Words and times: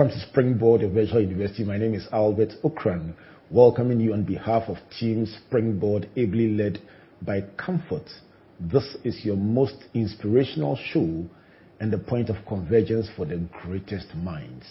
welcome 0.00 0.18
to 0.18 0.26
Springboard 0.30 0.80
Virtual 0.94 1.20
University. 1.20 1.62
My 1.62 1.76
name 1.76 1.92
is 1.92 2.08
Albert 2.10 2.54
Ocran, 2.64 3.12
welcoming 3.50 4.00
you 4.00 4.14
on 4.14 4.24
behalf 4.24 4.62
of 4.70 4.78
Team 4.98 5.26
Springboard, 5.26 6.08
ably 6.16 6.48
led 6.56 6.78
by 7.20 7.42
Comfort. 7.58 8.08
This 8.58 8.96
is 9.04 9.22
your 9.26 9.36
most 9.36 9.74
inspirational 9.92 10.76
show 10.76 11.26
and 11.80 11.92
the 11.92 11.98
point 11.98 12.30
of 12.30 12.36
convergence 12.48 13.10
for 13.14 13.26
the 13.26 13.46
greatest 13.62 14.14
minds. 14.14 14.64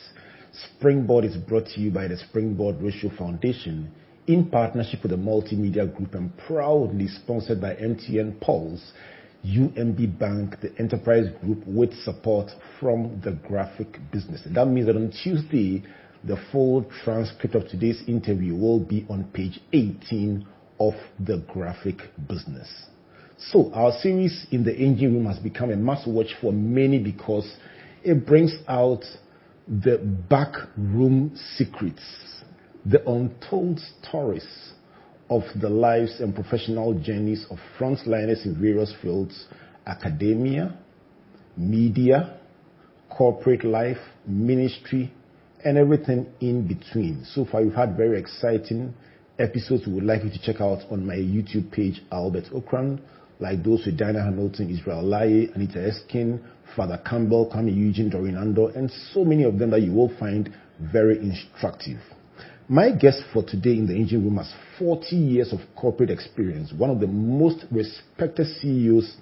Springboard 0.51 1.25
is 1.25 1.37
brought 1.37 1.67
to 1.67 1.79
you 1.79 1.91
by 1.91 2.07
the 2.07 2.17
Springboard 2.17 2.81
Ratio 2.81 3.11
Foundation 3.15 3.91
in 4.25 4.49
partnership 4.49 5.03
with 5.03 5.11
the 5.11 5.17
Multimedia 5.17 5.95
Group 5.95 6.15
and 6.15 6.35
proudly 6.47 7.07
sponsored 7.07 7.61
by 7.61 7.75
MTN 7.75 8.41
Pulse, 8.41 8.93
UMB 9.45 10.19
Bank, 10.19 10.59
the 10.61 10.73
Enterprise 10.77 11.25
Group, 11.41 11.65
with 11.65 11.93
support 12.03 12.51
from 12.79 13.21
the 13.23 13.31
graphic 13.47 13.99
business. 14.11 14.41
That 14.53 14.65
means 14.65 14.87
that 14.87 14.95
on 14.95 15.11
Tuesday, 15.23 15.83
the 16.23 16.37
full 16.51 16.83
transcript 17.03 17.55
of 17.55 17.67
today's 17.69 18.01
interview 18.07 18.55
will 18.55 18.79
be 18.79 19.05
on 19.09 19.23
page 19.33 19.59
18 19.71 20.45
of 20.79 20.93
the 21.19 21.43
graphic 21.51 21.97
business. 22.27 22.67
So, 23.37 23.71
our 23.73 23.93
series 24.01 24.47
in 24.51 24.65
the 24.65 24.75
engine 24.75 25.13
room 25.13 25.25
has 25.27 25.39
become 25.39 25.71
a 25.71 25.77
must 25.77 26.07
watch 26.07 26.35
for 26.41 26.51
many 26.51 26.99
because 26.99 27.49
it 28.03 28.25
brings 28.25 28.53
out 28.67 29.03
the 29.67 29.97
backroom 30.29 31.37
secrets, 31.55 32.01
the 32.85 33.07
untold 33.09 33.79
stories 34.01 34.73
of 35.29 35.43
the 35.61 35.69
lives 35.69 36.19
and 36.19 36.33
professional 36.33 36.93
journeys 36.99 37.45
of 37.49 37.57
frontliners 37.77 38.45
in 38.45 38.55
various 38.59 38.93
fields 39.01 39.47
academia, 39.85 40.77
media, 41.57 42.39
corporate 43.09 43.63
life, 43.63 43.97
ministry, 44.27 45.11
and 45.65 45.77
everything 45.77 46.27
in 46.41 46.67
between. 46.67 47.25
So 47.25 47.45
far, 47.45 47.63
we've 47.63 47.73
had 47.73 47.97
very 47.97 48.19
exciting 48.19 48.93
episodes 49.39 49.87
we 49.87 49.93
would 49.93 50.03
like 50.03 50.23
you 50.23 50.29
to 50.29 50.41
check 50.41 50.61
out 50.61 50.79
on 50.91 51.05
my 51.05 51.15
YouTube 51.15 51.71
page, 51.71 52.01
Albert 52.11 52.45
Ocran, 52.53 52.99
like 53.39 53.63
those 53.63 53.85
with 53.85 53.97
Diana 53.97 54.23
Hamilton, 54.23 54.69
Israel 54.69 55.03
Laryea, 55.03 55.55
Anita 55.55 55.79
Erskine, 55.79 56.41
Father 56.75 57.01
Campbell, 57.09 57.49
Kwame 57.49 57.75
Eugene, 57.75 58.11
Dorinando, 58.11 58.75
and 58.75 58.91
so 59.13 59.23
many 59.23 59.43
of 59.43 59.57
them 59.57 59.71
that 59.71 59.81
you 59.81 59.93
will 59.93 60.13
find 60.19 60.53
very 60.79 61.17
instructive. 61.19 61.99
My 62.71 62.91
guest 62.91 63.23
for 63.33 63.41
today 63.41 63.71
in 63.71 63.87
the 63.87 63.95
engine 63.95 64.23
room 64.23 64.37
has 64.37 64.53
40 64.77 65.15
years 65.15 65.51
of 65.51 65.59
corporate 65.75 66.11
experience, 66.11 66.71
one 66.71 66.91
of 66.91 66.99
the 66.99 67.07
most 67.07 67.65
respected 67.71 68.45
CEOs 68.45 69.17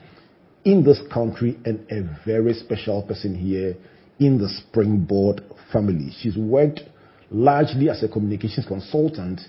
in 0.66 0.84
this 0.84 1.00
country, 1.14 1.58
and 1.64 1.80
a 1.90 2.04
very 2.26 2.54
special 2.54 3.02
person 3.04 3.34
here 3.34 3.78
in 4.20 4.38
the 4.38 4.50
Springboard 4.50 5.42
family. 5.72 6.12
She's 6.20 6.36
worked 6.36 6.82
largely 7.32 7.90
as 7.90 8.04
a 8.04 8.10
communications 8.10 8.66
consultant 8.68 9.40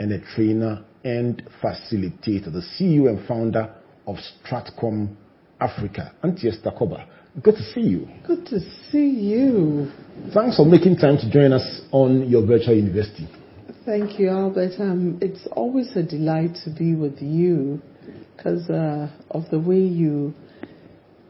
and 0.00 0.10
a 0.10 0.18
trainer 0.34 0.84
and 1.04 1.40
facilitator, 1.62 2.52
the 2.52 2.64
CEO 2.76 3.08
and 3.08 3.24
founder 3.28 3.72
of 4.08 4.16
Stratcomm 4.16 5.14
Africa. 5.60 6.12
Auntie 6.24 6.48
Esther 6.48 6.72
Cobbah, 6.76 7.06
good 7.40 7.54
to 7.54 7.62
see 7.72 7.82
you. 7.82 8.08
Good 8.26 8.46
to 8.46 8.58
see 8.90 9.10
you. 9.10 9.92
Thanks 10.34 10.56
for 10.56 10.66
making 10.66 10.96
time 10.96 11.18
to 11.18 11.30
join 11.30 11.52
us 11.52 11.82
on 11.92 12.28
your 12.28 12.44
virtual 12.44 12.74
university. 12.74 13.28
Thank 13.84 14.18
you, 14.18 14.30
Albert. 14.30 14.72
Um, 14.78 15.18
it's 15.20 15.46
always 15.52 15.94
a 15.94 16.02
delight 16.02 16.56
to 16.64 16.70
be 16.70 16.94
with 16.94 17.20
you 17.20 17.82
because 18.34 18.70
uh, 18.70 19.10
of 19.30 19.44
the 19.50 19.58
way 19.58 19.80
you 19.80 20.32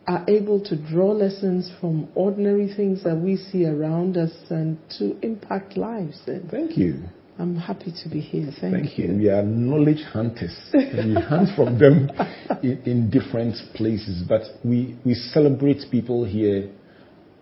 are 0.06 0.24
able 0.28 0.62
to 0.62 0.76
draw 0.76 1.10
lessons 1.10 1.72
from 1.80 2.08
ordinary 2.14 2.72
things 2.72 3.02
that 3.02 3.16
we 3.16 3.36
see 3.36 3.66
around 3.66 4.16
us 4.16 4.30
and 4.50 4.78
to 4.98 5.18
impact 5.26 5.76
lives. 5.76 6.20
And 6.26 6.48
Thank 6.48 6.76
you. 6.76 7.02
I'm 7.40 7.56
happy 7.56 7.92
to 8.04 8.08
be 8.08 8.20
here. 8.20 8.52
Thank, 8.60 8.74
Thank 8.74 8.98
you. 8.98 9.16
We 9.16 9.28
are 9.30 9.42
knowledge 9.42 10.04
hunters. 10.12 10.56
we 10.72 11.14
hunt 11.14 11.48
from 11.56 11.76
them 11.76 12.08
in, 12.62 12.82
in 12.84 13.10
different 13.10 13.56
places. 13.74 14.22
But 14.28 14.42
we, 14.64 14.96
we 15.04 15.14
celebrate 15.14 15.90
people 15.90 16.24
here 16.24 16.70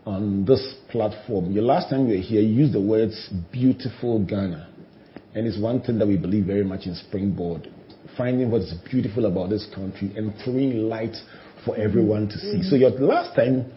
on 0.07 0.47
this 0.47 0.75
platform. 0.91 1.53
Your 1.53 1.65
last 1.65 1.91
time 1.91 2.09
you 2.09 2.17
were 2.17 2.23
here, 2.23 2.41
you 2.41 2.63
used 2.63 2.73
the 2.73 2.81
words 2.81 3.29
beautiful 3.53 4.25
Ghana. 4.25 4.72
And 5.35 5.47
it's 5.47 5.59
one 5.59 5.81
thing 5.81 5.99
that 5.99 6.07
we 6.07 6.17
believe 6.17 6.45
very 6.45 6.65
much 6.65 6.87
in 6.87 6.95
Springboard 6.95 7.69
finding 8.17 8.51
what's 8.51 8.73
beautiful 8.91 9.27
about 9.27 9.51
this 9.51 9.67
country 9.75 10.13
and 10.17 10.35
throwing 10.45 10.89
light 10.89 11.17
for 11.65 11.77
everyone 11.77 12.29
to 12.29 12.39
see. 12.39 12.59
Mm-hmm. 12.59 12.69
So, 12.69 12.77
your 12.77 12.91
last 12.91 13.35
time 13.35 13.73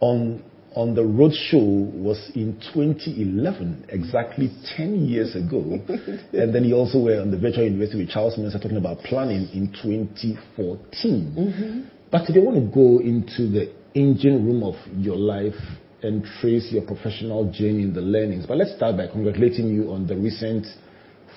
on 0.00 0.42
on 0.74 0.92
the 0.92 1.04
road 1.04 1.32
show 1.32 1.58
was 1.60 2.32
in 2.34 2.60
2011, 2.74 3.86
exactly 3.90 4.50
10 4.76 5.06
years 5.06 5.36
ago. 5.36 5.78
and 6.32 6.52
then 6.52 6.64
you 6.64 6.74
also 6.74 6.98
were 6.98 7.20
on 7.20 7.30
the 7.30 7.38
virtual 7.38 7.62
university 7.62 8.00
with 8.00 8.10
Charles 8.10 8.36
Mensa 8.36 8.58
talking 8.58 8.78
about 8.78 8.98
planning 8.98 9.48
in 9.52 9.70
2014. 9.70 10.82
Mm-hmm. 10.98 11.80
But 12.10 12.26
today 12.26 12.40
I 12.40 12.42
want 12.42 12.56
to 12.58 12.74
go 12.74 12.98
into 12.98 13.48
the 13.48 13.72
engine 13.94 14.44
room 14.44 14.64
of 14.64 14.74
your 14.96 15.14
life 15.14 15.54
and 16.02 16.26
trace 16.40 16.66
your 16.72 16.82
professional 16.82 17.52
journey 17.52 17.82
in 17.82 17.94
the 17.94 18.00
learnings. 18.00 18.44
But 18.44 18.56
let's 18.56 18.74
start 18.74 18.96
by 18.96 19.06
congratulating 19.06 19.68
you 19.68 19.92
on 19.92 20.08
the 20.08 20.16
recent 20.16 20.66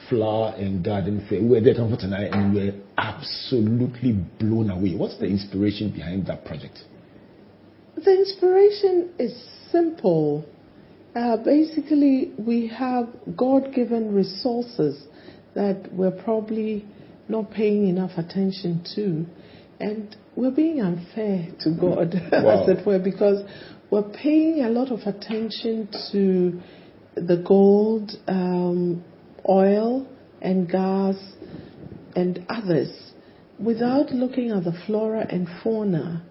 flower 0.09 0.53
and 0.57 0.83
garden 0.83 1.25
fair. 1.29 1.41
We 1.41 1.49
were 1.49 1.61
there 1.61 1.75
for 1.75 1.97
tonight 1.97 2.29
and 2.31 2.53
we 2.53 2.65
were 2.65 2.75
absolutely 2.97 4.13
blown 4.39 4.69
away. 4.69 4.95
What's 4.95 5.17
the 5.17 5.25
inspiration 5.25 5.91
behind 5.91 6.27
that 6.27 6.45
project? 6.45 6.79
The 7.95 8.11
inspiration 8.13 9.13
is 9.17 9.33
simple. 9.71 10.45
Uh, 11.15 11.37
basically, 11.37 12.31
we 12.37 12.67
have 12.67 13.07
God 13.35 13.73
given 13.73 14.13
resources 14.13 15.03
that 15.55 15.91
we're 15.91 16.11
probably 16.23 16.85
not 17.27 17.51
paying 17.51 17.87
enough 17.87 18.11
attention 18.17 18.85
to. 18.95 19.25
And 19.79 20.15
we're 20.35 20.51
being 20.51 20.81
unfair 20.81 21.47
to 21.61 21.71
God, 21.71 22.13
Wow. 22.31 22.63
as 22.63 22.69
it 22.69 22.85
were, 22.85 22.99
because 22.99 23.43
we're 23.89 24.09
paying 24.09 24.61
a 24.61 24.69
lot 24.69 24.91
of 24.91 24.99
attention 25.01 25.89
to 26.11 26.59
the 27.15 27.43
gold, 27.47 28.11
um, 28.27 29.03
oil, 29.47 30.07
and 30.41 30.69
gas, 30.69 31.15
and 32.15 32.45
others 32.49 33.07
without 33.59 34.11
looking 34.11 34.51
at 34.51 34.63
the 34.63 34.73
flora 34.85 35.25
and 35.29 35.47
fauna. 35.63 36.23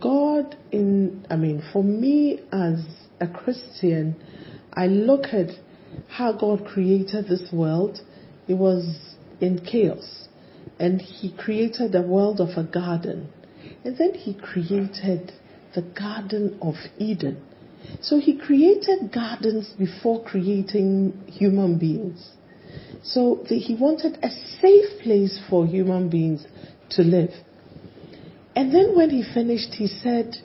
God, 0.00 0.56
in, 0.70 1.26
I 1.28 1.36
mean, 1.36 1.62
for 1.72 1.82
me 1.82 2.40
as 2.52 2.84
a 3.20 3.26
Christian, 3.26 4.16
I 4.72 4.86
look 4.86 5.26
at 5.32 5.50
how 6.08 6.32
God 6.32 6.64
created 6.64 7.26
this 7.28 7.48
world. 7.52 8.00
It 8.48 8.54
was 8.54 9.14
in 9.40 9.60
chaos. 9.64 10.28
And 10.78 11.00
He 11.00 11.32
created 11.36 11.94
a 11.94 12.02
world 12.02 12.40
of 12.40 12.56
a 12.56 12.64
garden. 12.64 13.28
And 13.84 13.96
then 13.98 14.14
He 14.14 14.34
created 14.34 15.32
the 15.74 15.82
Garden 15.82 16.58
of 16.62 16.74
Eden. 16.98 17.42
So 18.00 18.18
He 18.18 18.36
created 18.38 19.12
gardens 19.12 19.74
before 19.78 20.22
creating 20.24 21.24
human 21.26 21.78
beings. 21.78 22.30
So 23.02 23.44
the, 23.48 23.58
He 23.58 23.74
wanted 23.74 24.18
a 24.22 24.30
safe 24.30 25.02
place 25.02 25.40
for 25.48 25.66
human 25.66 26.08
beings 26.08 26.46
to 26.90 27.02
live. 27.02 27.30
And 28.54 28.74
then 28.74 28.94
when 28.94 29.10
he 29.10 29.22
finished, 29.22 29.74
he 29.74 29.86
said, 29.86 30.36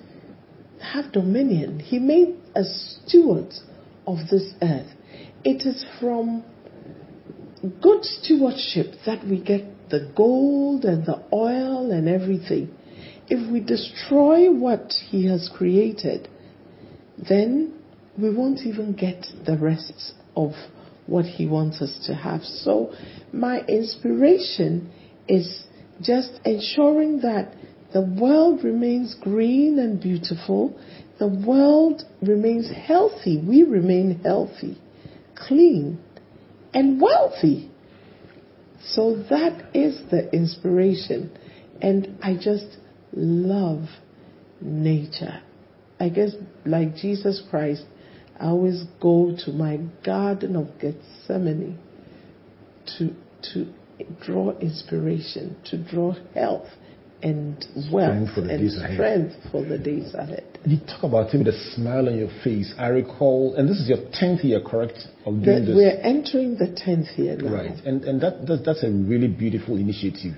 Have 0.94 1.12
dominion. 1.12 1.80
He 1.80 2.00
made 2.00 2.36
us 2.56 3.00
stewards 3.06 3.63
of 4.06 4.18
this 4.31 4.54
earth. 4.62 4.88
It 5.44 5.66
is 5.66 5.86
from 6.00 6.44
good 7.81 8.04
stewardship 8.04 8.94
that 9.06 9.25
we 9.25 9.42
get 9.42 9.89
the 9.89 10.12
gold 10.16 10.86
and 10.86 11.06
the 11.06 11.24
oil 11.34 11.92
and 11.92 12.07
everything. 12.07 12.74
If 13.30 13.51
we 13.51 13.60
destroy 13.60 14.51
what 14.51 14.94
he 15.10 15.28
has 15.28 15.50
created, 15.54 16.30
then 17.18 17.74
we 18.18 18.34
won't 18.34 18.62
even 18.62 18.94
get 18.94 19.25
the 19.46 19.58
rest 19.58 20.14
of 20.36 20.52
what 21.06 21.25
he 21.25 21.46
wants 21.46 21.81
us 21.81 22.06
to 22.08 22.14
have. 22.14 22.42
So, 22.44 22.94
my 23.31 23.62
inspiration 23.62 24.92
is 25.28 25.66
just 26.02 26.31
ensuring 26.46 27.22
that 27.22 27.54
the 27.94 28.02
world 28.02 28.64
remains 28.64 29.16
green 29.16 29.80
and 29.80 30.02
beautiful, 30.02 30.78
the 31.19 31.28
world 31.28 32.04
remains 32.22 32.69
healthy, 32.69 33.42
we 33.42 33.63
remain 33.63 34.20
healthy, 34.24 34.78
clean, 35.36 36.00
and 36.74 37.02
wealthy. 37.02 37.72
So 38.84 39.24
that 39.30 39.75
is 39.75 40.00
the 40.12 40.31
inspiration. 40.34 41.31
And 41.81 42.18
I 42.22 42.36
just 42.36 42.78
love 43.13 43.86
nature. 44.62 45.42
I 46.00 46.10
guess, 46.10 46.32
like 46.66 46.96
Jesus 46.96 47.42
Christ, 47.50 47.84
I 48.40 48.46
always 48.48 48.84
go 49.02 49.36
to 49.46 49.52
my 49.52 49.78
Garden 50.06 50.56
of 50.56 50.68
Gethsemane 50.80 51.80
to 52.98 53.14
to 53.54 53.68
draw 54.26 54.52
inspiration, 54.60 55.56
to 55.66 55.78
draw 55.78 56.14
health 56.34 56.68
and 57.24 57.66
wealth 57.92 58.30
for 58.36 58.42
the 58.42 58.50
and 58.52 58.62
days 58.62 58.78
ahead. 58.78 58.94
strength 58.94 59.36
for 59.52 59.66
the 59.66 59.78
days 59.78 60.14
ahead. 60.14 60.60
You 60.66 60.78
talk 60.86 61.04
about 61.04 61.34
it 61.34 61.38
with 61.40 61.48
a 61.48 61.60
smile 61.76 62.08
on 62.10 62.18
your 62.18 62.30
face. 62.44 62.74
I 62.78 62.88
recall, 62.90 63.56
and 63.56 63.68
this 63.68 63.78
is 63.78 63.90
your 63.90 63.98
10th 64.22 64.44
year, 64.44 64.62
correct, 64.62 65.00
of 65.26 65.42
doing 65.42 65.46
That 65.46 65.62
this? 65.66 65.76
we're 65.76 66.00
entering 66.02 66.58
the 66.58 66.68
10th 66.68 67.18
year 67.18 67.38
now. 67.38 67.54
Right, 67.54 67.86
and 67.86 68.04
and 68.04 68.22
that, 68.22 68.46
that 68.46 68.64
that's 68.66 68.84
a 68.84 68.90
really 68.92 69.28
beautiful 69.28 69.78
initiative, 69.78 70.36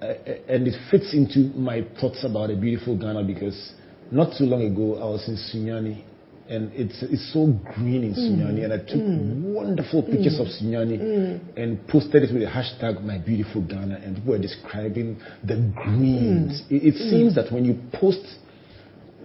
uh, 0.00 0.06
uh, 0.06 0.14
and 0.48 0.66
it 0.66 0.74
fits 0.90 1.14
into 1.14 1.56
my 1.56 1.86
thoughts 2.00 2.24
about 2.24 2.50
a 2.50 2.56
beautiful 2.56 2.96
Ghana 2.98 3.22
because 3.22 3.72
not 4.12 4.36
too 4.36 4.44
long 4.44 4.62
ago 4.62 5.00
I 5.00 5.06
was 5.06 5.26
in 5.26 5.36
Sunyani, 5.36 6.04
and 6.48 6.70
it's 6.74 7.02
it's 7.02 7.32
so 7.32 7.46
green 7.74 8.04
in 8.04 8.14
mm. 8.14 8.18
Sunyani, 8.18 8.64
and 8.64 8.72
I 8.72 8.78
took 8.78 9.00
mm. 9.00 9.54
wonderful 9.54 10.02
pictures 10.02 10.38
of 10.38 10.46
mm. 10.46 10.62
Sunyani 10.62 11.56
and 11.56 11.88
posted 11.88 12.22
it 12.22 12.32
with 12.32 12.42
the 12.42 12.48
hashtag 12.48 13.02
My 13.02 13.18
Beautiful 13.18 13.62
Ghana, 13.62 14.00
and 14.04 14.16
people 14.16 14.32
were 14.32 14.38
describing 14.38 15.18
the 15.42 15.56
greens. 15.74 16.62
It, 16.70 16.94
it 16.94 17.10
seems 17.10 17.34
that 17.36 17.50
when 17.50 17.64
you 17.64 17.80
post 17.92 18.20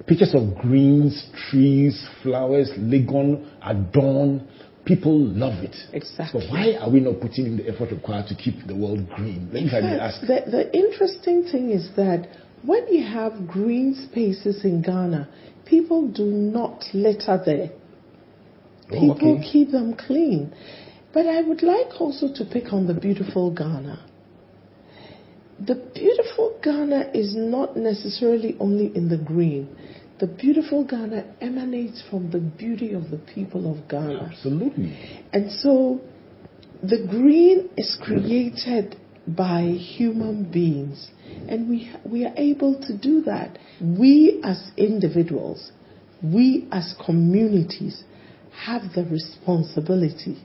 pictures 0.07 0.33
of 0.33 0.57
greens, 0.57 1.27
trees, 1.49 2.07
flowers, 2.23 2.71
Legon, 2.77 3.45
adorn. 3.61 4.47
People 4.85 5.19
love 5.19 5.65
it. 5.65 5.75
Exactly. 5.91 6.39
So 6.39 6.47
why 6.47 6.77
are 6.79 6.89
we 6.89 7.01
not 7.01 7.19
putting 7.19 7.45
in 7.45 7.57
the 7.57 7.67
effort 7.67 7.91
required 7.91 8.27
to 8.27 8.35
keep 8.35 8.65
the 8.65 8.73
world 8.73 9.09
green? 9.09 9.49
Let 9.51 9.53
me 9.53 9.61
In 9.63 9.69
kindly 9.69 9.97
fact, 9.97 10.01
ask. 10.01 10.21
the, 10.21 10.49
the 10.49 10.73
interesting 10.73 11.43
thing 11.43 11.71
is 11.71 11.89
that 11.97 12.29
when 12.63 12.88
you 12.88 13.06
have 13.06 13.48
green 13.48 13.95
spaces 14.09 14.63
in 14.63 14.81
Ghana, 14.81 15.30
people 15.65 16.07
do 16.07 16.25
not 16.25 16.83
litter 16.94 17.42
there. 17.45 17.69
Oh, 18.92 19.00
People 19.00 19.38
okay. 19.38 19.51
keep 19.51 19.71
them 19.71 19.95
clean. 19.95 20.54
But 21.13 21.25
I 21.27 21.42
would 21.42 21.63
like 21.63 22.00
also 22.00 22.33
to 22.33 22.45
pick 22.45 22.71
on 22.74 22.88
the 22.88 22.94
beautiful 22.94 23.51
Ghana. 23.51 24.06
The 25.65 25.75
beautiful 25.94 26.59
Ghana 26.62 27.12
is 27.13 27.36
not 27.36 27.75
necessarily 27.75 28.56
only 28.59 28.95
in 28.95 29.09
the 29.09 29.18
green. 29.18 29.75
The 30.19 30.27
beautiful 30.27 30.83
Ghana 30.83 31.36
emanates 31.42 32.04
from 32.09 32.31
the 32.31 32.39
beauty 32.39 32.94
of 32.94 33.09
the 33.09 33.18
people 33.18 33.71
of 33.71 33.88
Ghana. 33.88 34.30
Absolutely. 34.31 34.95
And 35.33 35.51
so 35.51 36.01
the 36.83 37.06
green 37.09 37.69
is 37.77 37.98
created 38.01 38.95
by 39.27 39.63
human 39.63 40.50
beings, 40.50 41.09
and 41.50 41.69
we, 41.69 41.91
we 42.09 42.25
are 42.25 42.33
able 42.38 42.79
to 42.81 42.97
do 42.97 43.21
that. 43.24 43.57
We 43.81 44.39
as 44.44 44.71
individuals, 44.77 45.71
we 46.24 46.68
as 46.71 46.95
communities 47.06 48.03
have 48.65 48.83
the 48.95 49.03
responsibility 49.06 50.44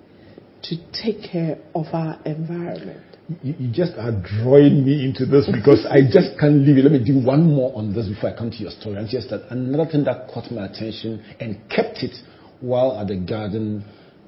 to 0.64 0.76
take 0.92 1.30
care 1.30 1.58
of 1.74 1.86
our 1.92 2.20
environment. 2.24 3.02
You, 3.42 3.54
you 3.58 3.72
just 3.72 3.92
are 3.94 4.12
drawing 4.12 4.84
me 4.84 5.04
into 5.04 5.26
this 5.26 5.48
because 5.50 5.86
I 5.88 6.02
just 6.02 6.38
can't 6.38 6.66
leave 6.66 6.76
it. 6.76 6.82
Let 6.82 6.92
me 6.92 7.04
do 7.04 7.24
one 7.24 7.46
more 7.46 7.74
on 7.76 7.94
this 7.94 8.08
before 8.08 8.30
I 8.34 8.36
come 8.36 8.50
to 8.50 8.56
your 8.56 8.70
story. 8.70 8.96
And 8.96 9.08
just 9.08 9.30
that 9.30 9.46
another 9.50 9.90
thing 9.90 10.04
that 10.04 10.28
caught 10.32 10.50
my 10.50 10.66
attention 10.66 11.24
and 11.40 11.58
kept 11.70 11.98
it 12.02 12.14
while 12.60 12.98
at 12.98 13.08
the 13.08 13.16
garden 13.16 13.84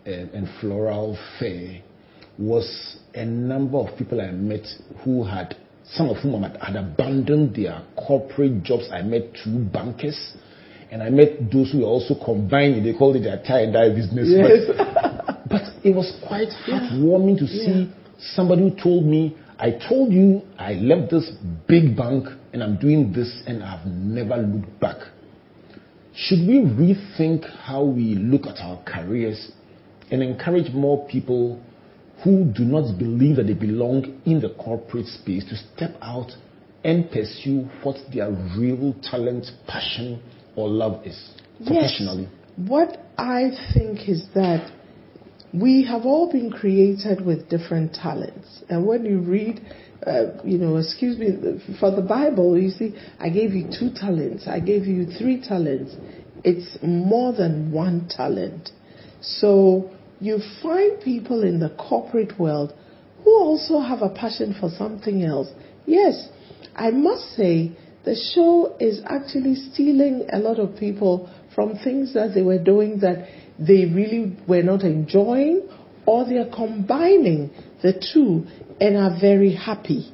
uh, 0.06 0.10
and 0.10 0.48
floral 0.60 1.18
fair 1.38 1.82
was 2.38 2.98
a 3.14 3.24
number 3.24 3.78
of 3.78 3.96
people 3.96 4.20
I 4.20 4.30
met 4.32 4.66
who 5.04 5.24
had, 5.24 5.56
some 5.84 6.08
of 6.08 6.16
whom 6.18 6.42
had, 6.42 6.76
abandoned 6.76 7.54
their 7.54 7.82
corporate 7.96 8.62
jobs. 8.62 8.88
I 8.92 9.02
met 9.02 9.34
two 9.42 9.58
bankers. 9.72 10.34
And 10.90 11.02
I 11.02 11.10
met 11.10 11.50
those 11.52 11.72
who 11.72 11.80
were 11.80 11.86
also 11.86 12.14
combining, 12.24 12.84
they 12.84 12.96
called 12.96 13.16
it 13.16 13.24
their 13.24 13.42
tie 13.42 13.62
and 13.62 13.72
dye 13.72 13.88
business. 13.88 14.28
Yes. 14.28 14.76
But, 15.26 15.48
but 15.48 15.62
it 15.84 15.94
was 15.94 16.12
quite 16.26 16.48
heartwarming 16.68 17.38
to 17.38 17.46
see 17.46 17.92
somebody 18.18 18.62
who 18.62 18.80
told 18.80 19.04
me, 19.04 19.36
I 19.58 19.72
told 19.88 20.12
you 20.12 20.42
I 20.58 20.74
left 20.74 21.10
this 21.10 21.30
big 21.66 21.96
bank 21.96 22.26
and 22.52 22.62
I'm 22.62 22.76
doing 22.76 23.12
this 23.12 23.42
and 23.46 23.62
I've 23.62 23.86
never 23.86 24.36
looked 24.36 24.80
back. 24.80 24.96
Should 26.14 26.46
we 26.46 26.60
rethink 26.60 27.48
how 27.62 27.82
we 27.82 28.14
look 28.14 28.46
at 28.46 28.58
our 28.60 28.80
careers 28.84 29.50
and 30.10 30.22
encourage 30.22 30.72
more 30.72 31.08
people 31.08 31.60
who 32.24 32.44
do 32.44 32.64
not 32.64 32.98
believe 32.98 33.36
that 33.36 33.44
they 33.44 33.54
belong 33.54 34.20
in 34.24 34.40
the 34.40 34.48
corporate 34.54 35.06
space 35.06 35.44
to 35.44 35.56
step 35.56 35.94
out 36.00 36.32
and 36.82 37.10
pursue 37.10 37.68
what 37.82 37.96
their 38.12 38.30
real 38.58 38.94
talent, 39.02 39.46
passion, 39.66 40.22
or 40.56 40.68
love 40.68 41.06
is 41.06 41.32
professionally? 41.58 42.22
Yes. 42.22 42.68
What 42.68 43.04
I 43.18 43.50
think 43.74 44.08
is 44.08 44.26
that 44.34 44.72
we 45.52 45.84
have 45.84 46.02
all 46.04 46.30
been 46.32 46.50
created 46.50 47.24
with 47.24 47.48
different 47.48 47.94
talents. 47.94 48.64
And 48.68 48.86
when 48.86 49.04
you 49.04 49.20
read, 49.20 49.60
uh, 50.06 50.42
you 50.44 50.58
know, 50.58 50.76
excuse 50.76 51.18
me, 51.18 51.28
for 51.78 51.90
the 51.90 52.02
Bible, 52.02 52.58
you 52.58 52.70
see, 52.70 52.94
I 53.20 53.28
gave 53.28 53.52
you 53.52 53.68
two 53.78 53.90
talents, 53.94 54.48
I 54.48 54.60
gave 54.60 54.86
you 54.86 55.06
three 55.06 55.40
talents. 55.40 55.94
It's 56.42 56.78
more 56.82 57.32
than 57.32 57.70
one 57.70 58.08
talent. 58.08 58.70
So 59.20 59.93
you 60.24 60.40
find 60.62 61.02
people 61.02 61.42
in 61.42 61.60
the 61.60 61.68
corporate 61.70 62.38
world 62.38 62.72
who 63.22 63.30
also 63.30 63.80
have 63.80 64.00
a 64.00 64.08
passion 64.08 64.56
for 64.58 64.70
something 64.70 65.22
else. 65.22 65.48
Yes, 65.84 66.28
I 66.74 66.90
must 66.90 67.36
say 67.36 67.76
the 68.04 68.16
show 68.34 68.74
is 68.80 69.02
actually 69.04 69.54
stealing 69.54 70.26
a 70.32 70.38
lot 70.38 70.58
of 70.58 70.78
people 70.78 71.30
from 71.54 71.76
things 71.76 72.14
that 72.14 72.32
they 72.34 72.42
were 72.42 72.58
doing 72.58 73.00
that 73.00 73.28
they 73.58 73.84
really 73.84 74.36
were 74.48 74.62
not 74.62 74.82
enjoying, 74.82 75.68
or 76.06 76.24
they 76.24 76.38
are 76.38 76.50
combining 76.54 77.50
the 77.82 77.92
two 77.92 78.46
and 78.80 78.96
are 78.96 79.18
very 79.20 79.54
happy. 79.54 80.10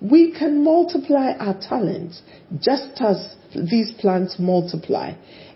We 0.00 0.32
can 0.32 0.64
multiply 0.64 1.32
our 1.38 1.54
talents 1.60 2.22
just 2.60 3.00
as 3.00 3.36
these 3.54 3.92
plants 4.00 4.36
multiply, 4.38 5.12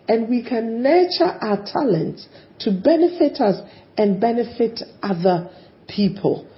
and 0.09 0.29
we 0.29 0.43
can 0.43 0.83
nurture 0.83 1.25
our 1.41 1.65
talents 1.65 2.27
to 2.61 2.73
benefit 2.73 3.41
us 3.41 3.61
and 3.97 4.21
benefit 4.21 4.81
other 5.03 5.51
people. 5.87 6.49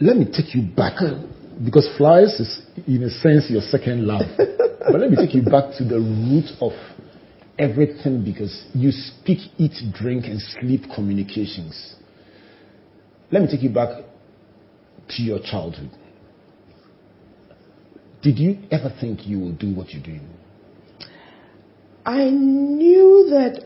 Let 0.00 0.16
me 0.16 0.24
take 0.24 0.54
you 0.54 0.62
back 0.62 0.94
because 1.64 1.88
flies 1.96 2.40
is, 2.40 2.62
in 2.86 3.02
a 3.04 3.10
sense, 3.10 3.50
your 3.50 3.62
second 3.62 4.06
love. 4.06 4.22
but 4.36 4.98
let 4.98 5.10
me 5.10 5.16
take 5.16 5.34
you 5.34 5.42
back 5.42 5.76
to 5.78 5.84
the 5.84 6.00
root 6.00 6.50
of 6.60 6.72
everything 7.58 8.24
because 8.24 8.66
you 8.74 8.90
speak, 8.90 9.38
eat, 9.58 9.74
drink, 9.92 10.24
and 10.24 10.40
sleep 10.40 10.82
communications. 10.94 11.94
Let 13.30 13.42
me 13.42 13.48
take 13.48 13.62
you 13.62 13.70
back 13.70 14.02
to 15.10 15.22
your 15.22 15.38
childhood. 15.40 15.90
Did 18.22 18.38
you 18.38 18.58
ever 18.70 18.92
think 19.00 19.26
you 19.26 19.38
will 19.38 19.52
do 19.52 19.74
what 19.74 19.90
you're 19.90 20.02
doing? 20.02 20.26
I 22.04 22.30
knew 22.30 23.28
that 23.30 23.64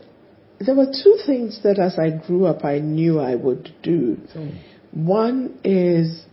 there 0.59 0.75
were 0.75 0.87
two 0.87 1.17
things 1.25 1.61
that 1.63 1.79
as 1.79 1.97
I 1.97 2.25
grew 2.25 2.45
up 2.45 2.63
I 2.63 2.79
knew 2.79 3.19
I 3.19 3.35
would 3.35 3.73
do. 3.83 4.17
One 4.91 5.59
is 5.63 6.25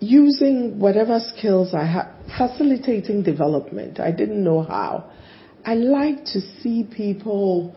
using 0.00 0.78
whatever 0.78 1.20
skills 1.20 1.74
I 1.74 1.84
have, 1.84 2.08
facilitating 2.36 3.22
development. 3.22 4.00
I 4.00 4.10
didn't 4.10 4.42
know 4.42 4.62
how. 4.62 5.10
I 5.64 5.74
like 5.74 6.24
to 6.26 6.40
see 6.40 6.84
people 6.84 7.76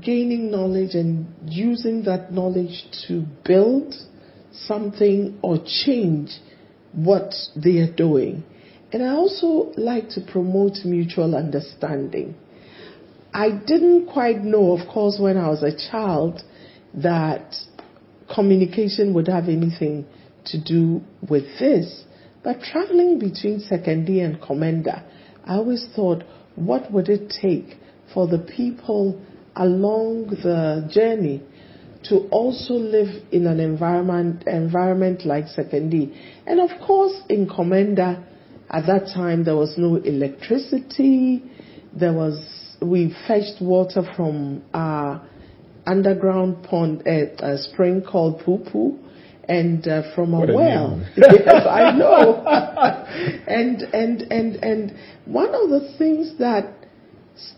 gaining 0.00 0.50
knowledge 0.50 0.94
and 0.94 1.26
using 1.46 2.04
that 2.04 2.32
knowledge 2.32 2.84
to 3.08 3.24
build 3.44 3.94
something 4.52 5.38
or 5.42 5.58
change 5.84 6.30
what 6.92 7.34
they 7.56 7.78
are 7.78 7.92
doing. 7.92 8.44
And 8.92 9.02
I 9.02 9.14
also 9.14 9.72
like 9.76 10.10
to 10.10 10.20
promote 10.20 10.84
mutual 10.84 11.34
understanding. 11.34 12.34
I 13.32 13.50
didn't 13.50 14.08
quite 14.08 14.42
know, 14.42 14.78
of 14.78 14.86
course, 14.86 15.18
when 15.18 15.38
I 15.38 15.48
was 15.48 15.62
a 15.62 15.74
child, 15.90 16.42
that 16.94 17.54
communication 18.34 19.14
would 19.14 19.28
have 19.28 19.48
anything 19.48 20.04
to 20.46 20.62
do 20.62 21.00
with 21.28 21.44
this. 21.58 22.04
But 22.44 22.60
traveling 22.60 23.18
between 23.18 23.60
Sekondi 23.60 24.22
and 24.22 24.38
Komenda, 24.40 25.04
I 25.46 25.54
always 25.54 25.86
thought, 25.96 26.24
what 26.56 26.92
would 26.92 27.08
it 27.08 27.32
take 27.40 27.78
for 28.12 28.26
the 28.26 28.38
people 28.38 29.20
along 29.56 30.26
the 30.26 30.88
journey 30.92 31.42
to 32.04 32.28
also 32.30 32.74
live 32.74 33.08
in 33.30 33.46
an 33.46 33.60
environment 33.60 34.46
environment 34.46 35.24
like 35.24 35.46
Sekondi? 35.46 36.14
And 36.46 36.60
of 36.60 36.70
course, 36.86 37.22
in 37.30 37.46
Komenda, 37.46 38.22
at 38.70 38.86
that 38.86 39.10
time 39.14 39.44
there 39.44 39.56
was 39.56 39.74
no 39.76 39.96
electricity. 39.96 41.42
There 41.98 42.12
was 42.12 42.40
we 42.80 43.14
fetched 43.26 43.60
water 43.60 44.02
from 44.16 44.62
our 44.74 45.26
underground 45.86 46.64
pond, 46.64 47.02
uh, 47.06 47.44
a 47.44 47.58
spring 47.58 48.02
called 48.02 48.40
Pupu, 48.40 48.98
and 49.48 49.86
uh, 49.86 50.14
from 50.14 50.34
a 50.34 50.40
What 50.40 50.50
a 50.50 50.54
well. 50.54 51.06
yes, 51.16 51.66
I 51.68 51.92
know. 51.92 52.44
and 53.46 53.82
and 53.82 54.22
and 54.22 54.56
and 54.56 54.94
one 55.26 55.54
of 55.54 55.70
the 55.70 55.94
things 55.98 56.38
that 56.38 56.74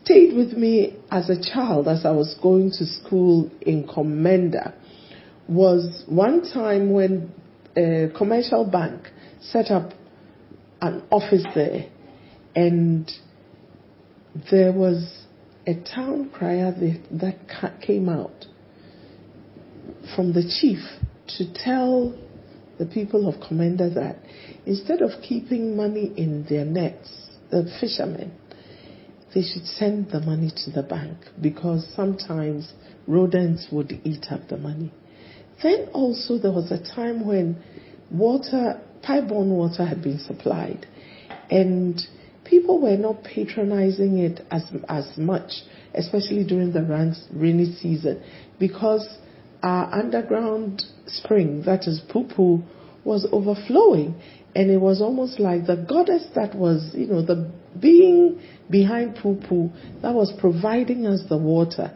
stayed 0.02 0.34
with 0.34 0.52
me 0.52 0.96
as 1.10 1.30
a 1.30 1.40
child, 1.40 1.88
as 1.88 2.04
I 2.06 2.12
was 2.12 2.36
going 2.42 2.70
to 2.78 2.86
school 2.86 3.50
in 3.60 3.86
Komenda, 3.86 4.74
was 5.48 6.04
one 6.06 6.50
time 6.52 6.92
when 6.92 7.32
a 7.76 8.08
commercial 8.16 8.64
bank 8.64 9.08
set 9.40 9.70
up 9.70 9.92
an 10.86 11.02
office 11.10 11.44
there, 11.54 11.86
and 12.54 13.10
there 14.50 14.72
was 14.72 15.24
a 15.66 15.74
town 15.74 16.30
crier 16.32 16.72
that, 16.72 17.80
came 17.80 18.08
out 18.08 18.46
from 20.14 20.32
the 20.32 20.42
chief 20.60 20.78
to 21.38 21.52
tell 21.54 22.14
the 22.78 22.86
people 22.86 23.28
of 23.28 23.34
Komenda 23.40 23.94
that 23.94 24.16
instead 24.66 25.00
of 25.00 25.10
keeping 25.22 25.76
money 25.76 26.12
in 26.16 26.44
their 26.48 26.64
nets, 26.64 27.30
the 27.50 27.70
fishermen, 27.80 28.32
they 29.34 29.42
should 29.42 29.66
send 29.66 30.10
the 30.10 30.20
money 30.20 30.50
to 30.64 30.70
the 30.70 30.82
bank 30.82 31.18
because 31.40 31.86
sometimes 31.94 32.72
rodents 33.06 33.66
would 33.72 33.92
eat 34.04 34.26
up 34.30 34.48
the 34.48 34.56
money. 34.56 34.92
Then 35.62 35.88
also 35.92 36.38
there 36.38 36.52
was 36.52 36.70
a 36.70 36.82
time 36.94 37.26
when 37.26 37.62
water, 38.10 38.80
pipe-borne 39.06 39.50
water 39.50 39.84
had 39.84 40.02
been 40.02 40.18
supplied 40.18 40.86
and 41.50 42.00
people 42.44 42.80
were 42.80 42.96
not 42.96 43.22
patronizing 43.24 44.18
it 44.18 44.40
as, 44.50 44.62
as 44.88 45.06
much, 45.16 45.50
especially 45.94 46.44
during 46.44 46.72
the 46.72 46.82
rainy 47.32 47.74
season 47.74 48.22
because 48.58 49.18
our 49.64 49.92
underground 49.94 50.84
spring, 51.06 51.62
that 51.64 51.88
is 51.88 52.00
Pupu, 52.12 52.62
was 53.02 53.26
overflowing. 53.32 54.20
And 54.54 54.70
it 54.70 54.76
was 54.76 55.00
almost 55.00 55.40
like 55.40 55.66
the 55.66 55.76
goddess 55.76 56.26
that 56.34 56.54
was, 56.54 56.92
you 56.94 57.06
know, 57.06 57.24
the 57.24 57.50
being 57.80 58.40
behind 58.70 59.16
Pupu 59.16 59.72
that 60.02 60.14
was 60.14 60.32
providing 60.38 61.06
us 61.06 61.22
the 61.28 61.38
water. 61.38 61.92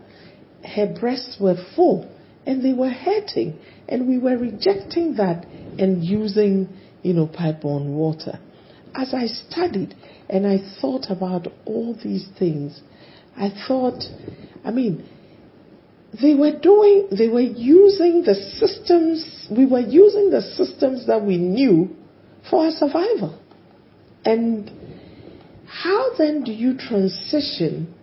Her 0.65 0.93
breasts 0.99 1.37
were 1.41 1.57
full 1.77 2.11
and 2.47 2.65
they 2.65 2.73
were 2.73 2.91
hurting. 2.91 3.59
And 3.89 4.09
we 4.09 4.19
were 4.19 4.37
rejecting 4.37 5.17
that 5.17 5.45
and 5.79 6.03
using, 6.03 6.69
you 7.03 7.15
know, 7.15 7.27
pipe 7.27 7.65
on 7.65 7.95
water. 7.95 8.39
As 8.95 9.15
I 9.15 9.27
studied 9.27 9.95
and 10.29 10.47
I 10.47 10.59
thought 10.81 11.07
about 11.11 11.49
all 11.65 11.97
these 12.03 12.27
things, 12.39 12.81
I 13.37 13.51
thought, 13.67 14.03
I 14.65 14.71
mean, 14.71 15.09
they 16.21 16.35
were 16.35 16.59
doing, 16.59 17.09
they 17.17 17.29
were 17.29 17.41
using 17.41 18.23
the 18.25 18.35
systems, 18.35 19.47
we 19.51 19.67
were 19.67 19.81
using 19.81 20.31
the 20.31 20.41
systems 20.41 21.07
that 21.07 21.25
we 21.25 21.37
knew 21.37 21.95
for 22.51 22.65
our 22.65 22.71
survival. 22.73 23.39
And 24.25 24.71
how 25.67 26.17
then 26.17 26.45
do 26.45 26.53
you 26.53 26.77
transition 26.77 27.95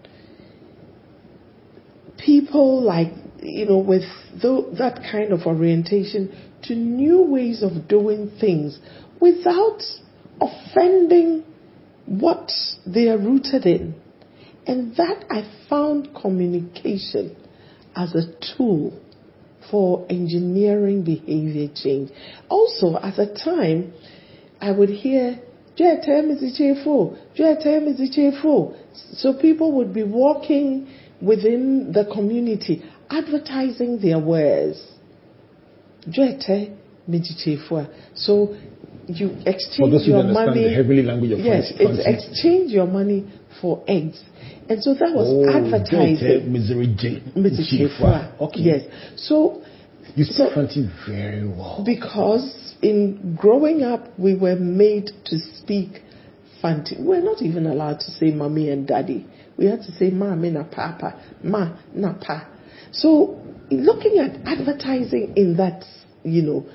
people 2.17 2.81
like, 2.81 3.11
you 3.41 3.65
know, 3.65 3.79
with 3.79 4.03
tho- 4.41 4.71
that 4.77 5.01
kind 5.11 5.33
of 5.33 5.41
orientation 5.45 6.54
to 6.67 6.75
new 6.75 7.21
ways 7.23 7.63
of 7.63 7.87
doing 7.87 8.31
things 8.39 8.79
without 9.19 9.81
offending 10.41 11.43
what 12.05 12.51
they 12.85 13.09
are 13.09 13.17
rooted 13.17 13.65
in? 13.65 13.95
And 14.67 14.95
that 14.95 15.25
I 15.29 15.43
found 15.69 16.15
communication 16.19 17.35
as 17.95 18.13
a 18.15 18.33
tool 18.57 18.99
for 19.69 20.05
engineering 20.09 21.03
behavior 21.03 21.69
change. 21.75 22.11
Also, 22.49 22.97
at 22.97 23.15
the 23.15 23.27
time, 23.43 23.93
I 24.59 24.71
would 24.71 24.89
hear, 24.89 25.39
so 29.13 29.33
people 29.41 29.71
would 29.73 29.93
be 29.93 30.03
walking 30.03 30.87
within 31.21 31.91
the 31.91 32.05
community 32.13 32.83
advertising 33.09 33.99
their 34.01 34.19
wares. 34.19 34.94
So 38.15 38.55
you 39.07 39.37
exchange 39.45 40.07
your 40.07 40.23
money. 40.23 40.63
the 40.63 40.73
heavenly 40.73 41.03
language 41.03 41.31
of 41.31 41.39
yes, 41.39 41.71
it's 41.75 42.05
exchange 42.05 42.71
your 42.71 42.87
money 42.87 43.25
for 43.61 43.83
eggs. 43.87 44.21
And 44.67 44.81
so 44.81 44.93
that 44.95 45.13
was 45.13 45.27
Oh, 45.29 45.49
advertising. 45.49 46.17
Joyte 46.17 47.35
Mr. 47.35 47.61
Chifwa. 47.61 47.99
Chifwa. 47.99 48.41
Okay. 48.41 48.61
Yes. 48.61 48.81
So 49.15 49.61
You 50.15 50.23
speak 50.23 50.37
So- 50.53 50.67
very 51.07 51.45
well. 51.47 51.83
because 51.85 52.75
in 52.81 53.35
growing 53.35 53.83
up, 53.83 54.07
we 54.17 54.33
were 54.35 54.55
made 54.55 55.11
to 55.25 55.39
speak 55.39 56.01
Fanti. 56.61 56.95
We're 56.99 57.21
not 57.21 57.41
even 57.41 57.67
allowed 57.67 57.99
to 57.99 58.11
say 58.11 58.31
mommy 58.31 58.69
and 58.69 58.87
daddy. 58.87 59.25
We 59.57 59.65
had 59.65 59.83
to 59.83 59.91
say 59.91 60.09
mommy 60.09 60.49
na 60.51 60.63
papa, 60.63 61.15
ma 61.43 61.69
na 61.93 62.13
pa. 62.13 62.47
So 62.91 63.41
looking 63.71 64.19
at 64.19 64.45
advertising 64.47 65.33
in 65.35 65.57
that, 65.57 65.83
you 66.23 66.41
know, 66.41 66.65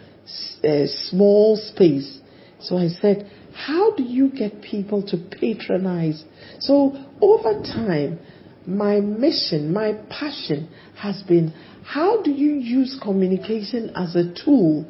uh, 0.65 0.87
small 1.09 1.57
space. 1.57 2.21
So 2.61 2.77
I 2.77 2.89
said, 2.89 3.31
how 3.55 3.95
do 3.95 4.03
you 4.03 4.31
get 4.31 4.63
people 4.63 5.03
to 5.09 5.17
patronize? 5.17 6.23
So 6.61 6.97
over 7.21 7.63
time, 7.63 8.21
my 8.67 9.01
mission, 9.01 9.73
my 9.73 9.95
passion 10.11 10.69
has 10.97 11.23
been 11.23 11.53
how 11.83 12.23
do 12.23 12.31
you 12.31 12.55
use 12.55 12.99
communication 13.03 13.91
as 13.97 14.15
a 14.15 14.33
tool 14.45 14.87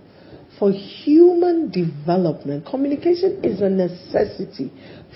for 0.59 0.71
human 0.71 1.71
development? 1.71 2.67
Communication 2.67 3.41
is 3.43 3.63
a 3.63 3.71
necessity 3.71 4.71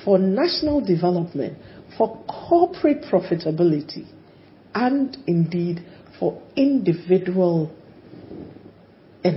for 0.04 0.18
national 0.18 0.80
development, 0.80 1.58
for 1.98 2.24
corporate 2.48 3.02
profitability, 3.02 4.06
and 4.74 5.16
indeed 5.26 5.84
for 6.18 6.40
individual 6.56 7.74
uh, 9.24 9.28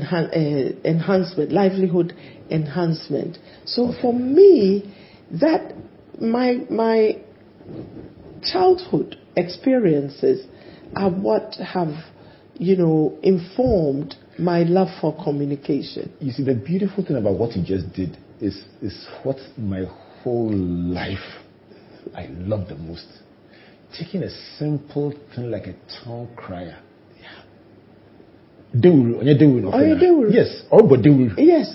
enhancement, 0.84 1.52
livelihood 1.52 2.14
enhancement. 2.50 3.38
So 3.66 3.94
for 4.02 4.14
me, 4.14 4.94
that 5.32 5.74
my 6.20 6.58
my 6.70 7.22
childhood 8.44 9.18
experiences 9.36 10.46
are 10.96 11.10
what 11.10 11.56
have, 11.56 11.94
you 12.56 12.76
know, 12.76 13.18
informed 13.24 14.16
my 14.40 14.64
love 14.64 14.90
for 15.02 15.16
communication. 15.24 16.14
You 16.20 16.32
see, 16.32 16.44
the 16.44 16.56
beautiful 16.56 17.06
thing 17.06 17.18
about 17.18 17.38
what 17.38 17.56
you 17.56 17.64
just 17.64 17.94
did 17.94 18.18
is, 18.40 18.64
is 18.82 19.08
what 19.24 19.38
my 19.58 19.84
whole 20.24 20.54
life 20.54 21.18
I 22.16 22.28
love 22.28 22.68
the 22.68 22.76
most. 22.76 23.06
Taking 23.98 24.24
a 24.24 24.30
simple 24.58 25.14
thing 25.36 25.50
like 25.52 25.68
a 25.68 25.76
town 26.04 26.28
crier. 26.36 26.78
Yeah. 27.22 28.80
Dewuru, 28.82 29.20
onye 29.22 29.36
dewuru 29.40 29.62
no 29.62 29.72
Oh, 29.74 29.96
dewuru. 29.96 30.34
Yes, 30.34 30.64
or 30.70 30.84
but 30.84 31.02
dewuru. 31.02 31.34
Yes, 31.38 31.74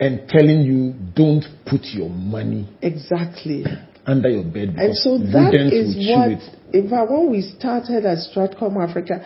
And 0.00 0.28
telling 0.28 0.60
you 0.62 0.94
don't 1.14 1.44
put 1.66 1.84
your 1.92 2.08
money 2.10 2.68
exactly. 2.80 3.64
under 4.06 4.28
your 4.28 4.44
bed 4.44 4.74
And 4.76 4.96
so 4.96 5.18
that 5.18 5.52
chew 5.52 6.12
what, 6.16 6.74
in 6.74 6.88
fact, 6.88 7.10
when 7.10 7.30
we 7.30 7.42
started 7.42 8.04
at 8.06 8.18
Stratcomm 8.18 8.76
Africa, 8.82 9.24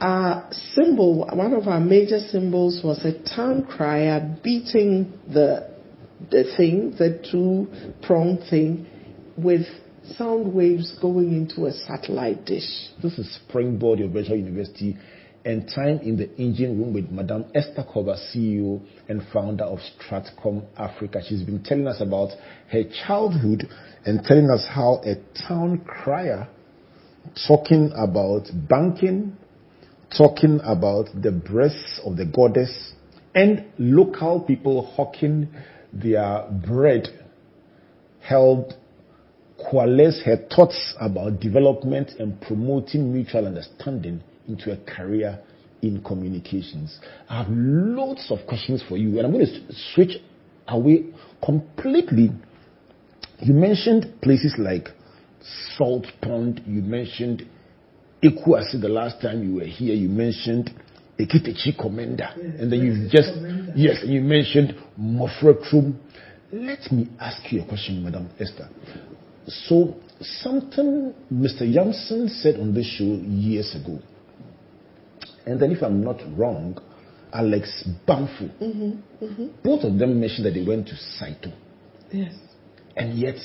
our 0.00 0.48
symbol, 0.74 1.26
one 1.32 1.52
of 1.54 1.68
our 1.68 1.80
major 1.80 2.18
symbols 2.30 2.80
was 2.82 3.04
a 3.04 3.12
town 3.34 3.64
crier 3.66 4.36
beating 4.42 5.12
the 5.32 5.68
the 6.30 6.44
thing, 6.56 6.94
the 6.98 7.22
two 7.30 7.68
prong 8.02 8.38
thing, 8.50 8.86
with 9.36 9.66
sound 10.14 10.52
waves 10.54 10.96
going 11.00 11.32
into 11.34 11.66
a 11.66 11.72
satellite 11.72 12.44
dish. 12.44 12.90
This 13.02 13.18
is 13.18 13.38
Springboard, 13.46 13.98
your 13.98 14.08
virtual 14.08 14.36
university, 14.36 14.96
and 15.44 15.68
time 15.72 16.00
in 16.00 16.16
the 16.16 16.34
engine 16.36 16.78
room 16.78 16.92
with 16.92 17.10
Madame 17.10 17.44
Esther 17.54 17.84
Cobbah, 17.92 18.16
CEO 18.16 18.80
and 19.08 19.22
founder 19.32 19.64
of 19.64 19.78
Stratcomm 19.78 20.64
Africa. 20.76 21.20
She's 21.26 21.42
been 21.42 21.62
telling 21.62 21.86
us 21.86 22.00
about 22.00 22.30
her 22.70 22.82
childhood 23.06 23.68
and 24.04 24.24
telling 24.24 24.50
us 24.50 24.66
how 24.68 25.02
a 25.04 25.14
town 25.46 25.84
crier 25.86 26.48
talking 27.46 27.92
about 27.96 28.46
banking, 28.68 29.36
talking 30.16 30.60
about 30.64 31.06
the 31.20 31.30
breasts 31.30 32.00
of 32.04 32.16
the 32.16 32.24
goddess, 32.24 32.92
and 33.34 33.66
local 33.78 34.40
people 34.40 34.86
hawking 34.94 35.48
their 35.92 36.48
bread 36.66 37.08
helped 38.20 38.74
coalesce 39.58 40.22
her 40.24 40.36
thoughts 40.54 40.94
about 41.00 41.40
development 41.40 42.12
and 42.18 42.40
promoting 42.42 43.12
mutual 43.12 43.46
understanding 43.46 44.22
into 44.48 44.72
a 44.72 44.76
career 44.76 45.38
in 45.82 46.02
communications. 46.02 46.98
I 47.28 47.38
have 47.42 47.46
loads 47.50 48.30
of 48.30 48.46
questions 48.46 48.82
for 48.88 48.96
you, 48.96 49.18
and 49.18 49.26
I'm 49.26 49.32
going 49.32 49.46
to 49.46 49.74
switch 49.94 50.18
away 50.68 51.06
completely. 51.44 52.30
You 53.40 53.54
mentioned 53.54 54.20
places 54.22 54.54
like 54.58 54.88
Salt 55.76 56.06
Pond, 56.22 56.62
you 56.66 56.82
mentioned 56.82 57.46
Ekwasi 58.22 58.80
the 58.80 58.88
last 58.88 59.20
time 59.20 59.42
you 59.42 59.56
were 59.56 59.66
here, 59.66 59.94
you 59.94 60.08
mentioned 60.08 60.70
Ekitechi 61.18 61.78
Komenda, 61.78 62.34
and 62.36 62.70
then 62.70 62.80
you 62.80 63.08
just, 63.10 63.30
yes, 63.76 64.02
you 64.04 64.20
mentioned 64.20 64.74
Mofrekrum. 64.98 65.94
Let 66.52 66.90
me 66.92 67.08
ask 67.20 67.52
you 67.52 67.62
a 67.62 67.66
question, 67.66 68.02
Madam 68.02 68.28
Esther. 68.38 68.68
So, 69.46 69.96
something 70.20 71.14
Mr. 71.32 71.62
Yamson 71.62 72.28
said 72.40 72.56
on 72.58 72.74
this 72.74 72.86
show 72.86 73.04
years 73.04 73.74
ago 73.74 74.00
and 75.46 75.60
then 75.60 75.70
if 75.70 75.82
I'm 75.82 76.02
not 76.02 76.20
wrong, 76.36 76.76
Alex 77.32 77.88
Bamfo. 78.06 78.50
Mm-hmm, 78.60 79.24
mm-hmm. 79.24 79.46
Both 79.62 79.84
of 79.84 79.98
them 79.98 80.20
mentioned 80.20 80.46
that 80.46 80.54
they 80.54 80.64
went 80.64 80.88
to 80.88 80.96
Saito, 80.96 81.52
Yes. 82.12 82.34
and 82.96 83.16
yet 83.18 83.36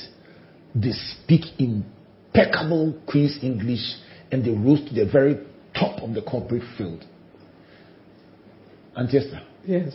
they 0.73 0.91
speak 0.91 1.45
impeccable 1.59 2.99
Queen's 3.07 3.37
English, 3.43 3.95
and 4.31 4.43
they 4.43 4.51
rose 4.51 4.87
to 4.89 4.95
the 4.95 5.09
very 5.11 5.37
top 5.75 6.01
of 6.01 6.13
the 6.13 6.21
corporate 6.21 6.63
field. 6.77 7.05
Auntie 8.97 9.17
Esther, 9.17 9.41
Yes. 9.65 9.93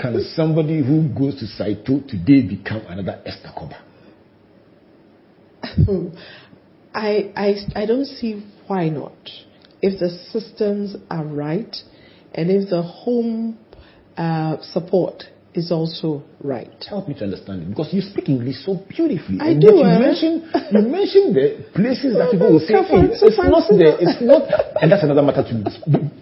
can 0.00 0.20
somebody 0.34 0.82
who 0.84 1.08
goes 1.08 1.38
to 1.40 1.46
Saito 1.46 2.00
today 2.06 2.42
become 2.42 2.82
another 2.88 3.20
Esther 3.24 3.50
Cobbah? 3.56 3.82
I, 6.94 7.32
I, 7.36 7.82
I 7.82 7.86
don't 7.86 8.06
see 8.06 8.46
why 8.66 8.88
not. 8.88 9.16
If 9.82 10.00
the 10.00 10.10
systems 10.32 10.96
are 11.10 11.24
right 11.24 11.74
and 12.34 12.50
if 12.50 12.70
the 12.70 12.82
home 12.82 13.58
uh, 14.16 14.56
support 14.62 15.24
is 15.56 15.72
also 15.72 16.22
right. 16.42 16.84
Help 16.88 17.08
me 17.08 17.14
to 17.14 17.24
understand 17.24 17.62
it 17.62 17.68
because 17.70 17.92
you 17.92 18.02
speak 18.02 18.28
English 18.28 18.64
so 18.64 18.76
beautifully. 18.88 19.40
I 19.40 19.56
and 19.56 19.60
do, 19.60 19.74
you 19.74 19.84
eh? 19.84 19.98
mentioned 19.98 20.44
you 20.52 20.82
mentioned 20.84 21.34
the 21.34 21.64
places 21.72 22.12
that 22.12 22.28
people 22.30 22.52
will 22.52 22.60
say 22.60 22.76
"Hey, 22.76 23.08
it's 23.08 23.38
not 23.40 23.64
fancy." 23.64 23.80
the 23.80 23.96
it's 24.04 24.20
not 24.20 24.44
and 24.82 24.92
that's 24.92 25.02
another 25.02 25.22
matter 25.22 25.42
to 25.42 25.52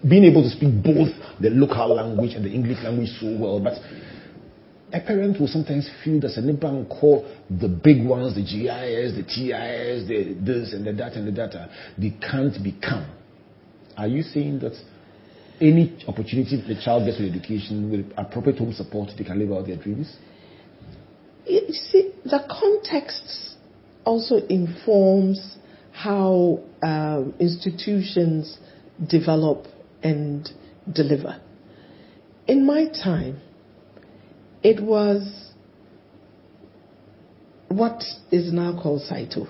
being 0.07 0.23
able 0.23 0.41
to 0.41 0.49
speak 0.49 0.71
both 0.81 1.11
the 1.39 1.51
local 1.51 1.95
language 1.95 2.33
and 2.33 2.45
the 2.45 2.51
English 2.51 2.79
language 2.83 3.11
so 3.19 3.27
well. 3.35 3.59
But 3.59 3.75
a 4.95 5.01
parent 5.01 5.39
will 5.39 5.47
sometimes 5.47 5.89
feel 6.03 6.21
that 6.21 6.37
an 6.37 6.49
and 6.49 6.89
call 6.89 7.29
the 7.49 7.67
big 7.67 8.05
ones, 8.05 8.33
the 8.35 8.41
GIS, 8.41 9.13
the 9.13 9.23
TIS, 9.23 10.07
the 10.07 10.37
this 10.39 10.73
and 10.73 10.87
the 10.87 10.93
that 10.93 11.13
and 11.13 11.27
the 11.27 11.33
data, 11.33 11.69
they 11.97 12.11
can't 12.21 12.63
become. 12.63 13.05
Are 13.97 14.07
you 14.07 14.23
saying 14.23 14.59
that 14.59 14.73
any 15.59 16.01
opportunity 16.07 16.63
the 16.65 16.81
child 16.81 17.05
gets 17.05 17.19
with 17.19 17.29
education 17.29 17.91
with 17.91 18.11
appropriate 18.17 18.57
home 18.57 18.71
support, 18.71 19.09
they 19.17 19.25
can 19.25 19.37
live 19.37 19.51
out 19.51 19.67
their 19.67 19.75
dreams? 19.75 20.15
You 21.45 21.61
see, 21.69 22.13
the 22.23 22.39
context 22.49 23.55
also 24.05 24.37
informs 24.47 25.57
how 25.91 26.61
um, 26.81 27.33
institutions 27.39 28.57
develop 29.05 29.65
and 30.01 30.49
deliver. 30.91 31.41
In 32.47 32.65
my 32.65 32.85
time, 32.87 33.41
it 34.65 34.81
was 34.81 35.21
what 37.67 38.01
is 38.31 38.51
now 38.51 38.75
called 38.81 39.01
Saito. 39.03 39.45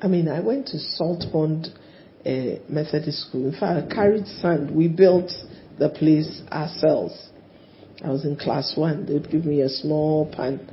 I 0.00 0.06
mean, 0.06 0.28
I 0.28 0.38
went 0.38 0.68
to 0.68 0.76
Saltpond 0.76 1.74
uh, 2.24 2.62
Methodist 2.68 3.26
School. 3.26 3.46
In 3.46 3.58
fact, 3.58 3.90
I 3.90 3.92
carried 3.92 4.28
sand. 4.28 4.70
We 4.70 4.86
built 4.86 5.32
the 5.80 5.88
place 5.88 6.40
ourselves. 6.52 7.30
I 8.04 8.10
was 8.10 8.24
in 8.24 8.36
class 8.36 8.74
one. 8.76 9.06
They 9.06 9.14
would 9.14 9.28
give 9.28 9.44
me 9.44 9.62
a 9.62 9.68
small 9.68 10.32
pan. 10.32 10.70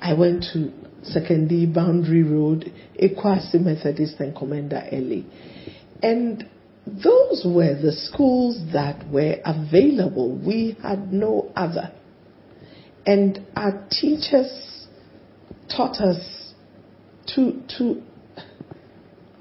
I 0.00 0.12
went 0.14 0.44
to 0.52 0.70
Secondary 1.02 1.66
Boundary 1.66 2.22
Road, 2.22 2.72
Equasi 3.02 3.60
Methodist 3.60 4.20
and 4.20 4.32
Komenda 4.32 4.92
Ellie. 4.92 5.26
And 6.04 6.48
those 6.86 7.42
were 7.44 7.74
the 7.74 7.92
schools 8.12 8.60
that 8.72 9.08
were 9.10 9.38
available. 9.44 10.36
We 10.36 10.76
had 10.80 11.12
no 11.12 11.50
other. 11.56 11.94
And 13.10 13.44
our 13.56 13.88
teachers 13.90 14.86
taught 15.68 15.96
us 15.96 16.54
to, 17.34 17.60
to 17.76 18.02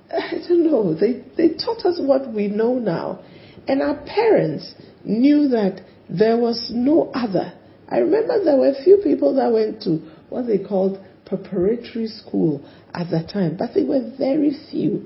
I 0.11 0.41
don't 0.47 0.65
know, 0.65 0.95
they, 0.95 1.23
they 1.37 1.49
taught 1.49 1.85
us 1.85 1.99
what 2.01 2.33
we 2.33 2.47
know 2.47 2.79
now. 2.79 3.23
And 3.67 3.83
our 3.83 4.03
parents 4.07 4.73
knew 5.05 5.49
that 5.49 5.85
there 6.09 6.35
was 6.35 6.71
no 6.73 7.11
other. 7.13 7.53
I 7.87 7.99
remember 7.99 8.43
there 8.43 8.57
were 8.57 8.69
a 8.69 8.83
few 8.83 9.01
people 9.03 9.35
that 9.35 9.53
went 9.53 9.83
to 9.83 9.97
what 10.29 10.47
they 10.47 10.57
called 10.57 10.97
preparatory 11.27 12.07
school 12.07 12.67
at 12.95 13.11
that 13.11 13.29
time, 13.29 13.55
but 13.55 13.75
they 13.75 13.83
were 13.83 14.11
very 14.17 14.57
few. 14.71 15.05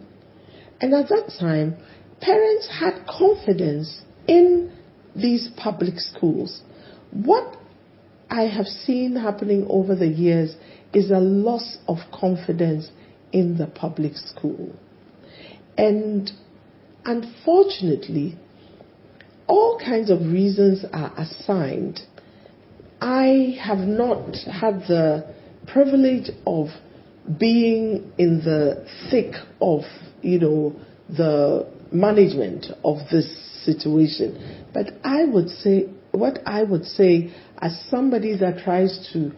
And 0.80 0.94
at 0.94 1.10
that 1.10 1.34
time, 1.38 1.76
parents 2.22 2.70
had 2.80 3.06
confidence 3.08 4.04
in 4.26 4.72
these 5.18 5.50
public 5.58 6.00
schools. 6.00 6.62
What 7.12 7.58
I 8.30 8.44
have 8.44 8.66
seen 8.66 9.16
happening 9.16 9.66
over 9.70 9.96
the 9.96 10.08
years 10.08 10.56
is 10.94 11.12
a 11.12 11.20
loss 11.20 11.78
of 11.88 11.98
confidence 12.12 12.90
in 13.32 13.58
the 13.58 13.68
public 13.68 14.16
school. 14.16 14.76
And 15.78 16.32
unfortunately, 17.06 18.38
all 19.48 19.80
kinds 19.84 20.10
of 20.10 20.22
reasons 20.22 20.86
are 20.94 21.14
assigned. 21.18 22.02
I 23.02 23.58
have 23.62 23.80
not 23.80 24.36
had 24.36 24.82
the 24.88 25.34
privilege 25.68 26.30
of 26.46 26.68
being 27.40 28.12
in 28.18 28.40
the 28.44 28.88
thick 29.10 29.34
of, 29.62 29.82
you 30.22 30.40
know, 30.40 30.76
the 31.10 31.68
management 31.92 32.68
of 32.84 32.98
this 33.12 33.28
situation. 33.66 34.68
But 34.74 34.88
I 35.04 35.26
would 35.26 35.50
say, 35.50 35.90
what 36.12 36.40
I 36.46 36.64
would 36.64 36.86
say 36.86 37.34
as 37.64 37.82
somebody 37.90 38.38
that 38.38 38.58
tries 38.62 39.10
to 39.14 39.32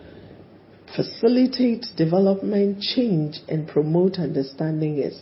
facilitate 0.96 1.86
development, 1.96 2.82
change, 2.82 3.36
and 3.48 3.68
promote 3.68 4.16
understanding 4.18 4.98
is 4.98 5.22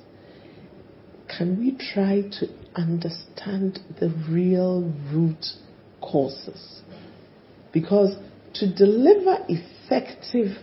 can 1.28 1.60
we 1.60 1.76
try 1.94 2.22
to 2.22 2.48
understand 2.76 3.80
the 4.00 4.10
real 4.30 4.84
root 5.12 5.44
causes? 6.00 6.82
Because 7.74 8.16
to 8.56 8.74
deliver 8.74 9.38
effective 9.50 10.56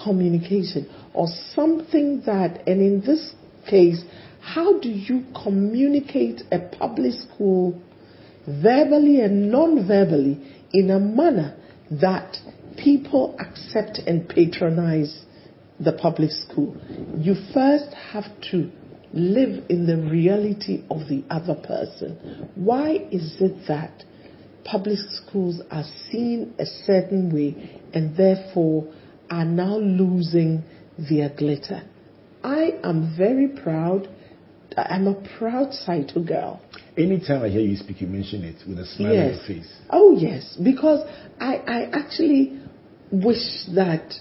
communication 0.00 0.88
or 1.12 1.26
something 1.54 2.22
that, 2.26 2.68
and 2.68 2.80
in 2.80 3.00
this 3.00 3.34
case, 3.68 4.04
how 4.40 4.78
do 4.78 4.90
you 4.90 5.24
communicate 5.42 6.42
a 6.52 6.58
public 6.60 7.14
school 7.14 7.80
verbally 8.46 9.20
and 9.22 9.50
non 9.50 9.88
verbally 9.88 10.66
in 10.72 10.90
a 10.90 11.00
manner 11.00 11.56
that 11.90 12.36
people 12.76 13.36
accept 13.38 13.98
and 14.06 14.28
patronize 14.28 15.24
the 15.78 15.92
public 15.92 16.30
school? 16.30 16.76
You 17.18 17.34
first 17.52 17.92
have 18.12 18.26
to 18.52 18.70
live 19.12 19.64
in 19.68 19.86
the 19.86 19.96
reality 19.96 20.84
of 20.90 21.08
the 21.08 21.24
other 21.30 21.54
person. 21.54 22.50
Why 22.54 23.08
is 23.10 23.36
it 23.40 23.66
that 23.66 24.04
public 24.64 24.98
schools 25.10 25.60
are 25.70 25.84
seen 26.10 26.54
a 26.58 26.66
certain 26.66 27.34
way 27.34 27.80
and 27.92 28.16
therefore 28.16 28.92
are 29.28 29.44
now 29.44 29.76
losing 29.78 30.62
their 30.98 31.30
glitter? 31.30 31.82
I 32.42 32.78
am 32.84 33.14
very 33.16 33.48
proud. 33.48 34.08
I'm 34.76 35.08
a 35.08 35.14
proud 35.38 35.74
Saito 35.74 36.22
girl. 36.22 36.60
Anytime 37.00 37.42
I 37.42 37.48
hear 37.48 37.62
you 37.62 37.76
speak, 37.76 38.02
you 38.02 38.06
mention 38.06 38.44
it 38.44 38.56
with 38.68 38.78
a 38.78 38.84
smile 38.84 39.14
yes. 39.14 39.24
on 39.24 39.38
your 39.38 39.62
face. 39.62 39.74
Oh, 39.88 40.16
yes. 40.18 40.58
Because 40.62 41.08
I, 41.40 41.54
I 41.56 41.90
actually 41.92 42.60
wish 43.10 43.64
that 43.74 44.12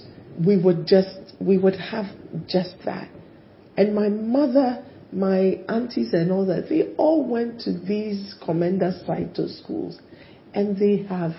we 0.45 0.57
would 0.57 0.87
just, 0.87 1.17
we 1.41 1.57
would 1.57 1.75
have 1.75 2.05
just 2.47 2.75
that. 2.85 3.09
And 3.75 3.93
my 3.93 4.07
mother, 4.07 4.85
my 5.11 5.59
aunties 5.67 6.13
and 6.13 6.31
all 6.31 6.45
that, 6.45 6.69
they 6.69 6.93
all 6.95 7.27
went 7.27 7.59
to 7.61 7.73
these 7.77 8.35
Komenda 8.41 9.05
Saito 9.05 9.47
schools. 9.47 9.99
And 10.53 10.77
they 10.77 11.03
have 11.03 11.33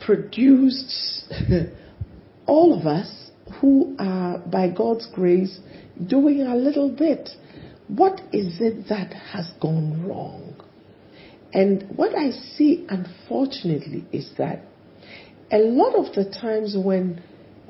produced 0.00 1.32
all 2.46 2.78
of 2.78 2.86
us 2.86 3.30
who 3.60 3.96
are, 3.98 4.38
by 4.38 4.70
God's 4.70 5.08
grace, 5.12 5.58
doing 6.06 6.42
a 6.42 6.54
little 6.54 6.90
bit. 6.90 7.28
What 7.88 8.20
is 8.32 8.60
it 8.60 8.88
that 8.88 9.12
has 9.12 9.50
gone 9.60 10.06
wrong? 10.06 10.54
And 11.52 11.86
what 11.96 12.14
I 12.14 12.30
see, 12.30 12.86
unfortunately, 12.88 14.06
is 14.12 14.30
that 14.38 14.64
a 15.50 15.58
lot 15.58 15.94
of 15.94 16.14
the 16.14 16.24
times 16.30 16.76
when 16.78 17.22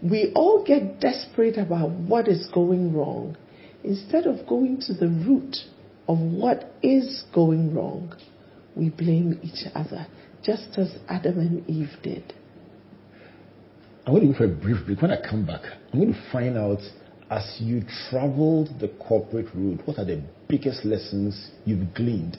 we 0.02 0.32
all 0.34 0.64
get 0.64 1.00
desperate 1.00 1.58
about 1.58 1.90
what 1.90 2.28
is 2.28 2.48
going 2.54 2.94
wrong, 2.94 3.36
instead 3.82 4.26
of 4.26 4.46
going 4.46 4.80
to 4.82 4.94
the 4.94 5.08
root 5.08 5.56
of 6.08 6.18
what 6.18 6.72
is 6.82 7.24
going 7.34 7.74
wrong, 7.74 8.14
we 8.76 8.90
blame 8.90 9.40
each 9.42 9.66
other, 9.74 10.06
just 10.44 10.78
as 10.78 10.96
Adam 11.08 11.38
and 11.38 11.68
Eve 11.68 11.96
did. 12.02 12.34
I'm 14.06 14.14
going 14.14 14.26
to 14.26 14.32
go 14.32 14.38
for 14.38 14.44
a 14.44 14.48
brief 14.48 14.84
break. 14.84 15.00
When 15.00 15.10
I 15.12 15.20
come 15.20 15.46
back, 15.46 15.62
I'm 15.92 16.00
going 16.00 16.12
to 16.12 16.32
find 16.32 16.56
out 16.56 16.80
as 17.32 17.56
you 17.60 17.82
traveled 18.10 18.68
the 18.78 18.88
corporate 19.08 19.46
road, 19.54 19.80
what 19.86 19.98
are 19.98 20.04
the 20.04 20.22
biggest 20.48 20.84
lessons 20.84 21.50
you've 21.64 21.94
gleaned, 21.94 22.36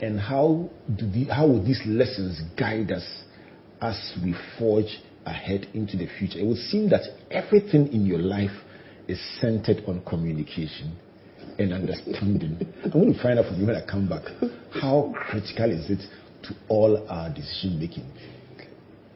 and 0.00 0.20
how 0.20 0.70
do 0.96 1.10
the, 1.10 1.24
how 1.24 1.48
will 1.48 1.64
these 1.64 1.82
lessons 1.84 2.40
guide 2.56 2.92
us 2.92 3.24
as 3.82 4.16
we 4.22 4.32
forge 4.56 5.00
ahead 5.26 5.66
into 5.74 5.96
the 5.96 6.06
future? 6.16 6.38
It 6.38 6.46
would 6.46 6.58
seem 6.58 6.88
that 6.90 7.02
everything 7.30 7.92
in 7.92 8.06
your 8.06 8.20
life 8.20 8.56
is 9.08 9.20
centered 9.40 9.82
on 9.88 10.00
communication. 10.04 10.96
and 11.58 11.72
understanding. 11.72 12.56
I'm 12.84 12.90
going 12.90 13.12
to 13.12 13.22
find 13.22 13.38
out 13.38 13.46
from 13.46 13.60
you 13.60 13.66
when 13.66 13.76
I 13.76 13.84
come 13.84 14.08
back 14.08 14.22
how 14.80 15.12
critical 15.14 15.70
is 15.72 15.90
it 15.90 16.00
to 16.44 16.54
all 16.68 17.06
our 17.08 17.28
decision 17.28 17.80
making. 17.80 18.06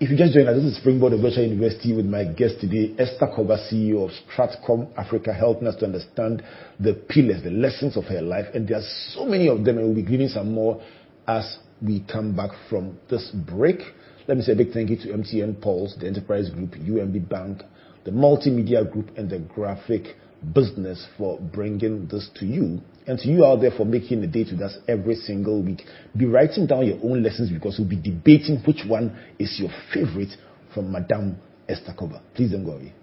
If 0.00 0.10
you 0.10 0.16
just 0.16 0.34
joined 0.34 0.48
us, 0.48 0.56
this 0.56 0.72
is 0.72 0.76
Springboard 0.78 1.12
of 1.12 1.20
Virtual 1.20 1.44
University 1.44 1.92
with 1.94 2.04
my 2.04 2.24
guest 2.24 2.56
today, 2.60 2.96
Esther 2.98 3.28
Cobbah, 3.28 3.58
CEO 3.70 4.04
of 4.04 4.10
Stratcomm 4.26 4.88
Africa, 4.98 5.32
helping 5.32 5.68
us 5.68 5.76
to 5.76 5.84
understand 5.84 6.42
the 6.80 6.94
pillars, 7.08 7.44
the 7.44 7.52
lessons 7.52 7.96
of 7.96 8.02
her 8.06 8.20
life. 8.20 8.46
And 8.54 8.66
there 8.66 8.78
are 8.78 8.88
so 9.12 9.24
many 9.24 9.48
of 9.48 9.64
them, 9.64 9.78
and 9.78 9.86
we'll 9.86 9.94
be 9.94 10.02
giving 10.02 10.26
some 10.26 10.52
more 10.52 10.82
as 11.28 11.58
we 11.80 12.04
come 12.12 12.34
back 12.34 12.50
from 12.68 12.98
this 13.08 13.30
break. 13.46 13.78
Let 14.26 14.36
me 14.36 14.42
say 14.42 14.54
a 14.54 14.56
big 14.56 14.72
thank 14.72 14.90
you 14.90 14.96
to 14.96 15.12
MTN 15.12 15.62
Pulse, 15.62 15.94
the 16.00 16.08
Enterprise 16.08 16.50
Group, 16.50 16.72
UMB 16.72 17.28
Bank, 17.28 17.62
the 18.04 18.10
Multimedia 18.10 18.90
Group, 18.90 19.16
and 19.16 19.30
the 19.30 19.38
Graphic 19.38 20.16
Business 20.52 21.06
for 21.16 21.38
bringing 21.38 22.08
this 22.08 22.28
to 22.40 22.46
you. 22.46 22.80
And 23.06 23.18
to 23.18 23.28
you 23.28 23.44
out 23.44 23.60
there 23.60 23.70
for 23.70 23.84
making 23.84 24.24
a 24.24 24.26
date 24.26 24.48
with 24.50 24.62
us 24.62 24.78
every 24.88 25.14
single 25.16 25.62
week. 25.62 25.82
Be 26.16 26.24
writing 26.24 26.66
down 26.66 26.86
your 26.86 26.98
own 27.02 27.22
lessons 27.22 27.50
because 27.50 27.78
we'll 27.78 27.88
be 27.88 27.96
debating 28.00 28.62
which 28.66 28.82
one 28.86 29.14
is 29.38 29.60
your 29.60 29.70
favorite 29.92 30.34
from 30.72 30.90
Madame 30.90 31.36
Esther. 31.68 31.94
Please 32.34 32.52
don't 32.52 32.64
go 32.64 32.72
away. 32.72 32.94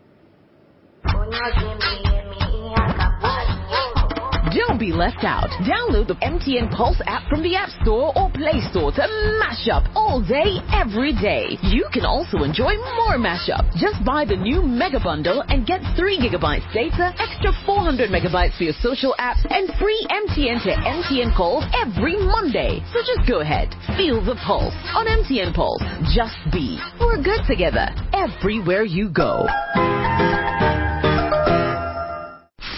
Don't 4.51 4.77
be 4.77 4.91
left 4.91 5.23
out. 5.23 5.47
Download 5.63 6.11
the 6.11 6.19
MTN 6.19 6.75
Pulse 6.75 6.99
app 7.07 7.23
from 7.29 7.41
the 7.41 7.55
App 7.55 7.69
Store 7.83 8.11
or 8.19 8.27
Play 8.35 8.59
Store 8.67 8.91
to 8.91 9.07
mash 9.39 9.71
up 9.71 9.87
all 9.95 10.19
day, 10.19 10.59
every 10.75 11.15
day. 11.15 11.55
You 11.71 11.87
can 11.93 12.03
also 12.03 12.43
enjoy 12.43 12.75
more 12.99 13.15
mashup. 13.15 13.63
Just 13.79 14.03
buy 14.03 14.25
the 14.27 14.35
new 14.35 14.61
Mega 14.61 14.99
Bundle 14.99 15.39
and 15.47 15.65
get 15.65 15.79
3 15.95 16.19
gigabytes 16.19 16.67
data, 16.75 17.15
extra 17.15 17.55
400 17.65 18.11
megabytes 18.11 18.57
for 18.57 18.67
your 18.67 18.75
social 18.83 19.15
apps, 19.23 19.39
and 19.47 19.71
free 19.79 20.03
MTN 20.11 20.59
to 20.67 20.75
MTN 20.75 21.31
calls 21.31 21.63
every 21.71 22.19
Monday. 22.19 22.83
So 22.91 22.99
just 23.07 23.23
go 23.31 23.39
ahead. 23.39 23.71
Feel 23.95 24.19
the 24.19 24.35
pulse 24.43 24.75
on 24.91 25.07
MTN 25.07 25.55
Pulse. 25.55 25.83
Just 26.11 26.35
be. 26.51 26.75
We're 26.99 27.23
good 27.23 27.47
together. 27.47 27.87
Everywhere 28.11 28.83
you 28.83 29.07
go. 29.07 29.47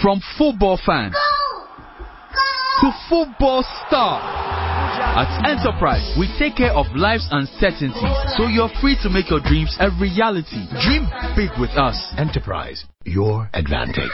From 0.00 0.20
football 0.38 0.78
fans 0.86 1.16
to 2.80 2.90
football 3.08 3.62
star. 3.86 4.20
At 5.14 5.46
Enterprise, 5.46 6.14
we 6.18 6.26
take 6.38 6.56
care 6.56 6.72
of 6.72 6.86
life's 6.94 7.28
uncertainties 7.30 8.16
so 8.36 8.46
you're 8.46 8.70
free 8.80 8.96
to 9.02 9.10
make 9.10 9.30
your 9.30 9.40
dreams 9.40 9.76
a 9.78 9.90
reality. 10.00 10.66
Dream 10.82 11.06
big 11.36 11.50
with 11.60 11.70
us. 11.70 11.96
Enterprise, 12.18 12.84
your 13.04 13.48
advantage. 13.54 14.10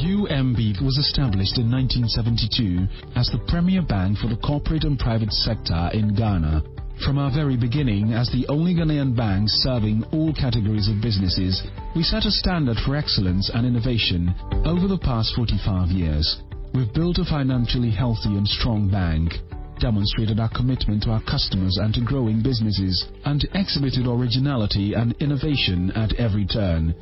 UMB 0.00 0.82
was 0.82 0.96
established 0.98 1.58
in 1.58 1.70
1972 1.70 2.86
as 3.16 3.28
the 3.28 3.38
premier 3.48 3.82
bank 3.82 4.18
for 4.18 4.28
the 4.28 4.36
corporate 4.36 4.84
and 4.84 4.98
private 4.98 5.32
sector 5.32 5.90
in 5.92 6.14
Ghana. 6.14 6.62
From 7.04 7.16
our 7.16 7.30
very 7.32 7.56
beginning, 7.56 8.12
as 8.12 8.28
the 8.28 8.46
only 8.48 8.74
Ghanaian 8.74 9.16
bank 9.16 9.48
serving 9.48 10.04
all 10.12 10.34
categories 10.34 10.86
of 10.86 11.00
businesses, 11.00 11.62
we 11.96 12.02
set 12.02 12.26
a 12.26 12.30
standard 12.30 12.76
for 12.84 12.94
excellence 12.94 13.50
and 13.54 13.66
innovation 13.66 14.34
over 14.66 14.86
the 14.86 15.00
past 15.00 15.34
45 15.34 15.88
years. 15.88 16.42
We've 16.74 16.92
built 16.92 17.16
a 17.16 17.24
financially 17.24 17.90
healthy 17.90 18.36
and 18.36 18.46
strong 18.46 18.90
bank, 18.90 19.32
demonstrated 19.80 20.40
our 20.40 20.50
commitment 20.50 21.04
to 21.04 21.10
our 21.12 21.22
customers 21.22 21.78
and 21.80 21.94
to 21.94 22.04
growing 22.04 22.42
businesses, 22.42 23.08
and 23.24 23.48
exhibited 23.54 24.06
originality 24.06 24.92
and 24.92 25.16
innovation 25.20 25.90
at 25.92 26.12
every 26.20 26.44
turn. 26.44 26.94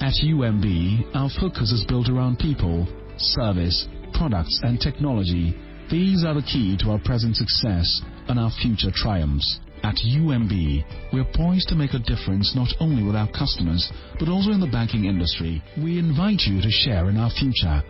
At 0.00 0.18
UMB, 0.26 1.14
our 1.14 1.30
focus 1.40 1.70
is 1.70 1.86
built 1.86 2.08
around 2.08 2.40
people, 2.40 2.88
service, 3.16 3.86
products, 4.12 4.58
and 4.64 4.80
technology. 4.80 5.54
These 5.88 6.24
are 6.24 6.34
the 6.34 6.42
key 6.42 6.76
to 6.82 6.90
our 6.90 6.98
present 6.98 7.36
success 7.36 8.02
and 8.28 8.38
our 8.38 8.50
future 8.62 8.90
triumphs. 8.94 9.60
At 9.82 9.96
UMB, 9.96 11.12
we 11.12 11.20
are 11.20 11.32
poised 11.34 11.68
to 11.68 11.74
make 11.74 11.94
a 11.94 11.98
difference 11.98 12.54
not 12.56 12.68
only 12.80 13.02
with 13.02 13.14
our 13.14 13.30
customers, 13.30 13.92
but 14.18 14.28
also 14.28 14.50
in 14.50 14.60
the 14.60 14.66
banking 14.66 15.04
industry. 15.04 15.62
We 15.76 15.98
invite 15.98 16.40
you 16.46 16.60
to 16.60 16.70
share 16.70 17.08
in 17.08 17.16
our 17.16 17.30
future. 17.30 17.82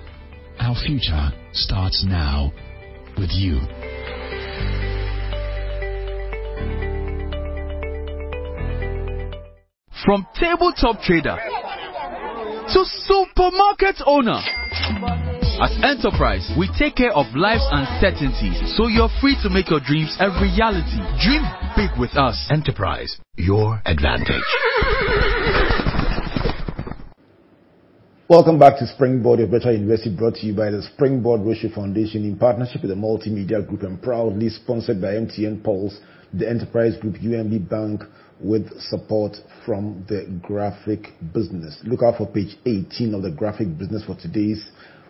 Our 0.58 0.74
future 0.84 1.30
starts 1.52 2.04
now 2.06 2.52
with 3.16 3.30
you. 3.32 3.60
From 10.04 10.26
tabletop 10.34 11.00
trader 11.02 11.36
to 12.68 12.84
supermarket 12.84 13.96
owner. 14.06 14.40
At 15.58 15.72
Enterprise, 15.82 16.52
we 16.58 16.68
take 16.78 16.96
care 16.96 17.16
of 17.16 17.24
life's 17.34 17.64
uncertainties 17.70 18.76
so 18.76 18.88
you're 18.88 19.08
free 19.22 19.38
to 19.42 19.48
make 19.48 19.70
your 19.70 19.80
dreams 19.80 20.14
a 20.20 20.28
reality. 20.28 21.00
Dream 21.24 21.40
big 21.74 21.98
with 21.98 22.14
us. 22.14 22.36
Enterprise, 22.50 23.16
your 23.36 23.80
advantage. 23.86 24.44
Welcome 28.28 28.58
back 28.58 28.78
to 28.80 28.86
Springboard 28.86 29.40
of 29.40 29.50
Better 29.50 29.72
University, 29.72 30.14
brought 30.14 30.34
to 30.34 30.46
you 30.46 30.54
by 30.54 30.70
the 30.70 30.82
Springboard 30.82 31.40
Rocher 31.40 31.70
Foundation 31.74 32.24
in 32.24 32.36
partnership 32.36 32.82
with 32.82 32.90
the 32.90 32.96
Multimedia 32.96 33.66
Group 33.66 33.80
and 33.80 34.02
proudly 34.02 34.50
sponsored 34.50 35.00
by 35.00 35.14
MTN 35.14 35.64
Pulse, 35.64 35.96
the 36.34 36.46
Enterprise 36.46 36.98
Group, 37.00 37.14
UMB 37.14 37.66
Bank, 37.70 38.02
with 38.40 38.78
support 38.80 39.36
from 39.64 40.04
the 40.08 40.38
graphic 40.42 41.14
business. 41.32 41.78
Look 41.84 42.02
out 42.02 42.18
for 42.18 42.26
page 42.26 42.58
18 42.66 43.14
of 43.14 43.22
the 43.22 43.30
graphic 43.30 43.78
business 43.78 44.04
for 44.04 44.16
today's, 44.16 44.62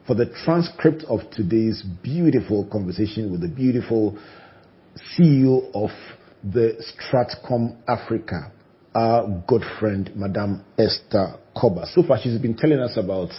for 0.07 0.15
the 0.15 0.27
transcript 0.45 1.05
of 1.09 1.21
today's 1.33 1.83
beautiful 2.03 2.69
conversation 2.71 3.33
with 3.33 3.41
the 3.41 3.49
beautiful 3.49 4.17
CEO 5.19 5.69
of 5.75 5.91
the 6.45 6.81
Stratcomm 6.95 7.77
Africa, 7.89 8.53
our 8.95 9.43
good 9.49 9.63
friend, 9.81 10.13
Madame 10.15 10.65
Esther 10.79 11.35
Cobbah. 11.57 11.87
So 11.93 12.03
far, 12.05 12.19
she's 12.23 12.39
been 12.39 12.57
telling 12.57 12.79
us 12.79 12.97
about 12.97 13.31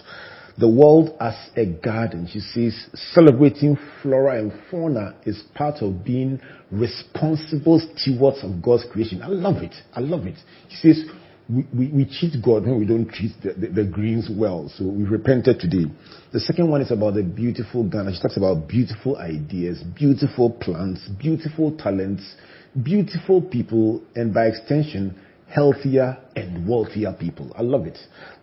the 0.57 0.67
world 0.67 1.15
as 1.21 1.35
a 1.55 1.65
garden. 1.67 2.27
She 2.31 2.39
says 2.39 2.89
celebrating 3.13 3.77
flora 4.01 4.39
and 4.39 4.51
fauna 4.69 5.15
is 5.25 5.41
part 5.55 5.81
of 5.81 6.03
being 6.03 6.41
responsible 6.71 7.79
stewards 7.95 8.39
of 8.43 8.61
God's 8.61 8.85
creation. 8.91 9.21
I 9.21 9.27
love 9.27 9.63
it. 9.63 9.75
I 9.93 10.01
love 10.01 10.25
it. 10.25 10.37
She 10.69 10.93
says 10.93 11.05
we, 11.49 11.87
we, 11.87 12.05
cheat 12.05 12.33
God 12.43 12.63
when 12.63 12.79
we 12.79 12.85
don't 12.85 13.09
treat 13.09 13.31
the, 13.41 13.53
the, 13.53 13.67
the, 13.67 13.83
greens 13.85 14.29
well. 14.29 14.69
So 14.75 14.85
we 14.85 15.05
repented 15.05 15.59
today. 15.59 15.85
The 16.33 16.41
second 16.41 16.69
one 16.69 16.81
is 16.81 16.91
about 16.91 17.13
the 17.13 17.23
beautiful 17.23 17.87
Ghana. 17.87 18.13
She 18.13 18.21
talks 18.21 18.37
about 18.37 18.67
beautiful 18.67 19.17
ideas, 19.17 19.81
beautiful 19.97 20.51
plants, 20.51 21.07
beautiful 21.19 21.75
talents, 21.77 22.35
beautiful 22.83 23.41
people, 23.41 24.01
and 24.15 24.33
by 24.33 24.47
extension, 24.47 25.17
healthier 25.47 26.17
and 26.35 26.67
wealthier 26.67 27.13
people. 27.13 27.53
I 27.57 27.61
love 27.61 27.85
it. 27.85 27.97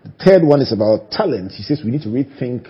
The 0.05 0.13
third 0.25 0.43
one 0.43 0.63
is 0.63 0.73
about 0.73 1.11
talent. 1.11 1.53
She 1.55 1.63
says 1.63 1.83
we 1.85 1.91
need 1.91 2.03
to 2.03 2.09
rethink 2.09 2.67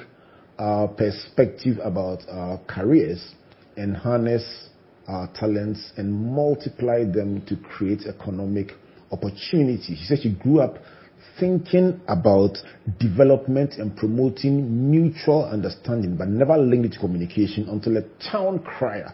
our 0.59 0.89
perspective 0.89 1.79
about 1.83 2.23
our 2.29 2.61
careers 2.67 3.35
and 3.77 3.97
harness 3.97 4.69
our 5.09 5.29
talents 5.35 5.93
and 5.97 6.13
multiply 6.13 7.05
them 7.05 7.45
to 7.47 7.57
create 7.57 8.03
economic 8.09 8.73
opportunity. 9.13 9.97
She 9.97 10.05
said 10.05 10.19
she 10.23 10.31
grew 10.31 10.61
up 10.61 10.77
thinking 11.39 12.01
about 12.09 12.57
development 13.01 13.75
and 13.75 13.97
promoting 13.97 14.91
mutual 14.91 15.45
understanding, 15.45 16.17
but 16.17 16.29
never 16.29 16.57
linked 16.57 16.87
it 16.87 16.93
to 16.95 16.99
communication 17.01 17.69
until 17.69 17.97
a 17.97 18.03
town 18.31 18.61
crier 18.61 19.13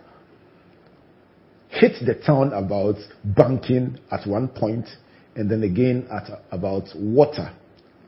hit 1.71 1.93
the 2.05 2.15
town 2.15 2.53
about 2.53 2.97
banking 3.25 3.99
at 4.11 4.27
one 4.27 4.49
point 4.49 4.87
and 5.37 5.51
then 5.51 5.63
again 5.63 6.07
at 6.11 6.43
about 6.51 6.85
water 6.97 7.53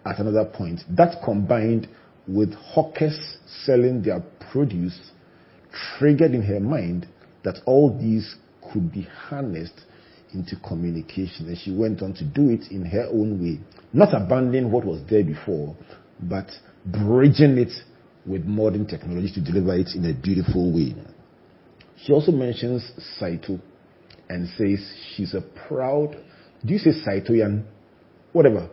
at 0.05 0.19
another 0.19 0.45
point. 0.45 0.81
That 0.91 1.23
combined 1.25 1.89
with 2.27 2.53
hawkers 2.55 3.39
selling 3.65 4.03
their 4.03 4.23
produce 4.51 5.13
triggered 5.99 6.33
in 6.33 6.43
her 6.43 6.61
mind 6.61 7.07
that 7.45 7.59
all 7.65 7.97
these 7.97 8.37
could 8.73 8.93
be 8.93 9.03
harnessed 9.03 9.81
into 10.35 10.57
communication. 10.67 11.49
And 11.49 11.59
she 11.59 11.71
went 11.75 12.03
on 12.03 12.15
to 12.15 12.25
do 12.25 12.51
it 12.51 12.71
in 12.71 12.85
her 12.87 13.07
own 13.11 13.41
way, 13.41 13.61
not 13.93 14.15
abandoning 14.15 14.71
what 14.71 14.85
was 14.85 15.03
there 15.09 15.25
before, 15.25 15.77
but 16.21 16.47
bridging 16.87 17.59
it 17.59 17.73
with 18.27 18.45
modern 18.45 18.87
technology 18.87 19.33
to 19.35 19.41
deliver 19.41 19.77
it 19.77 19.89
in 19.95 20.05
a 20.07 20.15
beautiful 20.15 20.73
way. 20.73 20.95
She 22.05 22.13
also 22.13 22.33
mentions 22.33 22.91
Saito 23.19 23.59
and 24.29 24.49
says 24.57 24.81
she's 25.15 25.35
a 25.35 25.41
proud, 25.69 26.17
do 26.65 26.73
you 26.73 26.79
say 26.79 26.93
Saito, 26.93 27.33
Yan? 27.33 27.67
Whatever. 28.33 28.71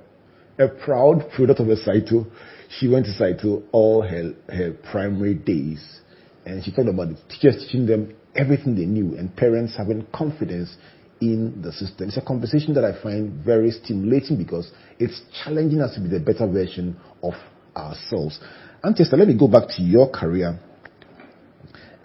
A 0.57 0.67
proud 0.67 1.29
product 1.35 1.59
of 1.59 1.69
a 1.69 1.77
Saito. 1.77 2.27
She 2.69 2.87
went 2.87 3.05
to 3.05 3.13
Saito 3.13 3.63
all 3.71 4.01
her, 4.01 4.33
her 4.47 4.73
primary 4.91 5.35
days. 5.35 6.01
And 6.45 6.63
she 6.63 6.71
talked 6.71 6.89
about 6.89 7.09
the 7.09 7.17
teachers 7.29 7.63
teaching 7.65 7.85
them 7.85 8.15
everything 8.35 8.75
they 8.75 8.85
knew 8.85 9.17
and 9.17 9.35
parents 9.35 9.75
having 9.77 10.05
confidence 10.13 10.75
in 11.21 11.61
the 11.61 11.71
system. 11.71 12.07
It's 12.07 12.17
a 12.17 12.21
conversation 12.21 12.73
that 12.75 12.85
I 12.85 13.01
find 13.01 13.43
very 13.43 13.71
stimulating 13.71 14.37
because 14.37 14.71
it's 14.99 15.21
challenging 15.43 15.81
us 15.81 15.95
to 15.95 16.01
be 16.01 16.07
the 16.07 16.19
better 16.19 16.47
version 16.47 16.97
of 17.21 17.33
ourselves. 17.75 18.39
And 18.83 18.95
Antista, 18.95 19.17
let 19.17 19.27
me 19.27 19.37
go 19.37 19.47
back 19.47 19.67
to 19.75 19.81
your 19.81 20.09
career 20.09 20.59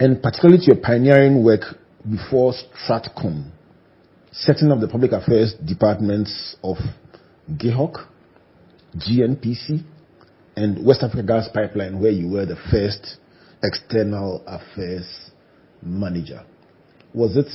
and 0.01 0.23
particularly 0.23 0.59
to 0.59 0.75
your 0.75 0.83
pioneering 0.83 1.45
work 1.45 1.63
before 2.09 2.53
Stratcomm, 2.87 3.51
setting 4.33 4.71
up 4.71 4.81
the 4.81 4.89
public 4.89 5.13
affairs 5.13 5.55
departments 5.65 6.57
of 6.63 6.77
GIHOC, 7.53 8.07
GNPC, 8.97 9.85
and 10.57 10.85
West 10.85 11.03
Africa 11.03 11.23
Gas 11.23 11.49
Pipeline, 11.53 12.01
where 12.01 12.11
you 12.11 12.29
were 12.29 12.47
the 12.47 12.57
first 12.71 13.17
external 13.63 14.43
affairs 14.47 15.31
manager. 15.83 16.45
Was 17.13 17.37
it 17.37 17.47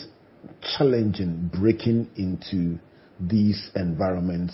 challenging 0.77 1.49
breaking 1.53 2.09
into 2.15 2.79
these 3.19 3.69
environments, 3.75 4.53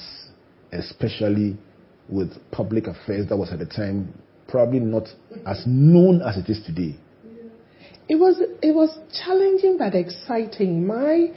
especially 0.72 1.58
with 2.10 2.32
public 2.52 2.88
affairs 2.88 3.28
that 3.30 3.38
was 3.38 3.52
at 3.52 3.60
the 3.60 3.66
time 3.66 4.14
probably 4.48 4.80
not 4.80 5.08
as 5.46 5.64
known 5.66 6.22
as 6.22 6.38
it 6.38 6.50
is 6.50 6.64
today? 6.66 6.96
It 8.08 8.16
was 8.16 8.40
it 8.62 8.76
was 8.76 8.98
challenging 9.26 9.78
but 9.78 9.96
exciting. 9.96 10.86
My 10.86 11.32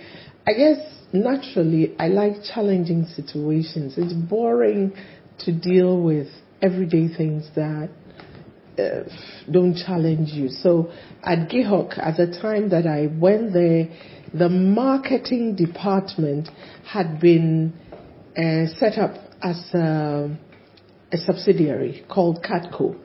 I 0.46 0.52
guess 0.52 0.78
naturally 1.12 1.94
I 1.98 2.08
like 2.08 2.34
challenging 2.54 3.06
situations. 3.06 3.94
It's 3.96 4.12
boring 4.12 4.92
to 5.40 5.52
deal 5.52 6.02
with 6.02 6.28
everyday 6.60 7.08
things 7.14 7.48
that 7.54 7.88
uh, 8.78 9.08
don't 9.50 9.74
challenge 9.74 10.30
you. 10.30 10.48
So 10.48 10.92
at 11.22 11.48
GIHOC, 11.48 11.98
at 11.98 12.16
the 12.16 12.38
time 12.40 12.68
that 12.70 12.86
I 12.86 13.06
went 13.18 13.52
there, 13.52 13.88
the 14.34 14.48
marketing 14.48 15.56
department 15.56 16.48
had 16.84 17.20
been 17.20 17.72
uh, 18.36 18.66
set 18.78 18.98
up 18.98 19.14
as 19.42 19.58
a, 19.74 20.36
a 21.12 21.16
subsidiary 21.18 22.04
called 22.08 22.44
CATCO. 22.44 22.96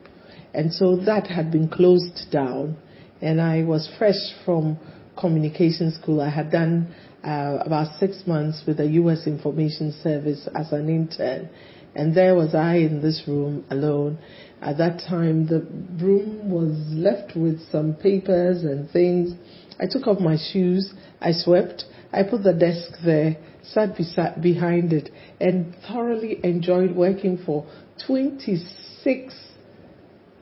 And 0.52 0.72
so 0.72 0.96
that 1.06 1.26
had 1.26 1.50
been 1.50 1.68
closed 1.68 2.30
down. 2.30 2.76
And 3.20 3.40
I 3.40 3.62
was 3.62 3.90
fresh 3.98 4.14
from 4.44 4.78
communication 5.18 5.92
school. 5.92 6.20
I 6.20 6.30
had 6.30 6.50
done 6.50 6.94
uh, 7.24 7.58
about 7.64 7.98
six 7.98 8.22
months 8.26 8.62
with 8.66 8.76
the 8.76 8.86
U.S. 8.86 9.26
Information 9.26 9.92
Service 10.02 10.48
as 10.54 10.72
an 10.72 10.88
intern. 10.88 11.48
And 11.94 12.14
there 12.14 12.34
was 12.34 12.54
I 12.54 12.76
in 12.76 13.00
this 13.00 13.22
room 13.26 13.64
alone. 13.70 14.18
At 14.60 14.78
that 14.78 15.00
time, 15.08 15.46
the 15.46 15.60
room 16.02 16.50
was 16.50 16.76
left 16.90 17.36
with 17.36 17.60
some 17.70 17.94
papers 17.94 18.64
and 18.64 18.90
things. 18.90 19.32
I 19.80 19.86
took 19.90 20.06
off 20.06 20.20
my 20.20 20.36
shoes, 20.52 20.92
I 21.20 21.32
swept, 21.32 21.84
I 22.12 22.22
put 22.22 22.42
the 22.42 22.52
desk 22.52 22.92
there, 23.04 23.36
sat 23.62 23.96
beside, 23.96 24.40
behind 24.42 24.92
it, 24.92 25.10
and 25.40 25.74
thoroughly 25.88 26.38
enjoyed 26.44 26.94
working 26.94 27.38
for 27.44 27.66
26 28.06 29.34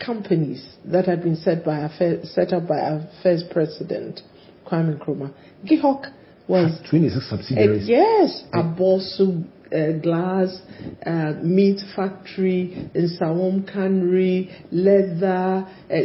companies 0.05 0.64
that 0.85 1.07
had 1.07 1.23
been 1.23 1.37
set, 1.37 1.64
by 1.64 1.81
our, 1.81 1.90
set 2.25 2.53
up 2.53 2.66
by 2.68 2.79
our 2.79 3.09
first 3.23 3.47
president, 3.51 4.21
Kwame 4.66 4.99
Nkrumah. 4.99 5.33
GIHOC 5.64 6.12
was 6.49 6.79
26 6.90 7.31
subsidiaries. 7.31 7.85
uh, 7.88 7.92
yes, 7.92 8.42
Aboso 8.53 9.45
uh, 9.73 9.92
glass, 10.03 10.61
uh, 11.07 11.33
meat 11.42 11.81
factory, 11.97 12.90
Nsawam 12.95 13.71
cannery, 13.73 14.51
leather, 14.71 15.66
uh, 15.90 15.97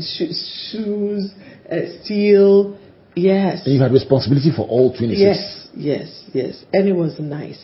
sh- 0.00 0.70
shoes, 0.70 1.32
uh, 1.70 1.76
steel. 2.02 2.78
Yes. 3.14 3.64
And 3.64 3.74
you 3.74 3.80
had 3.80 3.92
responsibility 3.92 4.50
for 4.54 4.66
all 4.66 4.90
26. 4.96 5.18
Yes, 5.20 5.68
yes, 5.74 6.24
yes. 6.32 6.64
And 6.72 6.88
it 6.88 6.92
was 6.94 7.18
nice. 7.20 7.62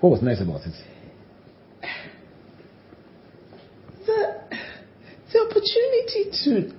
What 0.00 0.10
was 0.10 0.22
nice 0.22 0.40
about 0.40 0.60
it? 0.66 0.74
The, 4.06 4.34
the 5.32 5.40
opportunity 5.40 6.74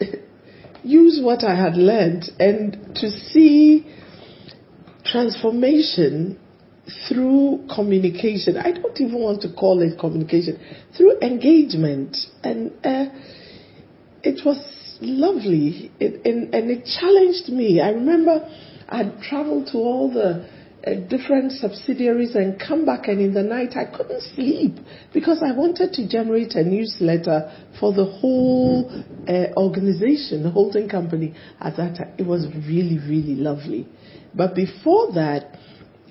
to 0.00 0.20
use 0.82 1.20
what 1.22 1.44
I 1.44 1.54
had 1.54 1.76
learned 1.76 2.30
and 2.38 2.94
to 2.96 3.10
see 3.10 3.86
transformation 5.04 6.40
through 7.08 7.66
communication. 7.74 8.56
I 8.56 8.72
don't 8.72 8.98
even 9.00 9.20
want 9.20 9.42
to 9.42 9.52
call 9.52 9.82
it 9.82 9.98
communication, 9.98 10.58
through 10.96 11.20
engagement. 11.20 12.16
And 12.42 12.72
uh, 12.84 13.06
it 14.22 14.44
was 14.44 14.58
lovely. 15.00 15.90
It, 16.00 16.24
and, 16.26 16.54
and 16.54 16.70
it 16.70 16.86
challenged 17.00 17.48
me. 17.48 17.80
I 17.80 17.90
remember 17.90 18.48
I 18.88 18.98
had 18.98 19.20
traveled 19.22 19.68
to 19.68 19.78
all 19.78 20.12
the 20.12 20.46
uh, 20.86 20.94
different 21.08 21.52
subsidiaries 21.52 22.34
and 22.34 22.60
come 22.60 22.84
back, 22.84 23.08
and 23.08 23.20
in 23.20 23.32
the 23.32 23.42
night 23.42 23.74
I 23.74 23.86
couldn't 23.86 24.22
sleep 24.34 24.76
because 25.14 25.42
I 25.42 25.52
wanted 25.56 25.94
to 25.94 26.08
generate 26.08 26.52
a 26.52 26.62
newsletter 26.62 27.50
for 27.80 27.92
the 27.92 28.04
whole 28.04 28.90
uh, 29.26 29.58
organization, 29.58 30.42
the 30.42 30.50
holding 30.50 30.88
company 30.88 31.34
at 31.60 31.76
that 31.78 31.96
time. 31.96 32.12
It 32.18 32.26
was 32.26 32.46
really, 32.68 32.98
really 32.98 33.34
lovely. 33.34 33.88
But 34.34 34.54
before 34.54 35.12
that, 35.12 35.56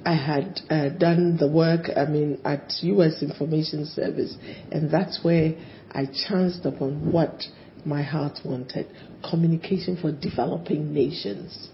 I 0.05 0.15
had 0.15 0.59
uh, 0.69 0.89
done 0.89 1.37
the 1.37 1.47
work, 1.47 1.89
I 1.95 2.05
mean, 2.05 2.39
at 2.43 2.71
U.S. 2.81 3.21
Information 3.21 3.85
Service, 3.85 4.35
and 4.71 4.91
that's 4.91 5.19
where 5.23 5.53
I 5.91 6.05
chanced 6.27 6.65
upon 6.65 7.11
what 7.11 7.43
my 7.85 8.01
heart 8.01 8.39
wanted 8.43 8.87
communication 9.29 9.97
for 9.99 10.11
developing 10.11 10.93
nations. 10.93 11.69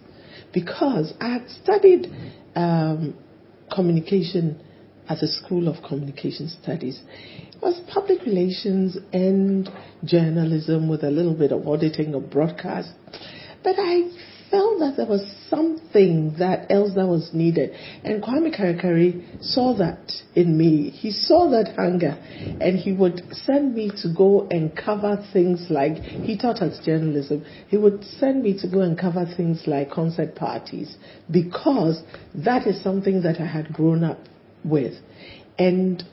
Because 0.53 1.13
I 1.19 1.33
had 1.33 1.49
studied 1.49 2.07
um, 2.55 3.15
communication 3.73 4.61
at 5.07 5.19
the 5.19 5.27
School 5.27 5.67
of 5.67 5.83
Communication 5.83 6.49
Studies. 6.61 7.01
It 7.53 7.61
was 7.61 7.81
public 7.91 8.21
relations 8.21 8.97
and 9.11 9.67
journalism 10.03 10.87
with 10.87 11.03
a 11.03 11.09
little 11.09 11.33
bit 11.35 11.51
of 11.51 11.67
auditing 11.67 12.13
of 12.13 12.29
broadcast. 12.29 12.91
But 13.63 13.75
I 13.77 14.09
felt 14.49 14.79
that 14.79 14.95
there 14.97 15.05
was 15.05 15.25
something 15.49 16.35
that 16.39 16.71
else 16.71 16.91
that 16.95 17.07
was 17.07 17.29
needed. 17.33 17.71
And 18.03 18.23
Kwame 18.23 18.57
Karikari 18.57 19.25
saw 19.41 19.75
that 19.77 20.11
in 20.35 20.57
me. 20.57 20.89
He 20.89 21.11
saw 21.11 21.49
that 21.51 21.75
hunger 21.75 22.17
and 22.61 22.77
he 22.77 22.91
would 22.91 23.23
send 23.31 23.75
me 23.75 23.89
to 24.01 24.13
go 24.15 24.47
and 24.49 24.75
cover 24.75 25.25
things 25.31 25.67
like, 25.69 25.97
he 26.21 26.37
taught 26.37 26.61
us 26.61 26.83
journalism. 26.85 27.45
He 27.67 27.77
would 27.77 28.03
send 28.03 28.43
me 28.43 28.59
to 28.61 28.67
go 28.67 28.81
and 28.81 28.97
cover 28.97 29.25
things 29.37 29.63
like 29.65 29.91
concert 29.91 30.35
parties 30.35 30.97
because 31.31 32.01
that 32.35 32.67
is 32.67 32.81
something 32.83 33.21
that 33.21 33.39
I 33.39 33.45
had 33.45 33.73
grown 33.73 34.03
up 34.03 34.19
with. 34.63 34.95
And 35.57 36.03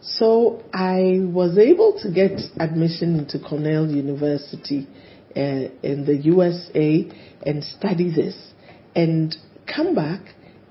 so 0.00 0.62
I 0.72 1.20
was 1.20 1.58
able 1.58 1.98
to 2.02 2.10
get 2.10 2.40
admission 2.58 3.18
into 3.18 3.38
Cornell 3.38 3.88
University 3.88 4.86
in 5.38 6.04
the 6.06 6.16
USA 6.16 7.10
and 7.46 7.62
study 7.64 8.12
this 8.14 8.36
and 8.94 9.36
come 9.72 9.94
back. 9.94 10.20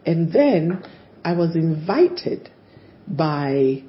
And 0.06 0.32
then 0.32 0.84
I 1.24 1.34
was 1.34 1.56
invited 1.56 2.50
by 3.08 3.84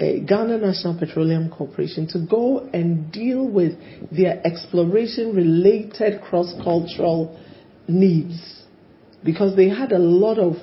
uh, 0.00 0.04
Ghana 0.26 0.58
National 0.58 0.98
Petroleum 0.98 1.50
Corporation 1.50 2.06
to 2.08 2.26
go 2.28 2.68
and 2.72 3.10
deal 3.12 3.48
with 3.48 3.72
their 4.10 4.44
exploration 4.46 5.34
related 5.34 6.22
cross 6.22 6.52
cultural 6.62 7.38
needs 7.88 8.62
because 9.24 9.56
they 9.56 9.68
had 9.68 9.92
a 9.92 9.98
lot 9.98 10.38
of 10.38 10.54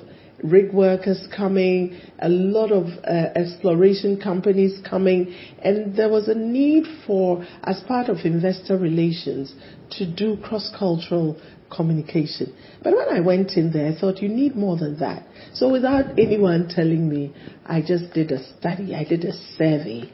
rig 0.50 0.72
workers 0.72 1.26
coming, 1.36 2.00
a 2.20 2.28
lot 2.28 2.72
of 2.72 2.86
uh, 3.04 3.32
exploration 3.34 4.20
companies 4.20 4.80
coming, 4.88 5.34
and 5.62 5.96
there 5.96 6.08
was 6.08 6.28
a 6.28 6.34
need 6.34 6.84
for, 7.06 7.44
as 7.64 7.80
part 7.86 8.08
of 8.08 8.18
investor 8.24 8.78
relations, 8.78 9.54
to 9.92 10.10
do 10.10 10.36
cross 10.42 10.70
cultural 10.78 11.40
communication. 11.74 12.54
But 12.82 12.94
when 12.94 13.08
I 13.08 13.20
went 13.20 13.52
in 13.52 13.72
there, 13.72 13.92
I 13.92 14.00
thought 14.00 14.22
you 14.22 14.28
need 14.28 14.56
more 14.56 14.76
than 14.76 14.98
that. 15.00 15.26
So 15.54 15.70
without 15.70 16.18
anyone 16.18 16.68
telling 16.68 17.08
me, 17.08 17.34
I 17.64 17.80
just 17.80 18.12
did 18.12 18.30
a 18.30 18.42
study, 18.58 18.94
I 18.94 19.04
did 19.04 19.24
a 19.24 19.32
survey 19.56 20.12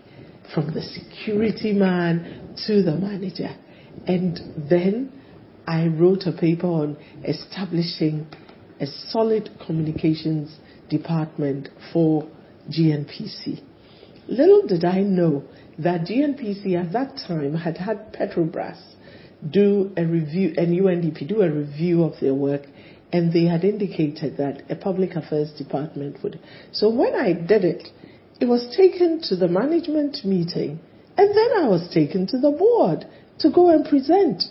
from 0.55 0.75
the 0.75 0.83
security 0.83 1.73
man 1.73 2.57
to 2.67 2.83
the 2.83 2.97
manager. 2.97 3.55
And 4.07 4.69
then 4.71 5.13
I 5.67 5.87
wrote 5.87 6.23
a 6.27 6.33
paper 6.33 6.67
on 6.67 6.97
establishing 7.27 8.27
a 8.83 8.87
solid 8.87 9.49
communications 9.65 10.59
department 10.91 11.69
for 11.93 12.29
GNPC. 12.69 13.63
Little 14.27 14.67
did 14.67 14.85
I 14.85 15.03
know 15.03 15.45
that 15.79 16.03
GNPC 16.03 16.75
at 16.75 16.93
that 16.93 17.17
time 17.29 17.55
had 17.55 17.79
had 17.79 18.13
Petrobras 18.13 18.81
do 19.49 19.93
a 19.97 20.05
review, 20.05 20.55
and 20.57 20.69
UNDP 20.69 21.29
do 21.29 21.43
a 21.43 21.51
review 21.51 22.03
of 22.03 22.19
their 22.21 22.35
work, 22.35 22.63
and 23.13 23.33
they 23.33 23.45
had 23.45 23.65
indicated 23.65 24.37
that 24.39 24.63
a 24.69 24.75
public 24.75 25.15
affairs 25.15 25.53
department 25.53 26.23
would. 26.23 26.41
So 26.73 26.91
when 26.91 27.15
I 27.15 27.33
did 27.33 27.65
it, 27.65 27.89
it 28.41 28.47
was 28.47 28.75
taken 28.77 29.21
to 29.29 29.37
the 29.37 29.49
management 29.49 30.25
meeting, 30.25 30.81
and 31.17 31.31
then 31.31 31.51
I 31.57 31.69
was 31.69 31.89
taken 31.95 32.27
to 32.29 32.39
the 32.39 32.51
board 32.51 33.07
to 33.39 33.51
go 33.51 33.69
and 33.69 33.85
present. 33.85 34.43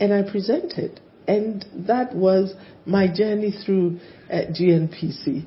And 0.00 0.12
I 0.12 0.22
presented 0.22 1.00
And 1.26 1.64
that 1.86 2.14
was 2.14 2.54
my 2.86 3.06
journey 3.12 3.52
through 3.64 4.00
uh, 4.30 4.52
GNPC. 4.52 5.44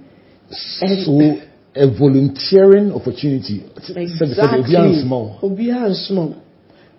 And 0.81 1.05
so 1.05 1.47
a 1.75 1.87
volunteering 1.87 2.93
opportunity. 2.93 3.65
exactly. 3.89 5.01
small. 5.03 5.39
Obia 5.43 5.85
and 5.87 5.95
small. 5.95 6.41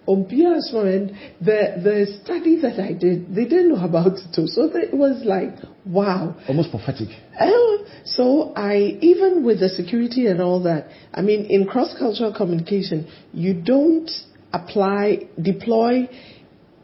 Obia 0.06 0.52
and 0.52 0.64
small. 0.64 0.86
And 0.86 1.10
the, 1.40 1.80
the 1.82 2.18
study 2.22 2.60
that 2.60 2.78
I 2.78 2.92
did, 2.92 3.34
they 3.34 3.44
didn't 3.44 3.70
know 3.70 3.84
about 3.84 4.18
it 4.18 4.20
too. 4.34 4.46
So 4.46 4.70
it 4.74 4.92
was 4.92 5.24
like, 5.24 5.54
wow. 5.86 6.36
Almost 6.46 6.70
prophetic. 6.70 7.08
Oh, 7.40 7.86
so 8.04 8.52
I, 8.54 8.98
even 9.00 9.44
with 9.44 9.60
the 9.60 9.70
security 9.70 10.26
and 10.26 10.40
all 10.42 10.62
that, 10.64 10.88
I 11.12 11.22
mean, 11.22 11.46
in 11.46 11.66
cross-cultural 11.66 12.34
communication, 12.34 13.08
you 13.32 13.54
don't 13.54 14.10
apply, 14.52 15.28
deploy 15.40 16.08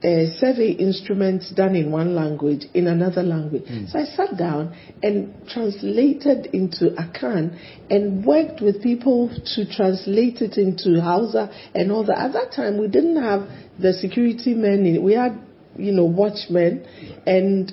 uh, 0.05 0.27
survey 0.39 0.73
instruments 0.73 1.51
done 1.53 1.77
in 1.77 1.93
one 1.93 2.15
language 2.15 2.65
in 2.75 2.87
another 2.89 3.23
language. 3.23 3.63
So 3.89 3.99
I 4.01 4.05
sat 4.05 4.37
down 4.37 4.77
and 5.03 5.33
translated 5.49 6.47
into 6.53 6.91
Akan 6.97 7.59
and 7.89 8.25
worked 8.25 8.61
with 8.61 8.83
people 8.83 9.31
to 9.55 9.65
translate 9.77 10.41
it 10.41 10.59
into 10.59 11.01
Hausa 11.01 11.51
and 11.75 11.93
all 11.93 12.05
that. 12.07 12.19
At 12.19 12.33
that 12.33 12.53
time, 12.53 12.79
we 12.79 12.89
didn't 12.89 13.23
have 13.23 13.49
the 13.79 13.93
security 13.93 14.55
men. 14.55 14.87
In, 14.87 15.03
we 15.03 15.15
had, 15.15 15.41
you 15.77 15.93
know, 15.93 16.05
watchmen, 16.05 16.85
and 17.27 17.73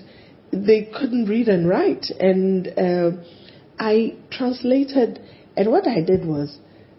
they 0.52 0.90
couldn't 0.98 1.26
read 1.26 1.48
and 1.48 1.68
write. 1.68 2.06
And 2.20 2.68
uh, 2.78 3.24
I 3.80 4.18
translated, 4.32 5.20
and 5.58 5.72
what 5.72 5.88
I 5.88 6.02
did 6.02 6.26
was 6.26 6.58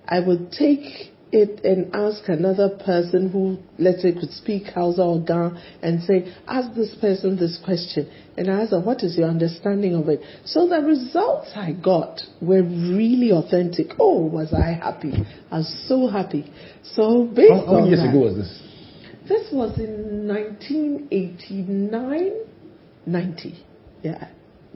I 0.09 0.21
would 0.21 0.51
take 0.51 1.10
it 1.33 1.65
and 1.65 1.95
ask 1.95 2.29
another 2.29 2.69
person 2.85 3.31
who, 3.31 3.59
let's 3.79 4.03
say, 4.03 4.13
could 4.13 4.33
speak 4.33 4.65
Hausa 4.75 5.03
or 5.03 5.21
Ga 5.21 5.51
and 5.83 6.03
say, 6.03 6.35
ask 6.47 6.75
this 6.75 6.95
person 7.01 7.37
this 7.37 7.59
question. 7.65 8.11
And 8.37 8.51
I 8.51 8.63
asked 8.63 8.73
her, 8.73 8.81
what 8.81 9.03
is 9.03 9.17
your 9.17 9.29
understanding 9.29 9.95
of 9.95 10.09
it? 10.09 10.21
So 10.45 10.69
the 10.69 10.81
results 10.81 11.51
I 11.55 11.73
got 11.73 12.21
were 12.41 12.63
really 12.63 13.33
authentic. 13.33 13.93
Oh, 13.99 14.25
was 14.25 14.53
I 14.53 14.73
happy. 14.73 15.13
I 15.51 15.59
was 15.59 15.87
so 15.89 16.09
happy. 16.09 16.51
So 16.95 17.25
based 17.25 17.53
How, 17.53 17.67
how 17.67 17.67
on 17.67 17.75
many 17.77 17.89
years 17.91 18.01
that, 18.01 18.11
ago 18.11 18.21
was 18.21 18.37
this? 18.37 18.63
This 19.29 19.49
was 19.53 19.79
in 19.79 20.27
1989, 20.27 22.33
90. 23.07 23.65
Yeah. 24.03 24.29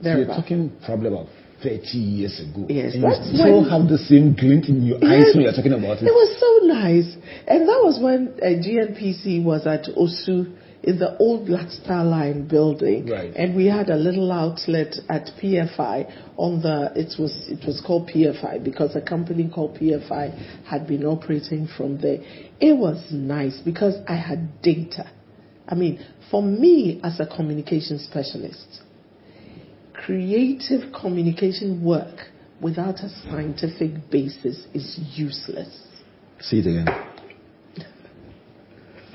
So 0.03 0.17
you're 0.17 0.27
bad. 0.27 0.37
talking 0.37 0.73
probably 0.85 1.09
about 1.09 1.29
30 1.64 1.98
years 1.98 2.38
ago. 2.40 2.66
Yes, 2.68 2.94
and 2.94 3.03
you 3.03 3.14
still 3.35 3.62
when- 3.62 3.70
have 3.70 3.88
the 3.88 3.98
same 3.98 4.35
glint 4.35 4.68
in 4.68 4.85
your 4.85 4.98
eyes 5.03 5.33
when 5.35 5.44
you're 5.44 5.53
talking 5.53 5.72
about 5.72 5.98
it. 5.98 6.05
It 6.05 6.12
was 6.12 6.37
so 6.38 6.66
nice. 6.66 7.16
And 7.48 7.66
that 7.66 7.81
was 7.83 7.98
when 8.00 8.35
uh, 8.42 8.61
GNPC 8.61 9.42
was 9.42 9.66
at 9.66 9.85
Osu 9.96 10.55
in 10.83 10.98
the 10.98 11.16
old 11.16 11.46
Black 11.46 11.70
Star 11.70 12.05
Line 12.05 12.46
building. 12.46 13.09
Right. 13.09 13.33
And 13.35 13.57
we 13.57 13.66
had 13.66 13.88
a 13.88 13.96
little 13.96 14.31
outlet 14.31 14.94
at 15.09 15.31
PFI 15.42 16.12
on 16.37 16.61
the, 16.61 16.92
it 16.94 17.18
was, 17.18 17.33
it 17.48 17.66
was 17.66 17.83
called 17.85 18.11
PFI 18.14 18.62
because 18.62 18.94
a 18.94 19.00
company 19.00 19.50
called 19.53 19.79
PFI 19.79 20.64
had 20.64 20.87
been 20.87 21.05
operating 21.05 21.66
from 21.66 21.98
there. 22.00 22.18
It 22.61 22.77
was 22.77 23.03
nice 23.11 23.59
because 23.64 23.94
I 24.07 24.16
had 24.16 24.61
data. 24.61 25.11
I 25.66 25.74
mean, 25.74 26.05
for 26.31 26.42
me 26.42 27.00
as 27.03 27.18
a 27.20 27.27
communication 27.27 27.98
specialist, 27.98 28.83
creative 30.05 30.93
communication 30.93 31.83
work 31.85 32.27
without 32.61 32.97
a 32.97 33.09
scientific 33.09 34.11
basis 34.11 34.67
is 34.75 34.99
useless. 35.14 35.87
Say 36.40 36.59
it 36.59 36.67
again. 36.67 36.87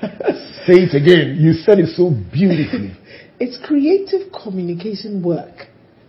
Say 0.66 0.82
it 0.82 0.94
again. 0.94 1.36
You 1.38 1.52
said 1.52 1.78
it 1.78 1.94
so 1.96 2.10
beautifully. 2.32 2.96
It's 3.42 3.58
creative 3.64 4.30
communication 4.32 5.22
work 5.22 5.68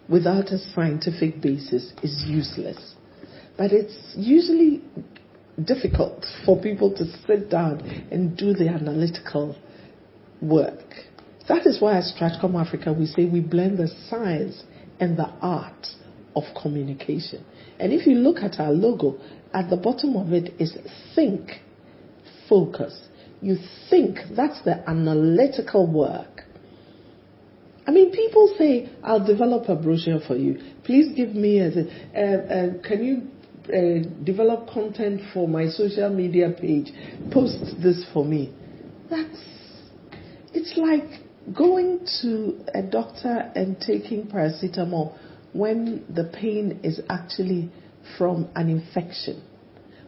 without 0.09 0.47
a 0.49 0.57
scientific 0.57 1.41
basis 1.41 1.93
is 2.03 2.25
useless. 2.27 2.95
But 3.57 3.71
it's 3.71 4.13
usually 4.17 4.81
difficult 5.63 6.25
for 6.45 6.61
people 6.61 6.93
to 6.95 7.05
sit 7.25 7.49
down 7.49 7.79
and 8.11 8.35
do 8.35 8.53
the 8.53 8.67
analytical 8.67 9.55
work. 10.41 10.83
That 11.47 11.65
is 11.65 11.81
why 11.81 11.99
at 11.99 12.03
Stratcomm 12.03 12.59
Africa 12.59 12.91
we 12.91 13.05
say 13.05 13.23
we 13.23 13.39
blend 13.39 13.77
the 13.77 13.87
science 14.09 14.63
and 15.01 15.17
the 15.17 15.27
art 15.41 15.87
of 16.35 16.43
communication. 16.61 17.43
And 17.79 17.91
if 17.91 18.07
you 18.07 18.13
look 18.15 18.37
at 18.37 18.59
our 18.59 18.71
logo, 18.71 19.19
at 19.53 19.69
the 19.69 19.75
bottom 19.75 20.15
of 20.15 20.31
it 20.31 20.53
is 20.59 20.77
think, 21.15 21.49
focus. 22.47 22.97
You 23.41 23.57
think, 23.89 24.19
that's 24.35 24.61
the 24.61 24.87
analytical 24.89 25.91
work. 25.91 26.43
I 27.87 27.91
mean, 27.91 28.11
people 28.11 28.53
say, 28.57 28.89
I'll 29.03 29.25
develop 29.25 29.67
a 29.67 29.75
brochure 29.75 30.19
for 30.25 30.35
you. 30.35 30.61
Please 30.83 31.13
give 31.15 31.33
me 31.33 31.59
a, 31.59 31.67
uh, 31.67 32.19
uh, 32.19 32.87
can 32.87 33.03
you 33.03 33.23
uh, 33.67 34.23
develop 34.23 34.69
content 34.69 35.21
for 35.33 35.47
my 35.47 35.67
social 35.67 36.09
media 36.09 36.51
page? 36.51 36.91
Post 37.31 37.81
this 37.81 38.05
for 38.13 38.23
me. 38.23 38.53
That's, 39.09 39.43
it's 40.53 40.77
like 40.77 41.21
going 41.55 42.05
to 42.21 42.59
a 42.73 42.81
doctor 42.81 43.51
and 43.55 43.79
taking 43.79 44.27
paracetamol 44.27 45.17
when 45.53 46.05
the 46.13 46.25
pain 46.39 46.79
is 46.83 47.01
actually 47.09 47.71
from 48.17 48.49
an 48.55 48.69
infection. 48.69 49.43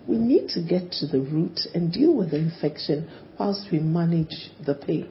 We 0.08 0.18
need 0.18 0.50
to 0.50 0.62
get 0.62 0.92
to 0.94 1.08
the 1.08 1.20
root 1.20 1.60
and 1.74 1.92
deal 1.92 2.14
with 2.16 2.32
the 2.32 2.38
infection 2.38 3.10
whilst 3.40 3.68
we 3.72 3.80
manage 3.80 4.52
the 4.66 4.76
pain. 4.76 5.10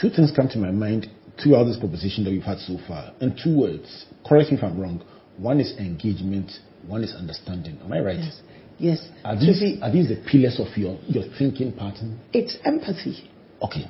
Two 0.00 0.10
things 0.10 0.32
come 0.34 0.48
to 0.48 0.58
my 0.58 0.70
mind 0.70 1.06
throughout 1.42 1.64
this 1.64 1.78
proposition 1.78 2.24
that 2.24 2.30
we've 2.30 2.42
had 2.42 2.58
so 2.58 2.78
far, 2.86 3.12
and 3.20 3.38
two 3.42 3.58
words. 3.58 4.06
Correct 4.26 4.50
me 4.52 4.58
if 4.58 4.64
I'm 4.64 4.78
wrong. 4.78 5.02
One 5.38 5.60
is 5.60 5.72
engagement, 5.78 6.50
one 6.86 7.02
is 7.02 7.14
understanding. 7.14 7.78
Am 7.82 7.92
I 7.92 8.00
right? 8.00 8.18
Yes. 8.18 8.40
Yes. 8.78 9.08
Are 9.24 9.36
these, 9.38 9.60
be- 9.60 9.80
are 9.82 9.90
these 9.90 10.08
the 10.08 10.22
pillars 10.30 10.60
of 10.60 10.76
your, 10.76 10.98
your 11.06 11.24
thinking 11.38 11.72
pattern? 11.72 12.20
it's 12.32 12.56
empathy. 12.64 13.30
Okay. 13.62 13.86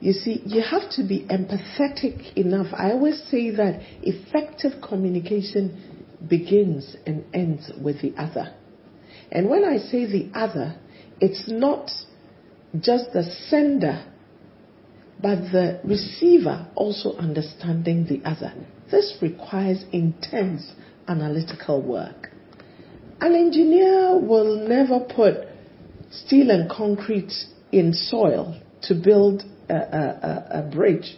You 0.00 0.12
see, 0.12 0.42
you 0.44 0.62
have 0.62 0.90
to 0.92 1.04
be 1.06 1.26
empathetic 1.30 2.34
enough. 2.34 2.68
I 2.72 2.90
always 2.92 3.22
say 3.30 3.50
that 3.50 3.80
effective 4.02 4.82
communication 4.86 6.06
begins 6.28 6.96
and 7.06 7.24
ends 7.32 7.70
with 7.80 8.02
the 8.02 8.14
other. 8.16 8.54
And 9.32 9.48
when 9.48 9.64
I 9.64 9.78
say 9.78 10.06
the 10.06 10.30
other, 10.34 10.76
it's 11.20 11.44
not 11.48 11.90
just 12.78 13.12
the 13.12 13.24
sender, 13.48 14.04
but 15.20 15.36
the 15.50 15.80
receiver 15.82 16.68
also 16.74 17.14
understanding 17.16 18.06
the 18.06 18.22
other. 18.28 18.52
This 18.90 19.16
requires 19.22 19.84
intense 19.92 20.72
analytical 21.08 21.82
work. 21.82 22.30
An 23.20 23.34
engineer 23.34 24.18
will 24.18 24.68
never 24.68 25.00
put 25.00 25.48
steel 26.10 26.50
and 26.50 26.70
concrete 26.70 27.32
in 27.72 27.94
soil 27.94 28.60
to 28.82 28.94
build 28.94 29.42
a, 29.68 29.74
a, 29.74 30.46
a, 30.60 30.70
bridge 30.70 31.16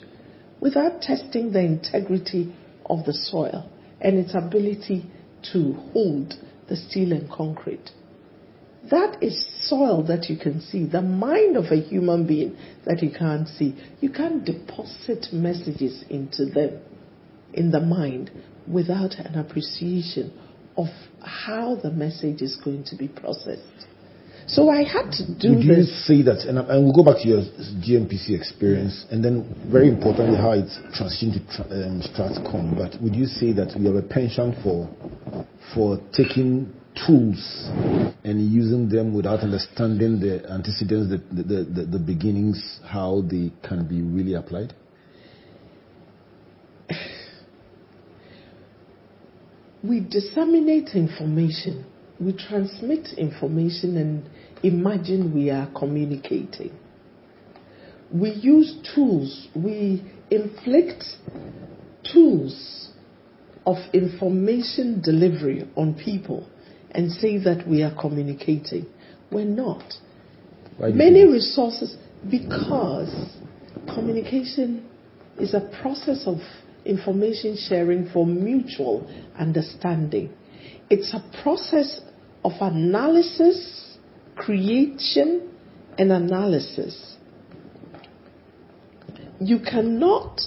without 0.61 1.01
testing 1.01 1.53
the 1.53 1.61
integrity 1.61 2.55
of 2.87 3.05
the 3.05 3.13
soil 3.13 3.69
and 4.01 4.19
its 4.19 4.35
ability 4.35 5.05
to 5.53 5.75
hold 5.93 6.35
the 6.69 6.77
steel 6.77 7.13
and 7.13 7.31
concrete. 7.31 7.91
That 8.91 9.23
is 9.23 9.45
soil 9.69 10.03
that 10.05 10.29
you 10.31 10.37
can 10.39 10.61
see, 10.61 10.87
the 10.87 11.03
mind 11.03 11.57
of 11.57 11.67
a 11.67 11.77
human 11.77 12.27
being 12.27 12.57
that 12.87 13.03
you 13.03 13.11
can't 13.11 13.49
see. 13.49 13.77
You 14.01 14.11
can't 14.11 14.45
deposit 14.45 15.27
messages 15.33 16.05
into 16.09 16.47
them 16.47 16.81
in 17.53 17.71
the 17.71 17.81
mind 17.81 18.31
without 18.67 19.15
an 19.15 19.39
appreciation 19.39 20.33
of 20.77 20.87
how 21.23 21.77
the 21.83 21.91
message 21.91 22.41
is 22.41 22.57
going 22.65 22.85
to 22.85 22.97
be 22.97 23.09
processed. 23.09 23.88
So 24.49 24.71
I 24.71 24.83
had 24.83 25.13
to 25.13 25.27
do 25.39 25.57
Would 25.57 25.65
you 25.65 25.83
say 25.85 26.23
that, 26.23 26.47
and, 26.49 26.57
and 26.57 26.85
we'll 26.85 26.95
go 26.97 27.05
back 27.05 27.21
to 27.23 27.29
your 27.29 27.43
GNPC 27.85 28.31
experience, 28.31 29.05
and 29.11 29.23
then 29.23 29.45
very 29.71 29.89
importantly 29.89 30.39
how 30.39 30.53
it's 30.53 30.79
transitioned 30.97 31.35
to 31.37 31.41
tra- 31.53 31.69
um, 31.71 32.01
Stratcomm, 32.01 32.75
but 32.75 32.99
would 33.03 33.15
you 33.15 33.27
say 33.27 33.53
that 33.53 33.77
we 33.79 33.85
have 33.85 33.97
a 33.97 34.03
penchant 34.03 34.55
for, 34.63 34.89
for 35.75 36.01
taking 36.17 36.73
tools 37.07 37.69
and 38.25 38.41
using 38.51 38.89
them 38.89 39.13
without 39.15 39.41
understanding 39.41 40.19
the 40.19 40.43
antecedents, 40.51 41.11
the, 41.11 41.19
the, 41.43 41.65
the, 41.65 41.85
the 41.85 41.99
beginnings, 41.99 42.81
how 42.87 43.21
they 43.31 43.53
can 43.69 43.87
be 43.87 44.01
really 44.01 44.33
applied? 44.33 44.73
we 49.85 50.01
disseminate 50.01 50.95
information, 50.95 51.85
we 52.21 52.33
transmit 52.33 53.09
information 53.17 53.97
and 53.97 54.29
imagine 54.63 55.35
we 55.35 55.51
are 55.51 55.69
communicating. 55.77 56.77
We 58.13 58.31
use 58.31 58.75
tools, 58.95 59.49
we 59.55 60.03
inflict 60.31 61.05
tools 62.13 62.91
of 63.67 63.77
information 63.93 65.01
delivery 65.03 65.69
on 65.77 65.95
people 65.95 66.49
and 66.91 67.13
say 67.13 67.39
that 67.39 67.69
we 67.69 67.83
are 67.83 67.95
communicating. 68.01 68.87
We're 69.31 69.45
not. 69.45 69.85
Why 70.79 70.87
do 70.89 70.93
you 70.93 70.99
Many 70.99 71.25
resources, 71.27 71.97
because 72.31 73.13
communication 73.95 74.89
is 75.39 75.55
a 75.55 75.61
process 75.83 76.25
of 76.27 76.39
information 76.85 77.57
sharing 77.69 78.09
for 78.11 78.27
mutual 78.27 79.07
understanding. 79.39 80.33
It's 80.91 81.13
a 81.13 81.43
process 81.43 82.01
of 82.45 82.53
analysis, 82.61 83.99
creation, 84.37 85.51
and 85.99 86.13
analysis. 86.13 87.17
You 89.41 89.61
cannot 89.61 90.41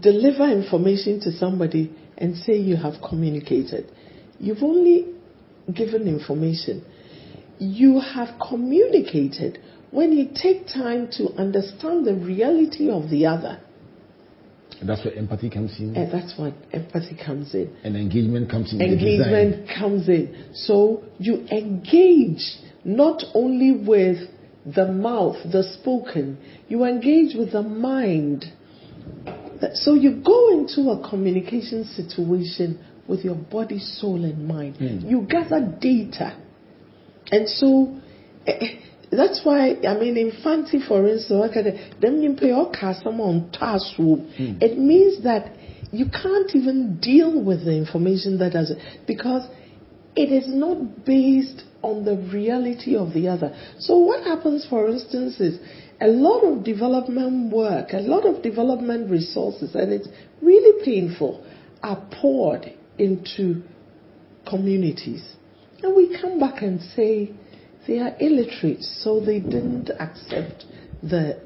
deliver 0.00 0.48
information 0.48 1.20
to 1.20 1.32
somebody 1.32 1.94
and 2.18 2.36
say 2.36 2.56
you 2.56 2.76
have 2.76 2.94
communicated. 3.08 3.90
You've 4.38 4.62
only 4.62 5.06
given 5.72 6.08
information. 6.08 6.84
You 7.58 8.00
have 8.00 8.38
communicated 8.48 9.60
when 9.90 10.12
you 10.12 10.28
take 10.34 10.66
time 10.66 11.08
to 11.12 11.30
understand 11.38 12.06
the 12.06 12.14
reality 12.14 12.90
of 12.90 13.08
the 13.10 13.26
other. 13.26 13.60
And 14.80 14.88
that's 14.88 15.04
where 15.04 15.14
empathy 15.14 15.48
comes 15.50 15.78
in. 15.78 15.96
And 15.96 16.12
that's 16.12 16.38
what 16.38 16.54
empathy 16.72 17.16
comes 17.24 17.54
in. 17.54 17.74
And 17.82 17.96
engagement 17.96 18.50
comes 18.50 18.72
in. 18.72 18.80
Engagement 18.80 19.68
comes 19.78 20.08
in. 20.08 20.50
So 20.54 21.04
you 21.18 21.46
engage 21.50 22.42
not 22.84 23.22
only 23.34 23.72
with 23.72 24.18
the 24.66 24.86
mouth, 24.86 25.36
the 25.50 25.62
spoken, 25.80 26.38
you 26.68 26.84
engage 26.84 27.36
with 27.36 27.52
the 27.52 27.62
mind. 27.62 28.44
So 29.74 29.94
you 29.94 30.22
go 30.24 30.52
into 30.52 30.90
a 30.90 31.08
communication 31.08 31.84
situation 31.84 32.84
with 33.08 33.24
your 33.24 33.36
body, 33.36 33.78
soul, 33.78 34.24
and 34.24 34.46
mind. 34.46 34.76
You 34.78 35.22
gather 35.22 35.60
data. 35.80 36.36
And 37.30 37.48
so 37.48 37.96
eh, 38.46 38.52
eh, 38.60 38.66
that's 39.10 39.40
why, 39.44 39.76
I 39.86 39.98
mean, 39.98 40.16
in 40.16 40.32
fancy, 40.42 40.80
for 40.86 41.06
instance, 41.06 41.54
them 42.00 42.22
you 42.22 42.34
pay 42.34 42.50
all 42.50 42.70
on 43.20 43.50
task 43.52 43.94
hmm. 43.96 44.58
It 44.60 44.78
means 44.78 45.22
that 45.22 45.52
you 45.92 46.06
can't 46.06 46.54
even 46.54 46.98
deal 47.00 47.42
with 47.42 47.64
the 47.64 47.72
information 47.76 48.38
that 48.38 48.54
it 48.70 49.06
because 49.06 49.48
it 50.16 50.32
is 50.32 50.44
not 50.48 51.04
based 51.04 51.62
on 51.82 52.04
the 52.04 52.16
reality 52.16 52.96
of 52.96 53.12
the 53.12 53.28
other. 53.28 53.54
So 53.78 53.98
what 53.98 54.24
happens, 54.24 54.66
for 54.68 54.88
instance, 54.88 55.38
is 55.38 55.60
a 56.00 56.08
lot 56.08 56.40
of 56.40 56.64
development 56.64 57.52
work, 57.52 57.92
a 57.92 58.00
lot 58.00 58.26
of 58.26 58.42
development 58.42 59.10
resources, 59.10 59.74
and 59.74 59.92
it's 59.92 60.08
really 60.42 60.84
painful, 60.84 61.44
are 61.82 62.02
poured 62.20 62.72
into 62.98 63.62
communities. 64.48 65.24
And 65.82 65.94
we 65.94 66.18
come 66.20 66.40
back 66.40 66.62
and 66.62 66.80
say 66.80 67.32
they 67.86 67.98
are 67.98 68.14
illiterate, 68.20 68.82
so 68.82 69.20
they 69.20 69.40
didn't 69.40 69.90
accept 69.98 70.64
the 71.02 71.40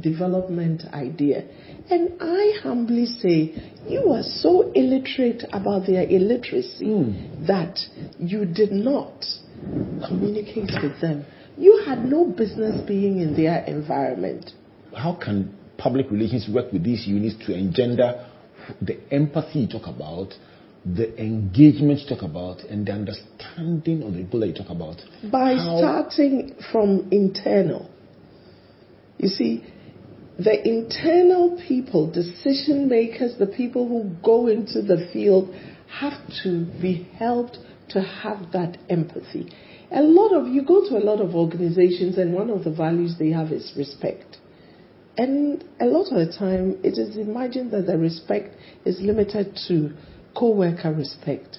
development 0.00 0.82
idea. 0.92 1.44
And 1.90 2.12
I 2.20 2.58
humbly 2.62 3.06
say, 3.06 3.72
you 3.86 4.10
are 4.12 4.22
so 4.22 4.72
illiterate 4.72 5.44
about 5.52 5.86
their 5.86 6.08
illiteracy 6.08 6.86
hmm. 6.86 7.46
that 7.46 7.78
you 8.18 8.46
did 8.46 8.72
not 8.72 9.24
communicate 10.06 10.70
with 10.82 11.00
them. 11.00 11.24
You 11.56 11.82
had 11.86 12.04
no 12.04 12.26
business 12.26 12.80
being 12.86 13.20
in 13.20 13.36
their 13.36 13.64
environment. 13.64 14.50
How 14.96 15.14
can 15.14 15.56
public 15.76 16.10
relations 16.10 16.48
work 16.52 16.72
with 16.72 16.82
these 16.82 17.06
units 17.06 17.36
to 17.46 17.54
engender 17.54 18.26
the 18.80 18.98
empathy 19.12 19.60
you 19.60 19.68
talk 19.68 19.86
about, 19.86 20.32
the 20.84 21.18
engagement 21.20 22.00
you 22.00 22.14
talk 22.14 22.22
about, 22.22 22.60
and 22.60 22.86
the 22.86 22.92
understanding 22.92 24.02
of 24.02 24.12
the 24.12 24.22
people 24.24 24.40
that 24.40 24.48
you 24.48 24.54
talk 24.54 24.70
about? 24.70 24.96
by 25.30 25.54
starting 25.56 26.54
from 26.70 27.08
internal. 27.10 27.90
You 29.18 29.28
see, 29.28 29.64
the 30.38 30.66
internal 30.68 31.60
people, 31.66 32.10
decision 32.10 32.88
makers, 32.88 33.36
the 33.38 33.46
people 33.46 33.88
who 33.88 34.10
go 34.22 34.48
into 34.48 34.82
the 34.82 35.08
field, 35.12 35.54
have 36.00 36.20
to 36.42 36.66
be 36.82 37.08
helped 37.18 37.58
to 37.90 38.00
have 38.02 38.52
that 38.52 38.76
empathy. 38.90 39.52
A 39.90 40.02
lot 40.02 40.34
of 40.34 40.48
you 40.48 40.64
go 40.64 40.88
to 40.88 40.96
a 40.96 41.04
lot 41.04 41.20
of 41.20 41.34
organizations, 41.34 42.18
and 42.18 42.34
one 42.34 42.50
of 42.50 42.64
the 42.64 42.72
values 42.72 43.14
they 43.18 43.30
have 43.30 43.52
is 43.52 43.72
respect. 43.76 44.38
And 45.16 45.64
a 45.80 45.84
lot 45.84 46.10
of 46.10 46.26
the 46.26 46.36
time, 46.36 46.80
it 46.82 46.98
is 46.98 47.16
imagined 47.16 47.70
that 47.70 47.86
the 47.86 47.96
respect 47.96 48.56
is 48.84 49.00
limited 49.00 49.56
to 49.68 49.94
co 50.34 50.50
worker 50.50 50.92
respect. 50.92 51.58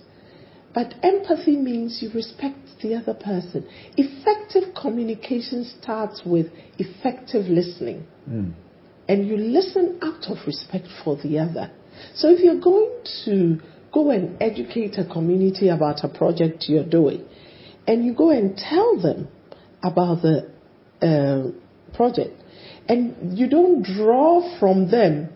But 0.73 0.93
empathy 1.03 1.55
means 1.55 1.99
you 2.01 2.11
respect 2.13 2.57
the 2.81 2.95
other 2.95 3.13
person. 3.13 3.65
Effective 3.95 4.75
communication 4.79 5.63
starts 5.81 6.21
with 6.25 6.47
effective 6.77 7.45
listening. 7.45 8.05
And 9.07 9.27
you 9.27 9.37
listen 9.37 9.99
out 10.01 10.29
of 10.29 10.37
respect 10.45 10.87
for 11.03 11.15
the 11.15 11.39
other. 11.39 11.71
So 12.15 12.29
if 12.29 12.39
you're 12.39 12.59
going 12.59 12.91
to 13.25 13.59
go 13.93 14.11
and 14.11 14.41
educate 14.41 14.97
a 14.97 15.05
community 15.05 15.69
about 15.69 16.03
a 16.03 16.09
project 16.09 16.65
you're 16.67 16.83
doing, 16.83 17.25
and 17.87 18.03
you 18.03 18.13
go 18.13 18.31
and 18.31 18.57
tell 18.57 18.99
them 18.99 19.29
about 19.81 20.21
the 20.21 20.49
uh, 21.01 21.95
project, 21.95 22.41
and 22.89 23.37
you 23.37 23.47
don't 23.47 23.83
draw 23.83 24.59
from 24.59 24.91
them 24.91 25.29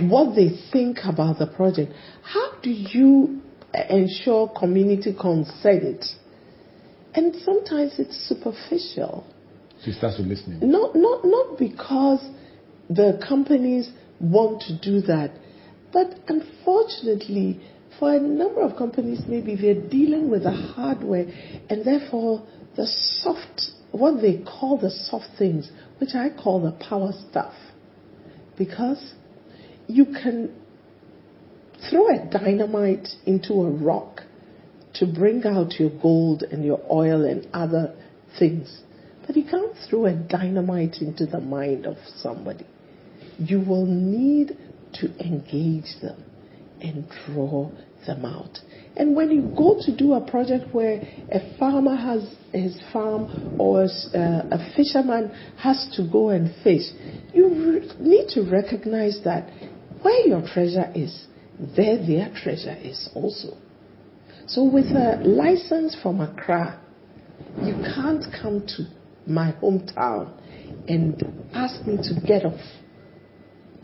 what 0.00 0.34
they 0.34 0.50
think 0.72 0.98
about 1.04 1.38
the 1.38 1.46
project. 1.46 1.92
How 2.22 2.52
do 2.62 2.70
you 2.70 3.40
ensure 3.72 4.48
community 4.48 5.14
consent? 5.18 6.04
And 7.14 7.34
sometimes 7.44 7.98
it's 7.98 8.28
superficial. 8.28 9.26
So 9.82 9.90
it 9.90 9.94
starts 9.94 10.18
with 10.18 10.26
listening. 10.26 10.70
Not, 10.70 10.94
not, 10.94 11.24
not 11.24 11.58
because 11.58 12.20
the 12.88 13.20
companies 13.26 13.90
want 14.20 14.62
to 14.62 14.78
do 14.78 15.00
that, 15.06 15.32
but 15.92 16.14
unfortunately, 16.28 17.60
for 17.98 18.14
a 18.14 18.20
number 18.20 18.60
of 18.60 18.76
companies, 18.76 19.20
maybe 19.26 19.56
they're 19.56 19.88
dealing 19.88 20.30
with 20.30 20.44
the 20.44 20.52
hardware 20.52 21.26
and 21.68 21.84
therefore 21.84 22.46
the 22.76 22.86
soft, 22.86 23.72
what 23.90 24.20
they 24.20 24.38
call 24.38 24.78
the 24.78 24.90
soft 24.90 25.26
things, 25.38 25.70
which 25.98 26.14
I 26.14 26.28
call 26.30 26.62
the 26.62 26.72
power 26.72 27.12
stuff. 27.30 27.54
Because 28.56 29.14
you 29.88 30.04
can 30.04 30.54
throw 31.90 32.08
a 32.08 32.28
dynamite 32.30 33.08
into 33.26 33.54
a 33.54 33.70
rock 33.70 34.20
to 34.94 35.06
bring 35.06 35.44
out 35.44 35.78
your 35.78 35.90
gold 36.02 36.42
and 36.42 36.64
your 36.64 36.80
oil 36.90 37.24
and 37.24 37.46
other 37.52 37.94
things. 38.38 38.82
But 39.26 39.36
you 39.36 39.44
can't 39.44 39.72
throw 39.88 40.06
a 40.06 40.14
dynamite 40.14 40.96
into 41.00 41.26
the 41.26 41.40
mind 41.40 41.86
of 41.86 41.96
somebody. 42.16 42.66
You 43.38 43.60
will 43.60 43.86
need 43.86 44.56
to 44.94 45.06
engage 45.20 46.00
them 46.02 46.24
and 46.80 47.04
draw 47.26 47.70
them 48.06 48.24
out. 48.24 48.58
And 48.96 49.14
when 49.14 49.30
you 49.30 49.42
go 49.56 49.80
to 49.84 49.96
do 49.96 50.14
a 50.14 50.20
project 50.20 50.74
where 50.74 51.02
a 51.30 51.58
farmer 51.58 51.94
has 51.94 52.28
his 52.52 52.80
farm 52.92 53.28
or 53.58 53.84
s- 53.84 54.08
uh, 54.14 54.48
a 54.50 54.58
fisherman 54.76 55.30
has 55.56 55.88
to 55.96 56.08
go 56.10 56.30
and 56.30 56.50
fish, 56.64 56.82
you 57.32 57.82
need 58.00 58.28
to 58.30 58.42
recognize 58.42 59.20
that 59.24 59.48
where 60.02 60.26
your 60.26 60.42
treasure 60.42 60.90
is, 60.94 61.26
there 61.76 61.98
their 62.06 62.32
treasure 62.34 62.76
is 62.82 63.08
also. 63.14 63.56
So 64.46 64.64
with 64.64 64.86
a 64.86 65.20
license 65.24 65.96
from 66.00 66.20
Accra, 66.20 66.80
you 67.62 67.74
can't 67.94 68.24
come 68.40 68.66
to 68.76 68.86
my 69.26 69.52
hometown 69.62 70.32
and 70.88 71.22
ask 71.52 71.86
me 71.86 71.96
to 71.96 72.26
get 72.26 72.44
off 72.44 72.60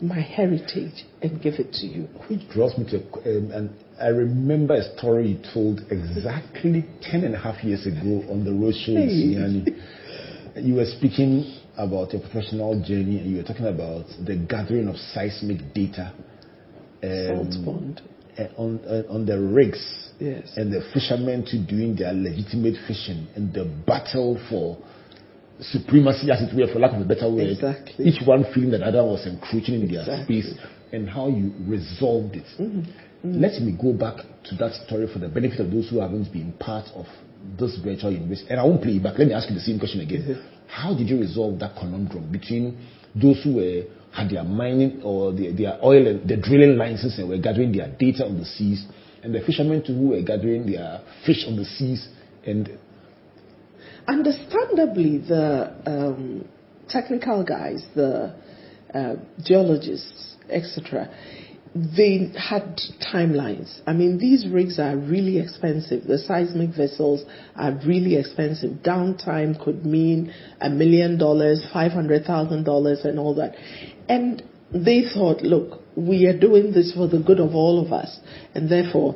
my 0.01 0.19
heritage 0.19 1.05
and 1.21 1.41
give 1.41 1.55
it 1.55 1.71
to 1.73 1.85
you. 1.85 2.07
Which 2.27 2.49
draws 2.49 2.77
me 2.77 2.85
to, 2.91 2.97
um, 2.97 3.51
and 3.51 3.69
I 4.01 4.07
remember 4.07 4.73
a 4.75 4.97
story 4.97 5.29
you 5.29 5.39
told 5.53 5.81
exactly 5.89 6.85
10 7.01 7.23
and 7.23 7.35
a 7.35 7.39
half 7.39 7.63
years 7.63 7.85
ago 7.85 8.23
on 8.29 8.43
the 8.43 8.51
roadshow 8.51 8.95
in. 8.95 9.65
Siani. 10.55 10.65
You 10.65 10.75
were 10.75 10.85
speaking 10.85 11.59
about 11.77 12.13
your 12.13 12.21
professional 12.21 12.75
journey 12.81 13.19
and 13.19 13.29
you 13.31 13.37
were 13.37 13.43
talking 13.43 13.67
about 13.67 14.05
the 14.25 14.35
gathering 14.49 14.87
of 14.87 14.95
seismic 14.95 15.73
data 15.73 16.13
um, 17.03 17.09
Saltpond. 17.09 18.01
uh, 18.39 18.61
on, 18.61 18.79
uh, 18.85 19.03
on 19.13 19.25
the 19.25 19.39
rigs 19.39 20.01
Yes. 20.19 20.53
and 20.55 20.71
the 20.71 20.79
fishermen 20.93 21.43
to 21.47 21.59
doing 21.59 21.95
their 21.95 22.13
legitimate 22.13 22.75
fishing 22.87 23.27
and 23.35 23.53
the 23.53 23.65
battle 23.85 24.39
for 24.49 24.77
supremacy, 25.59 26.31
as 26.31 26.41
it 26.41 26.55
were, 26.55 26.71
for 26.71 26.79
lack 26.79 26.93
of 26.93 27.01
a 27.01 27.05
better 27.05 27.29
word. 27.29 27.49
Exactly. 27.49 28.05
Each 28.05 28.25
one 28.25 28.45
feeling 28.53 28.71
that 28.71 28.81
other 28.81 29.03
was 29.03 29.27
encroaching 29.27 29.81
in 29.81 29.91
their 29.91 30.05
space 30.23 30.53
and 30.93 31.09
how 31.09 31.27
you 31.27 31.51
resolved 31.67 32.35
it. 32.35 32.45
Mm-hmm. 32.59 33.41
Let 33.41 33.61
me 33.61 33.75
go 33.79 33.91
back 33.91 34.17
to 34.17 34.55
that 34.55 34.73
story 34.85 35.07
for 35.11 35.19
the 35.19 35.27
benefit 35.27 35.59
of 35.59 35.71
those 35.71 35.89
who 35.89 35.99
haven't 35.99 36.31
been 36.31 36.53
part 36.53 36.85
of 36.95 37.05
this 37.59 37.77
virtual 37.83 38.11
university. 38.11 38.49
And 38.51 38.59
I 38.59 38.63
won't 38.63 38.81
play 38.81 38.93
it 38.93 39.03
back. 39.03 39.17
Let 39.17 39.27
me 39.27 39.33
ask 39.33 39.49
you 39.49 39.55
the 39.55 39.61
same 39.61 39.79
question 39.79 40.01
again. 40.01 40.41
How 40.75 40.93
did 40.93 41.07
you 41.09 41.17
resolve 41.17 41.57
that 41.59 41.77
conundrum 41.79 42.29
between 42.29 42.77
those 43.15 43.41
who 43.43 43.55
were 43.55 43.83
had 44.11 44.29
their 44.29 44.43
mining 44.43 45.01
or 45.03 45.31
their, 45.31 45.53
their 45.53 45.79
oil 45.81 46.05
and 46.05 46.27
the 46.27 46.35
drilling 46.35 46.75
licenses 46.77 47.17
and 47.17 47.29
were 47.29 47.37
gathering 47.37 47.71
their 47.71 47.87
data 47.97 48.25
on 48.25 48.37
the 48.37 48.43
seas, 48.43 48.85
and 49.23 49.33
the 49.33 49.39
fishermen 49.39 49.81
too 49.85 49.93
who 49.93 50.09
were 50.09 50.21
gathering 50.21 50.69
their 50.69 51.01
fish 51.25 51.45
on 51.47 51.55
the 51.55 51.63
seas 51.63 52.09
and 52.45 52.77
Understandably, 54.07 55.17
the 55.17 55.73
um, 55.87 56.47
technical 56.89 57.43
guys, 57.43 57.83
the 57.95 58.35
uh, 58.93 59.15
geologists, 59.43 60.35
etc. 60.49 61.09
They 61.75 62.31
had 62.37 62.79
timelines. 63.13 63.81
I 63.85 63.91
mean, 63.91 64.17
these 64.17 64.47
rigs 64.47 64.79
are 64.79 64.95
really 64.95 65.39
expensive. 65.39 66.05
The 66.05 66.17
seismic 66.17 66.69
vessels 66.69 67.25
are 67.53 67.73
really 67.85 68.15
expensive. 68.15 68.77
Downtime 68.81 69.61
could 69.61 69.85
mean 69.85 70.33
a 70.61 70.69
million 70.69 71.17
dollars, 71.17 71.61
five 71.73 71.91
hundred 71.91 72.23
thousand 72.23 72.63
dollars, 72.63 73.03
and 73.03 73.19
all 73.19 73.35
that. 73.35 73.55
And 74.07 74.41
they 74.73 75.03
thought, 75.13 75.41
look, 75.41 75.81
we 75.97 76.25
are 76.27 76.37
doing 76.37 76.71
this 76.71 76.93
for 76.93 77.09
the 77.09 77.19
good 77.19 77.41
of 77.41 77.53
all 77.55 77.85
of 77.85 77.91
us, 77.91 78.19
and 78.53 78.69
therefore 78.69 79.15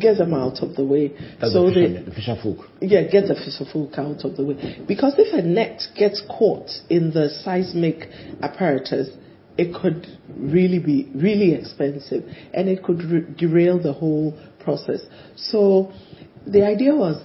get 0.00 0.18
them 0.18 0.34
out 0.34 0.62
of 0.62 0.74
the 0.74 0.84
way. 0.84 1.12
That's 1.40 1.52
so 1.52 1.70
the, 1.70 2.10
fisher 2.14 2.36
folk. 2.42 2.66
yeah, 2.80 3.02
get 3.02 3.28
the 3.28 3.34
fisher 3.34 3.70
folk 3.72 3.92
out 3.98 4.24
of 4.24 4.36
the 4.36 4.44
way. 4.44 4.82
Because 4.88 5.14
if 5.16 5.32
a 5.32 5.42
net 5.42 5.80
gets 5.96 6.22
caught 6.28 6.70
in 6.90 7.12
the 7.12 7.28
seismic 7.44 8.08
apparatus, 8.42 9.10
it 9.58 9.74
could 9.74 10.06
really 10.36 10.78
be 10.78 11.10
really 11.14 11.54
expensive 11.54 12.24
and 12.54 12.68
it 12.68 12.82
could 12.82 13.02
re- 13.02 13.26
derail 13.36 13.82
the 13.82 13.92
whole 13.92 14.38
process. 14.64 15.00
So 15.36 15.92
the 16.46 16.64
idea 16.64 16.94
was 16.94 17.22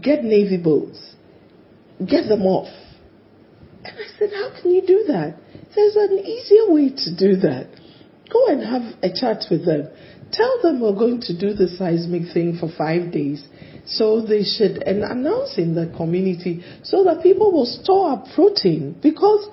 get 0.00 0.24
navy 0.24 0.56
boats, 0.56 1.14
get 1.98 2.28
them 2.28 2.42
off. 2.42 2.72
And 3.84 3.96
I 3.98 4.18
said, 4.18 4.30
how 4.32 4.60
can 4.60 4.70
you 4.70 4.86
do 4.86 5.04
that? 5.08 5.36
There's 5.74 5.96
an 5.96 6.18
easier 6.18 6.72
way 6.72 6.90
to 6.90 7.16
do 7.16 7.36
that. 7.40 7.68
Go 8.32 8.46
and 8.46 8.62
have 8.62 8.98
a 9.02 9.12
chat 9.12 9.44
with 9.50 9.66
them. 9.66 9.88
Tell 10.32 10.62
them 10.62 10.80
we're 10.80 10.94
going 10.94 11.20
to 11.22 11.38
do 11.38 11.52
the 11.52 11.68
seismic 11.68 12.32
thing 12.32 12.56
for 12.58 12.70
five 12.76 13.12
days. 13.12 13.44
So 13.84 14.22
they 14.22 14.44
should, 14.44 14.82
and 14.82 15.02
announce 15.02 15.58
in 15.58 15.74
the 15.74 15.92
community 15.96 16.64
so 16.82 17.04
that 17.04 17.22
people 17.22 17.52
will 17.52 17.66
store 17.66 18.12
up 18.12 18.26
protein 18.34 18.96
because 19.02 19.48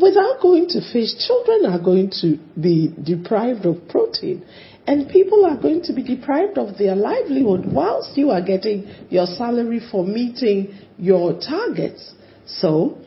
without 0.00 0.40
going 0.40 0.68
to 0.68 0.80
fish, 0.92 1.16
children 1.26 1.66
are 1.66 1.78
going 1.78 2.10
to 2.22 2.38
be 2.60 2.94
deprived 3.02 3.66
of 3.66 3.88
protein. 3.88 4.44
And 4.86 5.08
people 5.08 5.44
are 5.44 5.56
going 5.60 5.82
to 5.82 5.92
be 5.92 6.02
deprived 6.02 6.56
of 6.56 6.78
their 6.78 6.96
livelihood 6.96 7.66
whilst 7.66 8.16
you 8.16 8.30
are 8.30 8.40
getting 8.40 8.90
your 9.10 9.26
salary 9.26 9.80
for 9.90 10.04
meeting 10.04 10.78
your 10.96 11.38
targets. 11.38 12.14
So 12.46 12.98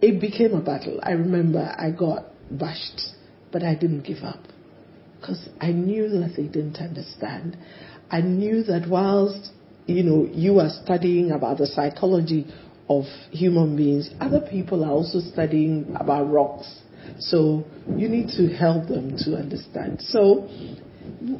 it 0.00 0.20
became 0.20 0.54
a 0.54 0.60
battle. 0.60 1.00
I 1.02 1.12
remember 1.12 1.74
I 1.76 1.90
got 1.90 2.26
bashed, 2.50 3.00
but 3.50 3.62
I 3.64 3.74
didn't 3.74 4.02
give 4.02 4.22
up 4.22 4.40
because 5.20 5.48
I 5.60 5.72
knew 5.72 6.08
that 6.08 6.34
they 6.36 6.44
didn't 6.44 6.76
understand. 6.76 7.56
I 8.10 8.20
knew 8.20 8.62
that 8.64 8.88
whilst 8.88 9.50
you 9.86 10.02
know 10.02 10.28
you 10.30 10.60
are 10.60 10.70
studying 10.84 11.32
about 11.32 11.58
the 11.58 11.66
psychology 11.66 12.46
of 12.88 13.04
human 13.30 13.76
beings, 13.76 14.10
other 14.20 14.40
people 14.40 14.84
are 14.84 14.92
also 14.92 15.20
studying 15.20 15.96
about 15.98 16.30
rocks. 16.30 16.82
So 17.18 17.64
you 17.96 18.08
need 18.08 18.28
to 18.36 18.48
help 18.48 18.88
them 18.88 19.16
to 19.18 19.36
understand. 19.36 20.00
So 20.02 20.48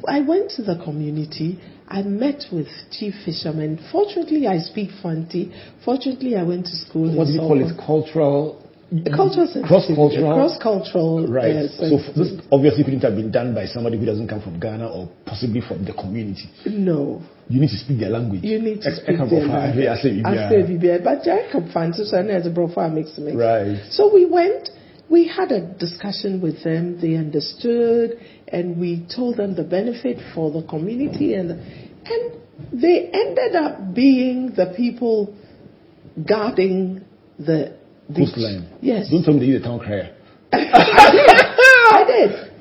I 0.07 0.21
went 0.21 0.51
to 0.51 0.63
the 0.63 0.79
community. 0.83 1.59
I 1.87 2.01
met 2.01 2.43
with 2.51 2.67
chief 2.91 3.13
fishermen. 3.25 3.79
Fortunately, 3.91 4.47
I 4.47 4.59
speak 4.59 4.89
Fanti. 5.01 5.53
Fortunately, 5.85 6.35
I 6.35 6.43
went 6.43 6.65
to 6.65 6.75
school. 6.75 7.15
What 7.15 7.27
do 7.27 7.33
you 7.33 7.39
call 7.39 7.59
it? 7.59 7.75
Solomon. 7.75 8.66
Cultural. 8.87 9.11
Cultural 9.15 9.47
sensitivity. 9.47 9.67
Cross-cultural? 9.67 10.33
Cross-cultural. 10.33 11.27
Right. 11.27 11.55
uh, 11.55 11.89
so 11.89 11.99
this 12.15 12.39
obviously 12.51 12.83
couldn't 12.85 13.01
have 13.03 13.15
been 13.15 13.31
done 13.31 13.53
by 13.53 13.65
somebody 13.65 13.99
who 13.99 14.05
doesn't 14.05 14.29
come 14.29 14.41
from 14.41 14.59
Ghana 14.59 14.87
or 14.87 15.09
possibly 15.25 15.59
from 15.59 15.83
the 15.83 15.93
community. 15.93 16.49
no. 16.65 17.21
You 17.49 17.61
need 17.61 17.69
to 17.69 17.77
speak 17.77 17.99
their 17.99 18.09
language. 18.09 18.43
You 18.43 18.59
need 18.61 18.81
to 18.81 18.95
speak 18.95 19.17
their 19.17 19.47
language. 19.47 19.87
I 19.87 19.95
say, 20.01 20.21
I 20.23 20.33
yeah. 20.35 20.49
say 20.49 20.55
Bibia, 20.63 21.03
but 21.03 21.23
Jacob 21.23 21.71
Francis 21.71 22.11
and 22.11 22.29
as 22.29 22.45
a 22.45 22.49
brother 22.49 22.89
mix 22.89 23.17
mix. 23.17 23.37
Right. 23.37 23.87
So 23.89 24.13
we 24.13 24.25
went, 24.25 24.69
we 25.09 25.27
had 25.27 25.51
a 25.51 25.61
discussion 25.61 26.41
with 26.41 26.63
them. 26.63 26.99
They 26.99 27.15
understood, 27.15 28.19
and 28.49 28.77
we 28.79 29.05
told 29.13 29.37
them 29.37 29.55
the 29.55 29.63
benefit 29.63 30.17
for 30.35 30.51
the 30.51 30.67
community, 30.67 31.35
and 31.35 31.51
and 31.51 32.33
they 32.73 33.09
ended 33.13 33.55
up 33.55 33.93
being 33.93 34.53
the 34.53 34.73
people 34.75 35.33
guarding 36.27 37.05
the 37.39 37.76
Coastline. 38.15 38.69
Yes, 38.81 39.09
Don't 39.09 39.23
tell 39.23 39.33
me 39.33 39.39
they 39.41 39.45
use 39.47 39.61
a 39.61 39.65
town 39.65 39.79
crier. 39.79 40.15
I 40.53 42.03
did. 42.07 42.51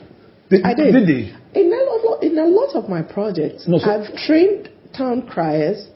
Did, 0.50 0.64
I 0.64 0.74
did. 0.74 0.92
Did 0.92 1.08
they? 1.08 1.60
In 1.60 1.72
a 1.72 2.06
lot, 2.08 2.22
in 2.22 2.38
a 2.38 2.44
lot 2.46 2.74
of 2.74 2.88
my 2.88 3.02
projects, 3.02 3.66
No, 3.66 3.78
so- 3.78 3.90
I've 3.90 4.14
trained 4.16 4.70
town 4.96 5.26
criers 5.26 5.88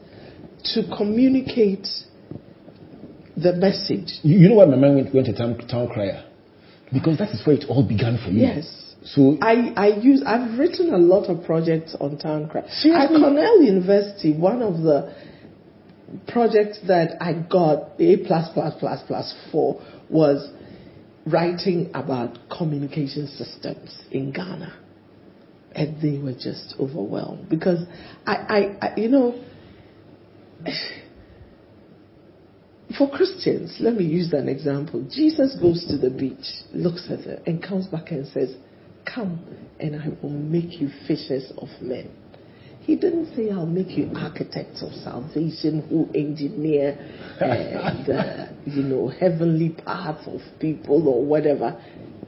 to 0.75 0.83
communicate 0.95 1.87
the 3.35 3.53
message. 3.53 4.19
You, 4.23 4.37
you 4.39 4.49
know 4.49 4.55
why 4.55 4.65
my 4.65 4.75
mind 4.75 4.95
went, 4.95 5.13
went 5.15 5.27
to 5.27 5.33
town, 5.33 5.57
town 5.67 5.87
crier? 5.89 6.23
Because 6.93 7.17
that 7.17 7.29
is 7.29 7.45
where 7.45 7.55
it 7.55 7.65
all 7.69 7.87
began 7.87 8.17
for 8.23 8.31
me. 8.31 8.41
Yes. 8.41 8.77
So 9.03 9.37
I, 9.41 9.73
I 9.75 9.87
use 9.99 10.21
I've 10.25 10.59
written 10.59 10.93
a 10.93 10.97
lot 10.97 11.25
of 11.27 11.43
projects 11.43 11.95
on 11.99 12.17
town 12.19 12.47
cry. 12.49 12.61
At 12.61 13.07
Cornell 13.09 13.63
University, 13.63 14.33
one 14.33 14.61
of 14.61 14.81
the 14.83 15.11
projects 16.27 16.79
that 16.87 17.21
I 17.21 17.33
got 17.33 17.99
A 17.99 18.17
plus 18.25 18.49
plus 18.53 18.73
plus 18.79 19.01
plus 19.07 19.33
for 19.51 19.81
was 20.09 20.49
writing 21.25 21.91
about 21.93 22.37
communication 22.55 23.27
systems 23.27 23.97
in 24.11 24.31
Ghana. 24.31 24.77
And 25.73 26.01
they 26.01 26.17
were 26.17 26.33
just 26.33 26.75
overwhelmed 26.79 27.49
because 27.49 27.79
I, 28.25 28.33
I, 28.33 28.87
I 28.87 28.93
you 28.97 29.07
know 29.07 29.41
for 32.97 33.09
Christians, 33.09 33.77
let 33.79 33.95
me 33.95 34.03
use 34.03 34.33
an 34.33 34.49
example. 34.49 35.07
Jesus 35.09 35.57
goes 35.61 35.85
to 35.87 35.97
the 35.97 36.09
beach, 36.09 36.45
looks 36.73 37.07
at 37.09 37.21
it, 37.21 37.43
and 37.45 37.63
comes 37.63 37.87
back 37.87 38.11
and 38.11 38.27
says, 38.27 38.53
Come, 39.05 39.43
and 39.79 39.95
I 39.95 40.09
will 40.21 40.29
make 40.29 40.79
you 40.79 40.89
fishers 41.07 41.51
of 41.57 41.69
men. 41.81 42.11
He 42.81 42.95
didn't 42.95 43.35
say, 43.35 43.51
I'll 43.51 43.65
make 43.65 43.91
you 43.97 44.11
architects 44.15 44.81
of 44.83 44.91
salvation 45.03 45.85
who 45.89 46.09
engineer 46.17 46.97
uh, 47.41 48.03
the, 48.05 48.49
you 48.65 48.83
know, 48.83 49.07
heavenly 49.07 49.69
paths 49.69 50.27
of 50.27 50.41
people 50.59 51.07
or 51.07 51.23
whatever. 51.23 51.79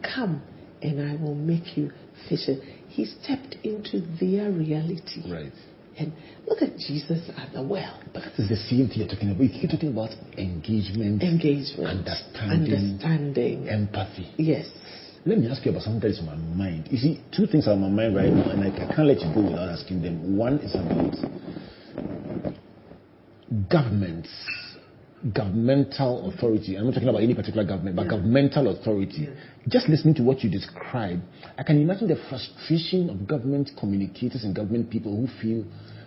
Come, 0.03 0.41
and 0.81 1.01
I 1.01 1.21
will 1.21 1.35
make 1.35 1.75
you 1.75 1.91
fishers. 2.29 2.59
He 2.87 3.05
stepped 3.05 3.55
into 3.63 4.01
their 4.21 4.51
reality. 4.51 5.23
Right. 5.31 5.51
And 5.97 6.11
look 6.47 6.61
at 6.61 6.75
Jesus 6.77 7.29
at 7.37 7.53
the 7.53 7.61
well. 7.63 7.99
But 8.13 8.23
that 8.23 8.33
is 8.39 8.49
the 8.49 8.55
same 8.55 8.87
thing 8.87 8.99
you're 8.99 9.07
talking 9.07 9.29
about. 9.31 9.43
You 9.43 9.49
keep 9.49 9.69
talking 9.69 9.91
about 9.91 10.09
engagement, 10.37 11.21
Engagement. 11.21 11.87
understanding, 11.87 12.73
Understanding. 12.73 13.67
empathy. 13.69 14.31
Yes. 14.37 14.67
Let 15.25 15.37
me 15.37 15.47
ask 15.47 15.63
you 15.63 15.71
about 15.71 15.83
something 15.83 16.01
that 16.01 16.09
is 16.09 16.19
on 16.19 16.25
my 16.25 16.35
mind. 16.35 16.89
You 16.91 16.97
see, 16.97 17.23
two 17.35 17.47
things 17.47 17.65
are 17.67 17.71
on 17.71 17.81
my 17.81 17.87
mind 17.87 18.13
right 18.13 18.27
now, 18.27 18.51
and 18.51 18.61
I, 18.61 18.67
I 18.67 18.93
can't 18.93 19.07
let 19.07 19.21
you 19.21 19.33
go 19.33 19.41
without 19.41 19.69
asking 19.69 20.01
them. 20.01 20.35
One 20.35 20.59
is 20.59 20.75
about 20.75 21.15
governments, 23.69 24.29
governmental 25.33 26.29
authority. 26.29 26.75
I'm 26.75 26.87
not 26.87 26.95
talking 26.95 27.07
about 27.07 27.21
any 27.21 27.33
particular 27.33 27.63
government, 27.63 27.95
but 27.95 28.09
governmental 28.09 28.67
authority. 28.67 29.29
Just 29.69 29.87
listening 29.87 30.13
to 30.15 30.23
what 30.23 30.43
you 30.43 30.49
describe, 30.49 31.21
I 31.57 31.63
can 31.63 31.81
imagine 31.81 32.09
the 32.09 32.19
frustration 32.27 33.09
of 33.09 33.25
government 33.25 33.71
communicators 33.79 34.43
and 34.43 34.53
government 34.53 34.89
people 34.89 35.15
who 35.15 35.27
feel, 35.41 35.63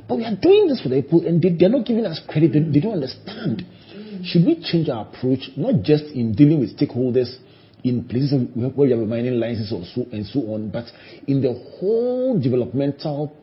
but 0.06 0.16
we 0.16 0.26
are 0.26 0.36
doing 0.36 0.68
this 0.68 0.82
for 0.82 0.90
the 0.90 1.00
people, 1.00 1.26
and 1.26 1.40
they, 1.40 1.56
they're 1.58 1.70
not 1.70 1.86
giving 1.86 2.04
us 2.04 2.20
credit. 2.28 2.52
They, 2.52 2.60
they 2.60 2.80
don't 2.80 3.00
understand. 3.00 3.64
Mm. 3.64 4.26
Should 4.26 4.44
we 4.44 4.62
change 4.62 4.90
our 4.90 5.08
approach, 5.08 5.48
not 5.56 5.82
just 5.82 6.04
in 6.12 6.34
dealing 6.34 6.60
with 6.60 6.78
stakeholders 6.78 7.34
in 7.88 8.04
places 8.04 8.48
where 8.54 8.70
we 8.70 8.90
have 8.90 9.00
mining 9.00 9.38
licenses 9.38 9.72
or 9.72 9.84
so 9.94 10.10
and 10.10 10.26
so 10.26 10.40
on, 10.52 10.70
but 10.70 10.84
in 11.28 11.40
the 11.40 11.52
whole 11.78 12.38
developmental 12.40 13.36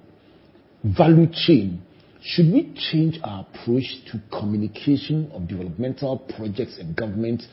value 0.84 1.28
chain? 1.32 1.82
Should 2.22 2.54
we 2.54 2.74
change 2.92 3.20
our 3.24 3.46
approach 3.46 3.84
to 4.12 4.22
communication 4.38 5.30
of 5.34 5.48
developmental 5.48 6.20
projects 6.20 6.78
and 6.78 6.96
government 6.96 7.44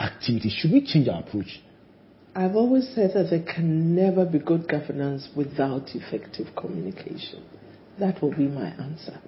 activities? 0.00 0.52
Should 0.52 0.72
we 0.72 0.84
change 0.84 1.08
our 1.08 1.20
approach? 1.20 1.60
I've 2.34 2.54
always 2.54 2.88
said 2.94 3.12
that 3.14 3.30
there 3.30 3.42
can 3.42 3.94
never 3.94 4.24
be 4.24 4.38
good 4.38 4.68
governance 4.68 5.28
without 5.36 5.94
effective 5.94 6.48
communication. 6.56 7.42
That 7.98 8.20
will 8.20 8.32
be 8.32 8.46
my 8.46 8.68
answer. 8.68 9.18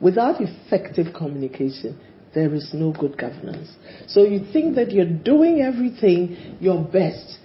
Without 0.00 0.40
effective 0.40 1.14
communication, 1.16 1.98
there 2.34 2.54
is 2.54 2.70
no 2.72 2.92
good 2.92 3.18
governance. 3.18 3.70
So 4.06 4.22
you 4.22 4.46
think 4.52 4.76
that 4.76 4.92
you're 4.92 5.04
doing 5.04 5.62
everything 5.62 6.56
your 6.60 6.82
best 6.82 7.38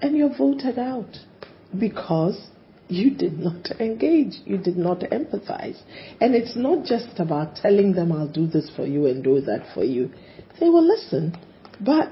and 0.00 0.16
you're 0.16 0.36
voted 0.36 0.78
out 0.78 1.16
because 1.78 2.48
you 2.88 3.14
did 3.14 3.38
not 3.38 3.70
engage, 3.80 4.34
you 4.44 4.58
did 4.58 4.76
not 4.76 5.00
empathize. 5.00 5.80
And 6.20 6.34
it's 6.34 6.56
not 6.56 6.84
just 6.84 7.18
about 7.18 7.56
telling 7.56 7.92
them, 7.92 8.12
I'll 8.12 8.28
do 8.28 8.46
this 8.46 8.70
for 8.74 8.86
you 8.86 9.06
and 9.06 9.22
do 9.22 9.40
that 9.42 9.72
for 9.74 9.84
you. 9.84 10.10
They 10.58 10.68
will 10.68 10.86
listen, 10.86 11.36
but 11.80 12.10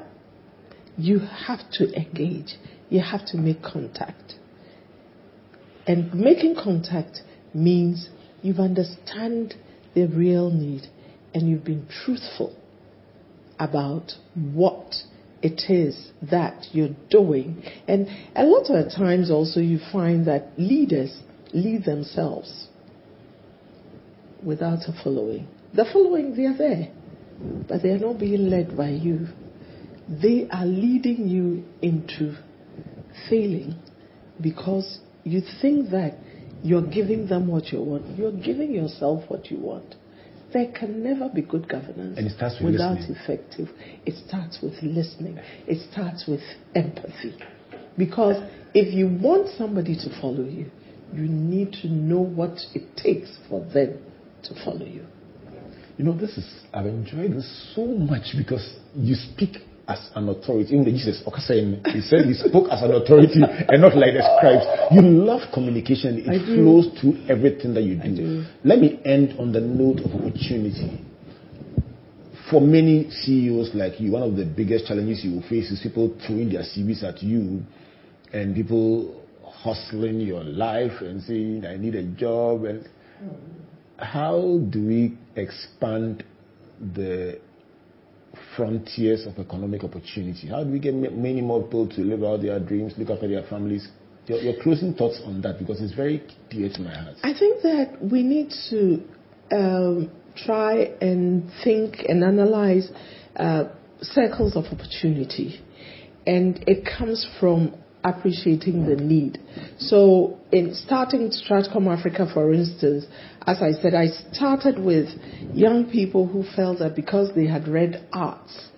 you 0.96 1.20
have 1.20 1.60
to 1.72 1.92
engage, 1.94 2.56
you 2.90 3.00
have 3.00 3.24
to 3.26 3.36
make 3.36 3.62
contact. 3.62 4.34
And 5.86 6.12
making 6.12 6.56
contact 6.62 7.22
means 7.54 8.10
you've 8.42 8.58
understand 8.58 9.54
the 9.94 10.06
real 10.06 10.50
need 10.50 10.88
and 11.34 11.48
you've 11.48 11.64
been 11.64 11.86
truthful 12.04 12.56
about 13.58 14.12
what 14.34 14.94
it 15.42 15.70
is 15.70 16.10
that 16.30 16.66
you're 16.72 16.96
doing. 17.10 17.62
And 17.86 18.08
a 18.34 18.44
lot 18.44 18.70
of 18.70 18.92
times 18.92 19.30
also 19.30 19.60
you 19.60 19.78
find 19.92 20.26
that 20.26 20.52
leaders 20.58 21.20
lead 21.52 21.84
themselves 21.84 22.68
without 24.44 24.80
a 24.88 25.02
following. 25.02 25.48
The 25.74 25.84
following, 25.92 26.34
they 26.36 26.46
are 26.46 26.56
there, 26.56 26.92
but 27.68 27.82
they 27.82 27.90
are 27.90 27.98
not 27.98 28.18
being 28.18 28.48
led 28.48 28.76
by 28.76 28.90
you. 28.90 29.28
They 30.08 30.48
are 30.50 30.64
leading 30.64 31.28
you 31.28 31.64
into 31.82 32.36
failing 33.28 33.76
because 34.40 35.00
you 35.24 35.42
think 35.60 35.90
that 35.90 36.16
you're 36.62 36.86
giving 36.86 37.28
them 37.28 37.48
what 37.48 37.66
you 37.66 37.82
want. 37.82 38.18
You're 38.18 38.32
giving 38.32 38.72
yourself 38.72 39.24
what 39.28 39.50
you 39.50 39.58
want. 39.58 39.94
There 40.52 40.72
can 40.72 41.02
never 41.02 41.28
be 41.28 41.42
good 41.42 41.68
governance 41.68 42.16
And 42.16 42.26
it 42.26 42.32
starts 42.36 42.56
with 42.60 42.72
without 42.72 42.98
listening. 42.98 43.16
effective. 43.22 43.68
It 44.06 44.14
starts 44.26 44.58
with 44.62 44.74
listening. 44.82 45.38
It 45.66 45.90
starts 45.92 46.24
with 46.26 46.40
empathy. 46.74 47.36
Because 47.98 48.36
if 48.74 48.94
you 48.94 49.08
want 49.08 49.48
somebody 49.58 49.94
to 49.96 50.20
follow 50.20 50.44
you, 50.44 50.70
you 51.12 51.22
need 51.22 51.72
to 51.82 51.88
know 51.88 52.20
what 52.20 52.58
it 52.74 52.96
takes 52.96 53.36
for 53.48 53.60
them 53.72 53.98
to 54.44 54.54
follow 54.64 54.86
you. 54.86 55.04
You 55.96 56.04
know, 56.04 56.16
this 56.16 56.38
is, 56.38 56.48
I've 56.72 56.86
enjoyed 56.86 57.32
this 57.32 57.72
so 57.74 57.84
much 57.86 58.34
because 58.36 58.76
you 58.94 59.16
speak 59.16 59.56
as 59.88 60.10
an 60.14 60.28
authority. 60.28 60.74
Even 60.74 60.84
Jesus, 60.84 61.22
he 61.24 62.00
said 62.02 62.26
he 62.26 62.34
spoke 62.34 62.68
as 62.70 62.82
an 62.82 62.92
authority 62.92 63.40
and 63.40 63.80
not 63.80 63.96
like 63.96 64.12
the 64.12 64.22
scribes. 64.36 64.66
You 64.92 65.00
love 65.00 65.40
communication. 65.52 66.22
It 66.26 66.44
flows 66.44 66.88
through 67.00 67.24
everything 67.28 67.72
that 67.74 67.82
you 67.82 67.96
do. 67.96 68.14
Do. 68.14 68.44
Let 68.64 68.80
me 68.80 69.00
end 69.04 69.40
on 69.40 69.50
the 69.50 69.60
note 69.60 70.00
of 70.00 70.12
opportunity. 70.14 71.04
For 72.50 72.60
many 72.60 73.10
CEOs 73.10 73.74
like 73.74 73.98
you, 74.00 74.12
one 74.12 74.22
of 74.22 74.36
the 74.36 74.44
biggest 74.44 74.86
challenges 74.86 75.24
you 75.24 75.36
will 75.36 75.48
face 75.48 75.70
is 75.70 75.80
people 75.82 76.16
throwing 76.26 76.50
their 76.50 76.62
CVs 76.62 77.02
at 77.04 77.22
you 77.22 77.62
and 78.32 78.54
people 78.54 79.22
hustling 79.42 80.20
your 80.20 80.44
life 80.44 81.00
and 81.00 81.22
saying, 81.22 81.64
I 81.66 81.76
need 81.76 81.94
a 81.94 82.04
job. 82.04 82.64
And 82.64 82.88
how 83.98 84.60
do 84.70 84.86
we 84.86 85.18
expand 85.36 86.24
the 86.94 87.40
frontiers 88.56 89.26
of 89.26 89.38
economic 89.38 89.84
opportunity? 89.84 90.48
How 90.48 90.64
do 90.64 90.70
we 90.70 90.78
get 90.78 90.94
many 90.94 91.40
more 91.40 91.62
people 91.62 91.88
to 91.88 92.00
live 92.00 92.22
out 92.22 92.42
their 92.42 92.60
dreams, 92.60 92.94
look 92.96 93.10
after 93.10 93.28
their 93.28 93.42
families? 93.44 93.88
Your, 94.26 94.38
your 94.40 94.62
closing 94.62 94.94
thoughts 94.94 95.20
on 95.24 95.40
that 95.42 95.58
because 95.58 95.80
it's 95.80 95.94
very 95.94 96.22
dear 96.50 96.68
to 96.68 96.80
my 96.80 96.94
heart. 96.94 97.16
I 97.22 97.32
think 97.38 97.62
that 97.62 97.98
we 98.02 98.22
need 98.22 98.52
to 98.70 99.02
um, 99.50 100.10
try 100.36 100.92
and 101.00 101.50
think 101.64 102.00
and 102.08 102.22
analyze 102.22 102.90
uh, 103.36 103.64
circles 104.02 104.56
of 104.56 104.64
opportunity, 104.66 105.60
and 106.26 106.62
it 106.66 106.86
comes 106.98 107.26
from 107.40 107.74
appreciating 108.04 108.86
the 108.86 108.96
need. 108.96 109.38
So, 109.78 110.38
in 110.52 110.74
starting 110.74 111.30
Stratcomm 111.30 111.86
Africa, 111.86 112.30
for 112.32 112.52
instance, 112.52 113.06
as 113.46 113.62
I 113.62 113.72
said, 113.72 113.94
I 113.94 114.08
started 114.32 114.78
with 114.78 115.08
young 115.52 115.90
people 115.90 116.26
who 116.26 116.44
felt 116.54 116.78
that 116.78 116.94
because 116.94 117.34
they 117.34 117.46
had 117.46 117.68
read 117.68 118.06
arts, 118.12 118.68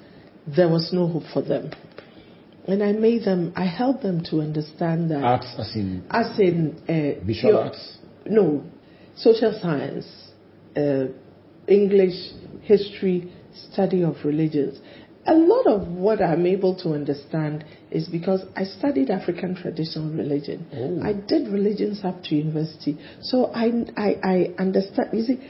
there 0.47 0.68
was 0.68 0.91
no 0.93 1.07
hope 1.07 1.25
for 1.33 1.43
them. 1.43 1.71
And 2.66 2.83
I 2.83 2.93
made 2.93 3.25
them, 3.25 3.53
I 3.57 3.66
helped 3.66 4.03
them 4.03 4.23
to 4.31 4.41
understand 4.41 5.11
that 5.11 5.23
Arts 5.25 5.55
as 5.59 5.75
in 5.75 6.05
as 6.11 6.39
in 6.39 6.77
uh, 6.83 7.25
visual 7.25 7.53
pure- 7.53 7.64
arts. 7.64 7.99
No, 8.27 8.64
social 9.16 9.59
science, 9.61 10.07
uh, 10.77 11.07
English, 11.66 12.33
history, 12.62 13.33
study 13.73 14.03
of 14.03 14.16
religions. 14.25 14.79
A 15.27 15.35
lot 15.35 15.66
of 15.66 15.87
what 15.89 16.23
I'm 16.23 16.47
able 16.47 16.75
to 16.77 16.95
understand 16.95 17.64
is 17.91 18.09
because 18.09 18.41
I 18.57 18.64
studied 18.64 19.11
African 19.11 19.55
traditional 19.55 20.11
religion. 20.11 20.66
Oh. 20.73 21.07
I 21.07 21.12
did 21.12 21.49
religions 21.49 22.01
up 22.05 22.23
to 22.25 22.35
university, 22.35 22.99
so 23.21 23.47
I, 23.47 23.85
I, 23.97 24.16
I 24.23 24.55
understand. 24.59 25.11
You 25.12 25.23
see, 25.23 25.41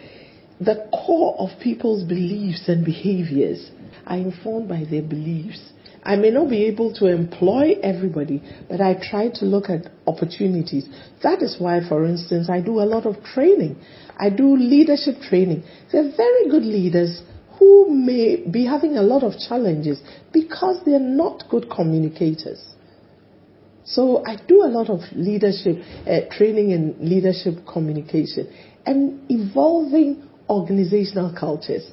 the 0.60 0.88
core 0.92 1.36
of 1.38 1.50
people's 1.60 2.02
beliefs 2.04 2.68
and 2.68 2.84
behaviors 2.84 3.70
are 4.06 4.16
informed 4.16 4.68
by 4.68 4.84
their 4.90 5.02
beliefs. 5.02 5.72
I 6.02 6.16
may 6.16 6.30
not 6.30 6.48
be 6.48 6.64
able 6.64 6.92
to 6.94 7.06
employ 7.06 7.74
everybody, 7.82 8.42
but 8.68 8.80
I 8.80 8.94
try 8.94 9.28
to 9.34 9.44
look 9.44 9.68
at 9.68 9.90
opportunities. 10.06 10.88
That 11.22 11.42
is 11.42 11.56
why, 11.58 11.80
for 11.86 12.06
instance, 12.06 12.48
I 12.50 12.60
do 12.60 12.80
a 12.80 12.88
lot 12.88 13.06
of 13.06 13.22
training. 13.22 13.76
I 14.18 14.30
do 14.30 14.56
leadership 14.56 15.20
training. 15.28 15.62
They're 15.92 16.12
very 16.16 16.48
good 16.50 16.64
leaders 16.64 17.22
who 17.60 17.94
may 17.94 18.36
be 18.50 18.64
having 18.64 18.96
a 18.96 19.02
lot 19.02 19.22
of 19.22 19.34
challenges 19.38 20.00
because 20.32 20.82
they're 20.86 20.98
not 20.98 21.44
good 21.50 21.70
communicators. 21.70 22.58
So 23.84 24.24
I 24.24 24.36
do 24.48 24.62
a 24.62 24.70
lot 24.70 24.88
of 24.88 25.00
leadership 25.14 25.76
uh, 26.06 26.20
training 26.34 26.70
in 26.70 26.96
leadership 26.98 27.66
communication 27.70 28.50
and 28.86 29.20
evolving 29.28 30.26
organizational 30.48 31.36
cultures. 31.38 31.86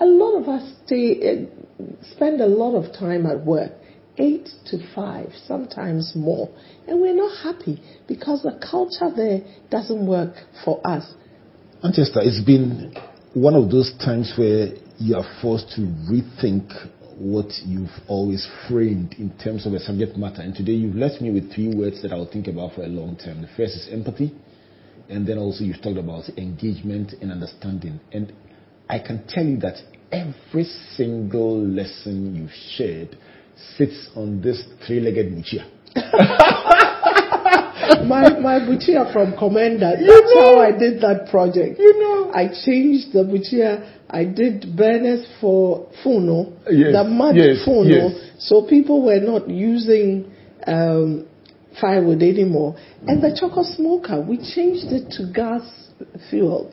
A 0.00 0.04
lot 0.04 0.42
of 0.42 0.48
us 0.48 0.70
stay, 0.84 1.46
uh, 1.46 1.84
spend 2.14 2.42
a 2.42 2.46
lot 2.46 2.74
of 2.76 2.92
time 2.92 3.24
at 3.24 3.42
work, 3.42 3.72
eight 4.18 4.50
to 4.66 4.78
five, 4.94 5.30
sometimes 5.46 6.12
more, 6.14 6.50
and 6.86 7.00
we're 7.00 7.16
not 7.16 7.42
happy 7.42 7.82
because 8.06 8.42
the 8.42 8.60
culture 8.70 9.10
there 9.16 9.40
doesn't 9.70 10.06
work 10.06 10.34
for 10.62 10.86
us. 10.86 11.10
Manchester, 11.82 12.20
it's 12.22 12.44
been 12.44 12.94
one 13.32 13.54
of 13.54 13.70
those 13.70 13.94
times 14.04 14.34
where 14.36 14.72
you 14.98 15.16
are 15.16 15.24
forced 15.42 15.70
to 15.76 15.82
rethink 16.10 16.72
what 17.18 17.46
you've 17.64 17.90
always 18.08 18.46
framed 18.68 19.14
in 19.14 19.30
terms 19.38 19.66
of 19.66 19.72
a 19.72 19.80
subject 19.80 20.16
matter. 20.16 20.42
And 20.42 20.54
today 20.54 20.72
you've 20.72 20.96
left 20.96 21.20
me 21.20 21.30
with 21.30 21.52
three 21.54 21.74
words 21.74 22.02
that 22.02 22.12
I'll 22.12 22.30
think 22.30 22.46
about 22.46 22.74
for 22.74 22.82
a 22.82 22.88
long 22.88 23.16
time. 23.16 23.42
The 23.42 23.48
first 23.56 23.74
is 23.74 23.88
empathy, 23.90 24.34
and 25.08 25.26
then 25.26 25.38
also 25.38 25.64
you've 25.64 25.82
talked 25.82 25.98
about 25.98 26.28
engagement 26.36 27.14
and 27.20 27.32
understanding. 27.32 28.00
And 28.12 28.32
I 28.88 28.98
can 28.98 29.26
tell 29.28 29.44
you 29.44 29.58
that 29.58 29.76
every 30.12 30.64
single 30.94 31.60
lesson 31.60 32.34
you've 32.36 32.50
shared 32.76 33.16
sits 33.76 34.10
on 34.14 34.42
this 34.42 34.62
three-legged 34.86 35.32
muchia. 35.32 35.70
my 38.06 38.28
my 38.38 38.60
buchia 38.60 39.10
from 39.12 39.32
Komenda. 39.32 39.96
That's 39.96 40.34
how 40.34 40.60
I 40.60 40.70
did 40.76 41.00
that 41.00 41.28
project. 41.30 41.78
You 41.78 41.98
know. 41.98 42.15
I 42.36 42.48
changed 42.48 43.14
the 43.14 43.24
buchia. 43.24 44.04
I 44.10 44.24
did 44.24 44.76
burners 44.76 45.26
for 45.40 45.88
Funo, 46.04 46.52
Yes, 46.70 46.92
the 46.92 47.04
mud 47.04 47.34
yes, 47.34 47.64
Funo, 47.64 47.88
yes. 47.88 48.30
so 48.38 48.66
people 48.68 49.02
were 49.04 49.20
not 49.20 49.48
using 49.48 50.30
um, 50.66 51.26
firewood 51.80 52.22
anymore. 52.22 52.76
And 53.06 53.22
the 53.22 53.28
Chorkor 53.28 53.64
smoker, 53.74 54.20
we 54.20 54.36
changed 54.36 54.92
it 54.92 55.10
to 55.12 55.32
gas 55.32 55.62
fuel. 56.28 56.72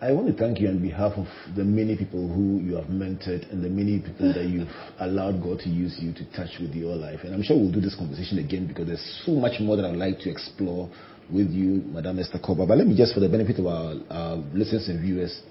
I 0.00 0.12
want 0.12 0.26
to 0.26 0.34
thank 0.34 0.60
you 0.60 0.68
on 0.68 0.82
behalf 0.82 1.12
of 1.16 1.26
the 1.56 1.64
many 1.64 1.96
people 1.96 2.28
who 2.28 2.60
you 2.60 2.74
have 2.74 2.86
mentored 2.86 3.50
and 3.50 3.64
the 3.64 3.70
many 3.70 4.00
people 4.00 4.34
that 4.34 4.44
you've 4.44 4.68
allowed 5.00 5.42
God 5.42 5.60
to 5.60 5.70
use 5.70 5.96
you 5.98 6.12
to 6.12 6.24
touch 6.32 6.50
with 6.60 6.74
your 6.74 6.96
life. 6.96 7.20
And 7.22 7.32
I'm 7.32 7.42
sure 7.42 7.56
we'll 7.56 7.72
do 7.72 7.80
this 7.80 7.94
conversation 7.94 8.38
again 8.38 8.66
because 8.66 8.88
there's 8.88 9.22
so 9.24 9.32
much 9.32 9.60
more 9.60 9.76
that 9.76 9.86
I'd 9.86 9.96
like 9.96 10.18
to 10.20 10.30
explore 10.30 10.90
with 11.32 11.50
you, 11.50 11.82
Madam 11.86 12.18
Esther 12.18 12.38
Cobbah. 12.38 12.66
But 12.66 12.78
let 12.78 12.86
me 12.86 12.96
just, 12.96 13.14
for 13.14 13.20
the 13.20 13.28
benefit 13.28 13.58
of 13.58 13.66
our, 13.66 14.36
listeners 14.52 14.88
and 14.88 15.00
viewers, 15.00 15.42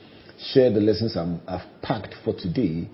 share 0.53 0.71
the 0.71 0.79
lessons 0.79 1.15
I'm, 1.15 1.41
I've 1.47 1.65
packed 1.81 2.15
for 2.23 2.33
today. 2.33 2.89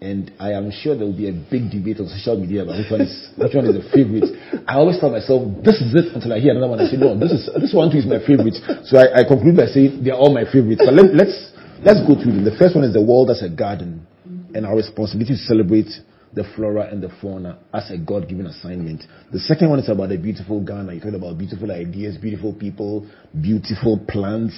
And 0.00 0.30
I 0.38 0.52
am 0.52 0.70
sure 0.70 0.94
there 0.94 1.06
will 1.06 1.16
be 1.16 1.28
a 1.28 1.32
big 1.32 1.72
debate 1.72 2.00
on 2.00 2.08
social 2.12 2.36
media 2.36 2.62
about 2.64 2.76
which 2.76 2.92
one 2.92 3.00
is 3.00 3.32
which 3.40 3.54
one 3.56 3.64
is 3.64 3.80
the 3.80 3.88
favorite. 3.96 4.28
I 4.68 4.76
always 4.76 5.00
tell 5.00 5.08
myself 5.08 5.40
this 5.64 5.80
is 5.80 5.88
it 5.96 6.12
until 6.12 6.36
I 6.36 6.38
hear 6.38 6.52
another 6.52 6.68
one. 6.68 6.80
I 6.80 6.84
say 6.84 7.00
no, 7.00 7.16
this 7.16 7.32
is 7.32 7.48
this 7.56 7.72
one 7.72 7.88
too 7.88 8.04
is 8.04 8.04
my 8.04 8.20
favorite. 8.20 8.60
So 8.84 9.00
I, 9.00 9.20
I 9.20 9.24
conclude 9.24 9.56
by 9.56 9.72
saying 9.72 10.04
they 10.04 10.12
are 10.12 10.20
all 10.20 10.28
my 10.28 10.44
favorites. 10.44 10.84
But 10.84 10.92
let, 10.92 11.16
let's 11.16 11.32
let's 11.80 12.04
go 12.04 12.12
through 12.12 12.36
them. 12.36 12.44
The 12.44 12.52
first 12.60 12.76
one 12.76 12.84
is 12.84 12.92
the 12.92 13.00
world 13.00 13.32
as 13.32 13.40
a 13.40 13.48
garden, 13.48 14.04
and 14.52 14.68
our 14.68 14.76
responsibility 14.76 15.32
to 15.32 15.40
celebrate 15.48 15.88
the 16.36 16.44
flora 16.54 16.88
and 16.92 17.02
the 17.02 17.08
fauna 17.20 17.58
as 17.72 17.90
a 17.90 17.96
God-given 17.96 18.46
assignment. 18.46 19.02
The 19.32 19.40
second 19.40 19.70
one 19.70 19.78
is 19.78 19.88
about 19.88 20.10
the 20.10 20.18
beautiful 20.18 20.60
Ghana. 20.60 20.92
You 20.92 21.00
talked 21.00 21.14
about 21.14 21.38
beautiful 21.38 21.72
ideas, 21.72 22.18
beautiful 22.18 22.52
people, 22.52 23.08
beautiful 23.40 23.98
plants, 24.06 24.54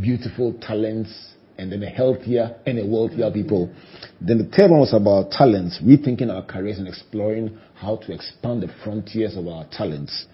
beautiful 0.00 0.54
talents, 0.60 1.34
and 1.58 1.70
then 1.70 1.82
a 1.82 1.90
healthier 1.90 2.56
and 2.66 2.78
a 2.78 2.86
wealthier 2.86 3.30
people. 3.30 3.70
Then 4.22 4.38
the 4.38 4.44
third 4.56 4.70
one 4.70 4.80
was 4.80 4.94
about 4.94 5.30
talents, 5.30 5.78
rethinking 5.84 6.32
our 6.32 6.46
careers 6.46 6.78
and 6.78 6.88
exploring 6.88 7.58
how 7.74 7.96
to 7.96 8.12
expand 8.12 8.62
the 8.62 8.72
frontiers 8.82 9.36
of 9.36 9.46
our 9.46 9.66
talents. 9.70 10.26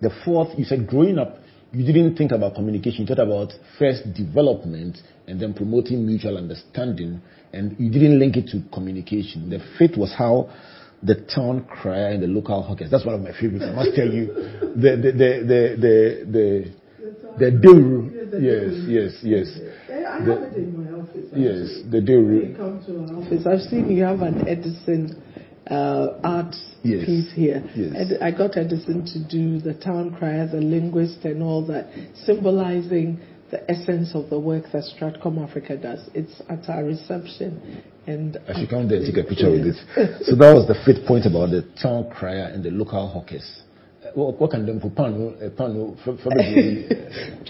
The 0.00 0.10
fourth, 0.24 0.58
you 0.58 0.64
said 0.64 0.86
growing 0.86 1.18
up, 1.18 1.36
you 1.72 1.84
didn't 1.84 2.16
think 2.16 2.32
about 2.32 2.54
communication. 2.54 3.02
You 3.02 3.06
thought 3.14 3.18
about 3.22 3.52
first 3.78 4.12
development 4.14 4.98
and 5.26 5.40
then 5.40 5.52
promoting 5.54 6.06
mutual 6.06 6.38
understanding, 6.38 7.20
and 7.52 7.76
you 7.78 7.90
didn't 7.90 8.18
link 8.18 8.36
it 8.36 8.48
to 8.48 8.62
communication. 8.72 9.50
The 9.50 9.58
fit 9.78 9.96
was 9.98 10.12
how 10.16 10.48
the 11.02 11.16
town 11.34 11.64
crier 11.68 12.08
and 12.08 12.22
the 12.22 12.26
local 12.26 12.62
hawkers. 12.62 12.90
That's 12.90 13.04
one 13.04 13.14
of 13.14 13.20
my 13.20 13.32
favorites. 13.32 13.64
I 13.68 13.72
must 13.72 13.94
tell 13.94 14.08
you, 14.08 14.26
the 14.76 14.96
the 14.96 15.12
the 15.12 15.30
the 15.46 15.76
the 16.30 16.72
the, 17.38 17.50
the. 17.50 18.38
Yes, 18.40 18.72
yes, 18.88 19.12
yes. 19.22 19.46
Eh, 19.90 20.04
I 20.04 20.24
The- 20.24 20.34
have 20.34 20.42
it 20.52 20.56
in 20.56 20.84
my 20.84 20.90
office. 20.98 21.26
Yes, 21.34 21.82
the 21.90 22.00
Deuru. 22.00 22.56
come 22.56 22.80
to 22.86 23.12
our 23.14 23.22
office, 23.22 23.46
I've 23.46 23.60
seen 23.68 23.90
you 23.94 24.02
have 24.04 24.20
an 24.22 24.46
Edison 24.48 25.22
uh, 25.70 26.18
arts 26.22 26.60
Yes. 26.82 27.04
piece 27.04 27.32
here. 27.32 27.64
Yes. 27.74 27.92
And 27.96 28.22
I 28.22 28.30
got 28.30 28.56
Edison 28.56 29.04
to 29.06 29.18
do 29.28 29.58
the 29.58 29.74
town 29.74 30.14
crier, 30.16 30.46
the 30.46 30.60
linguist, 30.60 31.24
and 31.24 31.42
all 31.42 31.66
that, 31.66 31.88
symbolizing 32.24 33.18
the 33.50 33.68
essence 33.70 34.14
of 34.14 34.30
the 34.30 34.38
work 34.38 34.64
that 34.72 34.84
Stratcomm 34.84 35.42
Africa 35.42 35.76
does. 35.76 36.08
It's 36.14 36.40
at 36.48 36.68
our 36.68 36.84
reception. 36.84 37.82
And 38.06 38.38
I 38.48 38.60
should 38.60 38.70
come 38.70 38.88
there 38.88 38.98
and 38.98 39.06
take 39.14 39.24
a 39.24 39.28
picture 39.28 39.50
with 39.50 39.66
it. 39.66 40.24
So 40.26 40.36
that 40.36 40.54
was 40.54 40.68
the 40.68 40.76
fifth 40.84 41.06
point 41.06 41.26
about 41.26 41.50
the 41.50 41.62
town 41.80 42.08
crier 42.10 42.50
and 42.52 42.62
the 42.62 42.70
local 42.70 43.08
hawkers. 43.08 43.62
Uh, 44.04 44.10
What, 44.14 44.50
can 44.50 44.64
them 44.66 44.78
for 44.80 44.86
uh, 44.86 45.50
for, 46.04 46.16
for 46.18 46.30
the, 46.30 47.42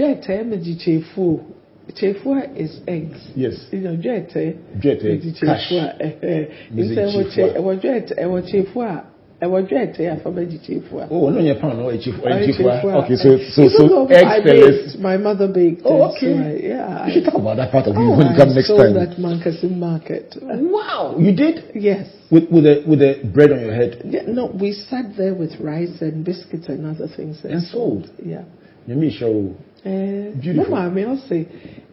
Jete 1.95 2.07
meji 2.07 2.18
chefu. 2.18 2.34
Chefu 2.34 2.57
is 2.57 2.80
eggs. 2.87 3.18
Yes. 3.37 3.55
You 3.72 3.80
know, 3.80 3.97
jete. 3.97 4.37
Eh? 4.37 4.53
Jete, 4.80 5.05
eh? 5.05 5.09
meji 5.14 5.32
cash. 5.41 5.68
chefu. 5.68 6.01
Eh, 6.01 6.12
eh. 6.22 6.47
Music 6.70 6.99
Instead, 6.99 7.14
ewo 7.14 7.24
chefu. 7.24 7.34
che- 7.34 7.59
ewo 7.59 7.74
jete, 7.74 8.14
ewo 8.20 8.39
eh, 8.39 8.45
chefu 8.45 8.82
a, 8.82 9.05
ewo 9.41 9.62
jete 9.62 10.11
afa 10.11 10.30
meji 10.30 10.59
chefu. 10.59 10.97
oh, 11.11 11.30
no, 11.30 11.41
you're 11.41 11.61
pano, 11.61 11.89
a 11.89 11.99
chief, 11.99 12.14
chief. 12.14 12.24
Oh, 12.61 12.70
chefu. 12.70 12.89
Okay, 13.05 13.16
so, 13.16 13.39
so, 13.39 13.68
so, 13.68 13.89
though 13.89 14.07
egg 14.07 14.24
I 14.24 14.41
baked, 14.43 14.99
my 14.99 15.16
mother 15.16 15.49
baked. 15.49 15.82
Oh, 15.84 16.11
okay. 16.11 16.34
so 16.34 16.43
I- 16.43 16.68
yeah. 16.68 17.07
We 17.07 17.12
should 17.12 17.24
talk 17.24 17.34
about 17.34 17.57
that 17.59 17.70
part 17.70 17.87
of 17.87 17.95
you 17.97 18.03
Oh, 18.03 18.16
when 18.18 18.26
you 18.28 18.32
I 18.34 18.37
come 18.37 18.55
next 18.55 18.68
sold 18.68 18.80
time. 18.80 18.97
at 18.97 19.16
Mankessim 19.18 19.76
Market. 19.78 20.34
Wow, 20.43 21.16
you 21.18 21.32
did? 21.34 21.70
Yes. 21.74 22.09
With, 22.30 22.51
with, 22.51 22.64
the, 22.64 22.82
with 22.89 22.99
the 22.99 23.20
bread 23.32 23.53
on 23.53 23.61
your 23.61 23.72
head 23.74 24.03
Yeah, 24.05 24.22
no, 24.26 24.47
we 24.47 24.72
sat 24.72 25.16
there 25.16 25.32
with 25.34 25.61
rice 25.61 26.01
and 26.01 26.24
biscuits 26.24 26.66
and 26.68 26.84
other 26.84 27.07
things. 27.07 27.39
and 27.45 27.62
sold. 27.62 28.11
Yeah. 28.24 28.43
Let 28.89 28.97
show. 29.12 29.55
Uh, 29.87 30.34
Beautiful. 30.41 30.74
No, 30.74 30.76
I 30.76 30.89
mean, 30.89 31.07
I'll 31.07 31.28
say 31.28 31.47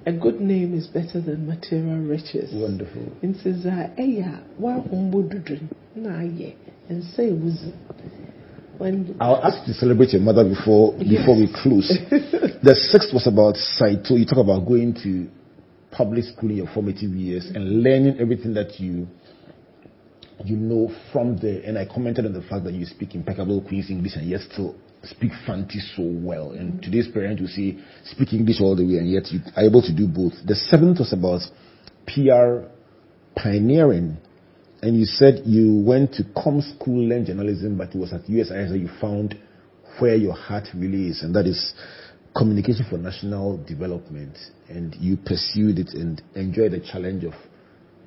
a 0.07 0.11
good 0.11 0.41
name 0.41 0.73
is 0.73 0.87
better 0.87 1.21
than 1.21 1.45
material 1.45 1.99
riches. 1.99 2.49
Wonderful. 2.51 3.05
Nti 3.21 3.53
za 3.61 3.89
eya 3.97 4.39
wa 4.59 4.73
humbo 4.73 5.21
dudun 5.21 5.69
na 5.95 6.17
aye 6.19 6.55
and 6.89 7.03
say 7.03 7.29
when 8.79 9.15
I'll 9.21 9.43
ask 9.43 9.67
you 9.67 9.73
to 9.73 9.79
celebrate 9.79 10.09
your 10.11 10.21
mother 10.23 10.43
before 10.43 10.93
before 10.97 11.35
we 11.35 11.47
close. 11.53 11.87
the 12.09 12.75
sixth 12.91 13.13
was 13.13 13.27
about 13.27 13.55
Saito. 13.57 14.15
You 14.15 14.25
talk 14.25 14.39
about 14.39 14.65
going 14.67 14.95
to 15.03 15.27
public 15.95 16.23
school 16.25 16.49
in 16.49 16.57
your 16.57 16.67
formative 16.73 17.11
years 17.11 17.45
and 17.53 17.83
learning 17.83 18.17
everything 18.19 18.55
that 18.55 18.79
you 18.79 19.07
you 20.43 20.57
know 20.57 20.91
from 21.11 21.37
there. 21.37 21.61
And 21.63 21.77
I 21.77 21.85
commented 21.85 22.25
on 22.25 22.33
the 22.33 22.41
fact 22.41 22.63
that 22.63 22.73
you 22.73 22.85
speak 22.85 23.13
impeccable 23.13 23.61
Queen's 23.61 23.91
English 23.91 24.15
and 24.15 24.27
yet 24.27 24.41
still 24.51 24.75
speak 25.04 25.32
Fanti 25.45 25.80
so 25.95 26.04
well. 26.04 26.51
And 26.51 26.82
today's 26.82 27.08
parent 27.08 27.39
will 27.39 27.47
say 27.47 27.78
speak 28.06 28.34
English 28.34 28.62
all 28.62 28.76
the 28.76 28.86
way 28.86 28.95
and 28.95 29.10
yet 29.10 29.32
you 29.32 29.39
are 29.56 29.64
able 29.64 29.82
to 29.82 29.93
do 29.93 30.08
both. 30.08 30.34
The 30.45 30.56
seventh 30.56 30.99
was 30.99 31.14
about 31.14 31.41
PR 32.08 32.68
pioneering. 33.36 34.18
And 34.82 34.97
you 34.97 35.06
said 35.06 35.43
you 35.45 35.82
went 35.86 36.14
to 36.16 36.24
com 36.36 36.62
school, 36.62 37.08
learn 37.08 37.26
journalism, 37.26 37.78
but 37.78 37.95
it 37.95 37.97
was 37.97 38.12
at 38.12 38.24
USIS 38.24 38.70
that 38.70 38.78
you 38.78 38.89
found 38.99 39.39
where 39.99 40.16
your 40.16 40.34
heart 40.34 40.68
really 40.76 41.08
is, 41.08 41.22
and 41.22 41.36
that 41.36 41.45
is 41.45 41.74
communication 42.36 42.86
for 42.89 42.97
national 42.97 43.64
development. 43.66 44.38
And 44.68 44.93
you 44.95 45.16
pursued 45.18 45.80
it 45.80 45.89
and 45.93 46.22
enjoyed 46.36 46.74
the 46.74 46.82
challenge 46.82 47.24
of 47.24 47.34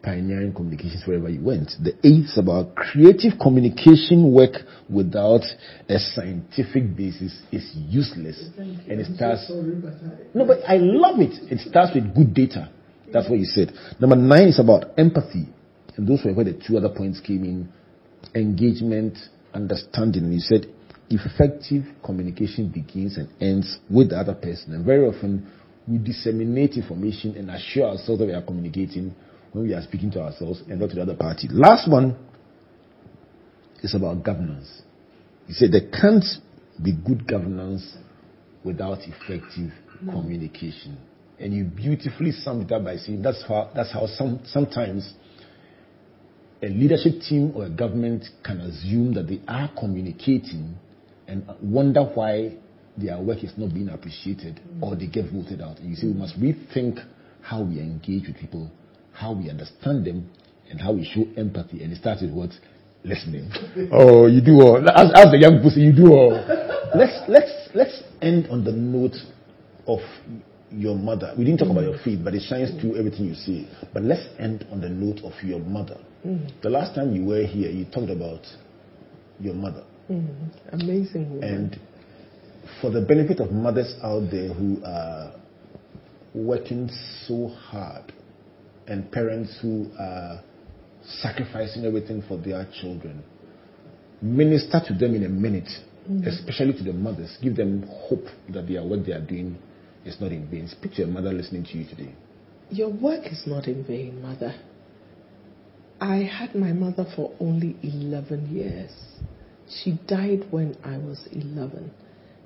pioneering 0.07 0.55
communications 0.55 1.03
wherever 1.05 1.29
you 1.29 1.43
went. 1.43 1.73
The 1.83 1.95
eighth 2.07 2.31
is 2.31 2.39
about 2.39 2.77
creative 2.77 3.33
communication 3.43 4.33
work 4.33 4.55
without 4.89 5.43
a 5.89 5.99
scientific 5.99 6.97
basis 6.97 7.37
is 7.51 7.73
useless. 7.75 8.51
And 8.57 9.01
it 9.01 9.07
starts 9.17 9.51
no, 10.33 10.47
but 10.47 10.59
I 10.67 10.77
love 10.77 11.19
it. 11.19 11.35
It 11.51 11.59
starts 11.59 11.93
with 11.93 12.15
good 12.15 12.33
data. 12.33 12.71
That's 13.13 13.29
what 13.29 13.41
you 13.41 13.45
said. 13.47 13.73
Number 13.99 14.15
nine 14.15 14.47
is 14.47 14.61
about 14.61 14.97
empathy. 14.97 15.49
And 15.97 16.07
those 16.07 16.25
were 16.25 16.33
where 16.33 16.45
the 16.45 16.55
two 16.55 16.77
other 16.77 16.91
points 16.91 17.19
came 17.19 17.43
in 17.43 17.69
engagement, 18.35 19.19
understanding. 19.55 20.23
And 20.23 20.35
you 20.35 20.41
said 20.41 20.67
effective 21.11 21.83
communication 22.05 22.69
begins 22.69 23.17
and 23.17 23.29
ends 23.41 23.79
with 23.91 24.11
the 24.11 24.19
other 24.19 24.35
person. 24.35 24.75
And 24.75 24.87
very 24.87 25.05
often 25.05 25.51
we 25.89 25.99
disseminate 25.99 26.75
information 26.75 27.37
and 27.37 27.51
assure 27.51 27.89
ourselves 27.89 28.21
that 28.21 28.27
we 28.27 28.35
are 28.35 28.43
communicating 28.43 29.15
when 29.57 29.69
we 29.69 29.75
are 29.75 29.81
speaking 29.81 30.11
to 30.11 30.21
ourselves 30.21 30.63
and 30.69 30.79
not 30.79 30.91
to 30.91 30.97
the 30.97 31.03
other 31.03 31.15
party. 31.15 31.49
Last 31.51 31.91
one 31.91 32.15
is 33.83 33.95
about 33.95 34.23
governance. 34.23 34.83
You 35.49 35.55
said 35.55 35.73
there 35.73 35.89
can't 35.99 36.25
be 36.83 36.93
good 36.93 37.27
governance 37.27 37.97
without 38.63 38.99
effective 39.01 39.73
communication. 40.11 40.99
And 41.39 41.55
you 41.55 41.65
beautifully 41.65 42.33
summed 42.33 42.71
it 42.71 42.75
up 42.75 42.85
by 42.85 42.97
saying 42.97 43.23
that's 43.23 43.43
how 43.49 43.71
that's 43.75 43.93
how 43.93 44.07
some 44.07 44.41
sometimes 44.45 45.15
a 46.63 46.67
leadership 46.67 47.23
team 47.27 47.53
or 47.55 47.65
a 47.65 47.71
government 47.71 48.27
can 48.45 48.61
assume 48.61 49.15
that 49.15 49.27
they 49.27 49.41
are 49.49 49.71
communicating 49.79 50.77
and 51.29 51.47
wonder 51.63 52.03
why 52.03 52.57
their 52.99 53.19
work 53.23 53.43
is 53.43 53.53
not 53.57 53.73
being 53.73 53.89
appreciated 53.89 54.61
mm. 54.69 54.83
or 54.83 54.97
they 54.97 55.07
get 55.07 55.33
voted 55.33 55.63
out. 55.63 55.79
And 55.79 55.89
you 55.89 55.97
say 55.97 56.09
we 56.09 56.15
must 56.15 56.39
rethink 56.39 57.03
how 57.41 57.63
we 57.63 57.79
engage 57.79 58.27
with 58.27 58.37
people, 58.37 58.71
how 59.17 59.33
we 59.33 59.51
understand 59.51 60.05
them, 60.05 60.31
and 60.71 60.81
how 60.81 60.93
we 60.93 61.05
show 61.05 61.25
empathy. 61.37 61.83
And 61.83 61.93
it 61.93 61.99
starts 61.99 62.23
with 62.23 62.33
what? 62.33 62.51
Listening. 63.05 63.51
oh, 63.93 64.27
you 64.27 64.41
do 64.41 64.61
all. 64.61 64.79
As, 64.79 65.11
as 65.15 65.31
the 65.31 65.39
young 65.41 65.63
pussy, 65.63 65.81
you 65.81 65.93
do 65.93 66.13
all. 66.13 66.33
let's 66.95 67.23
let's 67.29 67.69
let's 67.75 68.03
end 68.21 68.49
on 68.51 68.65
the 68.65 68.73
note 68.73 69.17
of 69.87 70.01
your 70.71 70.97
mother. 70.97 71.33
We 71.39 71.45
didn't 71.45 71.61
talk 71.61 71.71
about 71.71 71.85
your 71.85 71.99
faith, 72.05 72.21
but 72.25 72.35
it 72.35 72.43
shines 72.49 72.79
through 72.81 72.97
everything 72.97 73.27
you 73.27 73.35
say. 73.35 73.69
But 73.95 74.03
let's 74.03 74.27
end 74.39 74.67
on 74.73 74.81
the 74.81 74.89
note 74.89 75.21
of 75.25 75.33
your 75.45 75.61
mother. 75.61 75.99
Mm-hmm. 76.27 76.61
The 76.63 76.71
last 76.71 76.95
time 76.97 77.15
you 77.15 77.25
were 77.25 77.45
here, 77.45 77.71
you 77.71 77.85
talked 77.85 78.11
about 78.11 78.43
your 79.39 79.55
mother. 79.55 79.85
Mm-hmm. 80.11 80.81
amazing 80.81 81.31
woman. 81.31 81.43
And 81.43 81.81
for 82.81 82.91
the 82.91 83.01
benefit 83.01 83.41
of 83.41 83.51
mothers 83.51 83.95
out 84.03 84.31
there 84.31 84.53
who 84.53 84.81
are 84.85 85.33
working 86.35 86.89
so 87.27 87.49
hard 87.49 88.13
and 88.87 89.11
parents 89.11 89.59
who 89.61 89.91
are 89.99 90.43
sacrificing 91.23 91.85
everything 91.85 92.23
for 92.27 92.37
their 92.37 92.67
children, 92.81 93.23
minister 94.23 94.81
to 94.87 94.95
them 94.95 95.15
in 95.15 95.25
a 95.25 95.29
minute, 95.29 95.69
mm-hmm. 96.09 96.27
especially 96.27 96.73
to 96.73 96.83
the 96.83 96.93
mothers. 96.93 97.37
Give 97.43 97.57
them 97.57 97.87
hope 98.09 98.27
that 98.51 98.69
their 98.69 98.85
work 98.85 99.07
they 99.07 99.13
are 99.13 99.25
doing 99.25 99.59
is 100.05 100.21
not 100.21 100.33
in 100.33 100.49
vain. 100.49 100.69
Speak 100.69 100.93
to 100.93 100.99
your 100.99 101.09
mother 101.09 101.33
listening 101.33 101.65
to 101.65 101.79
you 101.79 101.89
today. 101.89 102.15
Your 102.71 102.91
work 102.91 103.27
is 103.27 103.43
not 103.47 103.67
in 103.67 103.85
vain, 103.85 104.23
mother. 104.23 104.55
I 106.01 106.17
had 106.17 106.55
my 106.55 106.73
mother 106.73 107.07
for 107.15 107.33
only 107.41 107.77
11 107.83 108.55
years. 108.55 108.91
She 109.83 109.99
died 110.07 110.47
when 110.51 110.77
I 110.85 110.99
was 110.99 111.27
11. 111.33 111.91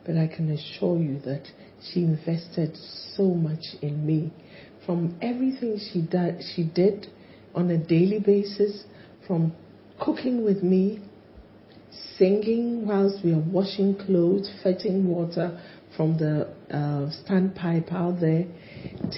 But 0.05 0.16
I 0.16 0.28
can 0.28 0.51
assure 0.51 0.99
you 0.99 1.20
that 1.20 1.43
she 1.82 2.01
invested 2.01 2.76
so 3.16 3.24
much 3.24 3.64
in 3.82 4.07
me. 4.07 4.32
From 4.87 5.16
everything 5.20 5.78
she 5.93 6.01
did, 6.03 6.43
she 6.55 6.64
did 6.64 7.07
on 7.55 7.70
a 7.70 7.78
daily 7.78 8.18
basis, 8.18 8.85
from 9.26 9.53
cooking 10.01 10.45
with 10.45 10.62
me, 10.62 11.01
singing 12.16 12.87
whilst 12.87 13.24
we 13.24 13.33
are 13.33 13.39
washing 13.41 13.97
clothes, 13.97 14.51
fetching 14.62 15.07
water 15.07 15.61
from 15.97 16.16
the 16.18 16.49
uh, 16.70 17.11
standpipe 17.22 17.93
out 17.93 18.20
there, 18.20 18.45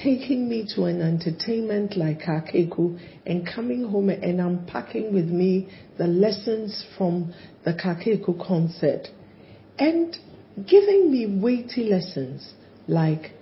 taking 0.03 0.49
me 0.49 0.67
to 0.75 0.85
an 0.85 1.01
entertainment 1.01 1.97
like 1.97 2.21
Kakaiku, 2.21 2.99
and 3.27 3.47
coming 3.47 3.85
home 3.85 4.09
and 4.09 4.41
unpacking 4.41 5.13
with 5.13 5.29
me 5.29 5.69
the 5.99 6.07
lessons 6.07 6.85
from 6.97 7.33
the 7.65 7.73
Kakaiku 7.73 8.45
concert, 8.45 9.09
and 9.79 10.17
giving 10.67 11.11
me 11.13 11.27
weighty 11.41 11.85
lessons 11.85 12.55
like 12.89 13.33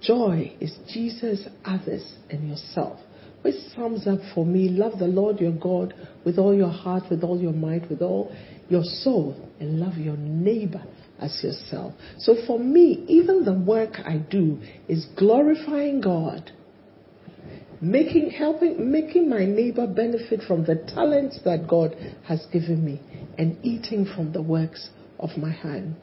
joy 0.00 0.54
is 0.60 0.76
Jesus, 0.92 1.46
others, 1.64 2.04
and 2.30 2.48
yourself. 2.48 2.98
Which 3.42 3.54
sums 3.74 4.06
up 4.06 4.18
for 4.34 4.44
me 4.44 4.68
love 4.68 4.98
the 4.98 5.06
Lord 5.06 5.40
your 5.40 5.52
God 5.52 5.94
with 6.24 6.38
all 6.38 6.54
your 6.54 6.70
heart, 6.70 7.04
with 7.10 7.22
all 7.22 7.40
your 7.40 7.52
might, 7.52 7.88
with 7.88 8.02
all 8.02 8.34
your 8.68 8.82
soul, 8.82 9.36
and 9.60 9.78
love 9.78 9.96
your 9.96 10.16
neighbor 10.16 10.82
as 11.20 11.40
yourself. 11.42 11.94
So 12.18 12.34
for 12.46 12.58
me, 12.58 13.04
even 13.08 13.44
the 13.44 13.54
work 13.54 14.00
I 14.04 14.18
do 14.18 14.58
is 14.88 15.06
glorifying 15.16 16.00
God, 16.00 16.50
making, 17.80 18.30
helping, 18.30 18.90
making 18.90 19.28
my 19.28 19.44
neighbor 19.44 19.86
benefit 19.86 20.42
from 20.46 20.64
the 20.64 20.76
talents 20.94 21.40
that 21.44 21.68
God 21.68 21.96
has 22.24 22.44
given 22.52 22.84
me, 22.84 23.00
and 23.38 23.56
eating 23.64 24.04
from 24.04 24.32
the 24.32 24.42
works 24.42 24.90
of 25.18 25.30
my 25.36 25.52
hand. 25.52 25.96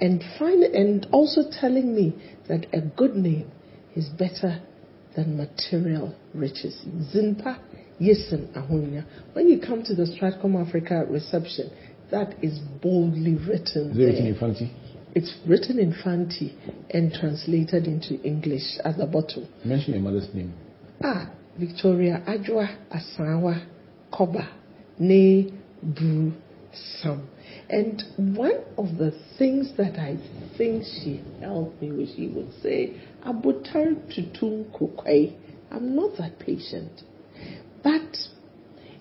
And 0.00 0.22
find, 0.38 0.62
and 0.62 1.06
also 1.12 1.42
telling 1.60 1.94
me 1.94 2.14
that 2.48 2.66
a 2.72 2.80
good 2.80 3.16
name 3.16 3.50
is 3.94 4.08
better 4.10 4.60
than 5.16 5.36
material 5.36 6.14
riches. 6.34 6.78
Zinpa 7.14 7.58
Yesen 8.00 8.52
Ahunya. 8.52 9.04
When 9.32 9.48
you 9.48 9.58
come 9.58 9.82
to 9.84 9.94
the 9.94 10.04
Stratcomm 10.04 10.66
Africa 10.66 11.04
reception, 11.08 11.70
that 12.10 12.34
is 12.42 12.58
boldly 12.82 13.34
written. 13.34 13.92
Is 13.92 13.98
it 13.98 14.04
written 14.04 14.26
in 14.26 14.38
Fanti? 14.38 14.72
It's 15.14 15.34
written 15.46 15.78
in 15.78 15.94
Fanti 16.04 16.54
and 16.90 17.10
translated 17.12 17.86
into 17.86 18.20
English 18.22 18.78
at 18.84 18.98
the 18.98 19.06
bottom. 19.06 19.48
Mention 19.64 19.94
your 19.94 20.02
mother's 20.02 20.28
name. 20.34 20.52
Ah, 21.02 21.32
Victoria 21.58 22.22
Ajwa 22.28 22.68
Asawa 22.94 23.66
Koba, 24.12 24.48
ne 24.98 25.52
brew 25.82 26.34
some. 27.02 27.28
And 27.68 28.02
one 28.36 28.64
of 28.78 28.98
the 28.98 29.12
things 29.38 29.72
that 29.76 29.98
I 29.98 30.18
think 30.56 30.84
she 30.84 31.22
helped 31.40 31.80
me 31.82 31.92
with, 31.92 32.14
she 32.14 32.28
would 32.28 32.52
say, 32.62 33.00
Abutar 33.24 33.94
tutun 34.12 34.70
kukwai. 34.72 35.36
I'm 35.70 35.96
not 35.96 36.16
that 36.18 36.38
patient. 36.38 37.02
But 37.82 38.16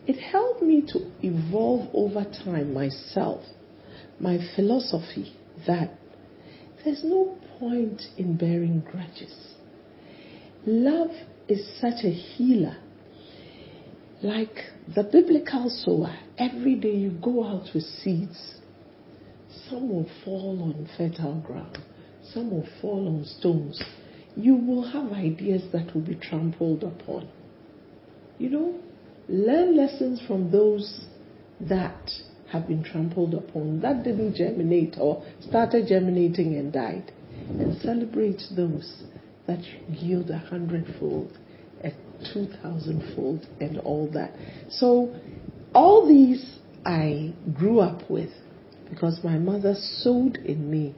it 0.07 0.19
helped 0.19 0.61
me 0.61 0.83
to 0.93 1.11
evolve 1.21 1.89
over 1.93 2.23
time 2.23 2.73
myself, 2.73 3.43
my 4.19 4.37
philosophy 4.55 5.35
that 5.67 5.91
there's 6.83 7.03
no 7.03 7.37
point 7.59 8.01
in 8.17 8.37
bearing 8.37 8.83
grudges. 8.91 9.55
Love 10.65 11.11
is 11.47 11.67
such 11.79 12.03
a 12.03 12.11
healer. 12.11 12.77
Like 14.25 14.55
the 14.95 15.03
biblical 15.03 15.69
sower, 15.69 16.17
every 16.39 16.73
day 16.73 16.95
you 16.95 17.11
go 17.11 17.43
out 17.43 17.69
with 17.75 17.83
seeds. 17.83 18.55
Some 19.69 19.87
will 19.87 20.09
fall 20.23 20.63
on 20.63 20.89
fertile 20.97 21.43
ground, 21.45 21.77
some 22.33 22.49
will 22.49 22.67
fall 22.81 23.07
on 23.07 23.23
stones. 23.23 23.79
You 24.35 24.55
will 24.55 24.81
have 24.81 25.11
ideas 25.11 25.61
that 25.73 25.93
will 25.93 26.01
be 26.01 26.15
trampled 26.15 26.81
upon. 26.81 27.29
You 28.39 28.49
know, 28.49 28.79
learn 29.29 29.77
lessons 29.77 30.19
from 30.25 30.49
those 30.49 31.05
that 31.61 32.09
have 32.51 32.67
been 32.67 32.83
trampled 32.83 33.35
upon, 33.35 33.79
that 33.81 34.03
didn't 34.03 34.37
germinate 34.37 34.95
or 34.99 35.23
started 35.41 35.87
germinating 35.87 36.55
and 36.55 36.73
died, 36.73 37.11
and 37.47 37.79
celebrate 37.83 38.41
those 38.55 39.03
that 39.45 39.61
yield 39.87 40.31
a 40.31 40.39
hundredfold, 40.39 41.37
a 42.19 42.33
two 42.33 42.47
thousandfold, 42.61 43.47
and 43.59 43.79
all 43.79 44.09
that. 44.13 44.31
So, 44.69 45.13
all 45.73 46.07
these 46.07 46.59
I 46.85 47.33
grew 47.53 47.79
up 47.79 48.09
with 48.09 48.29
because 48.89 49.19
my 49.23 49.37
mother 49.37 49.73
sowed 49.75 50.37
in 50.37 50.69
me 50.69 50.95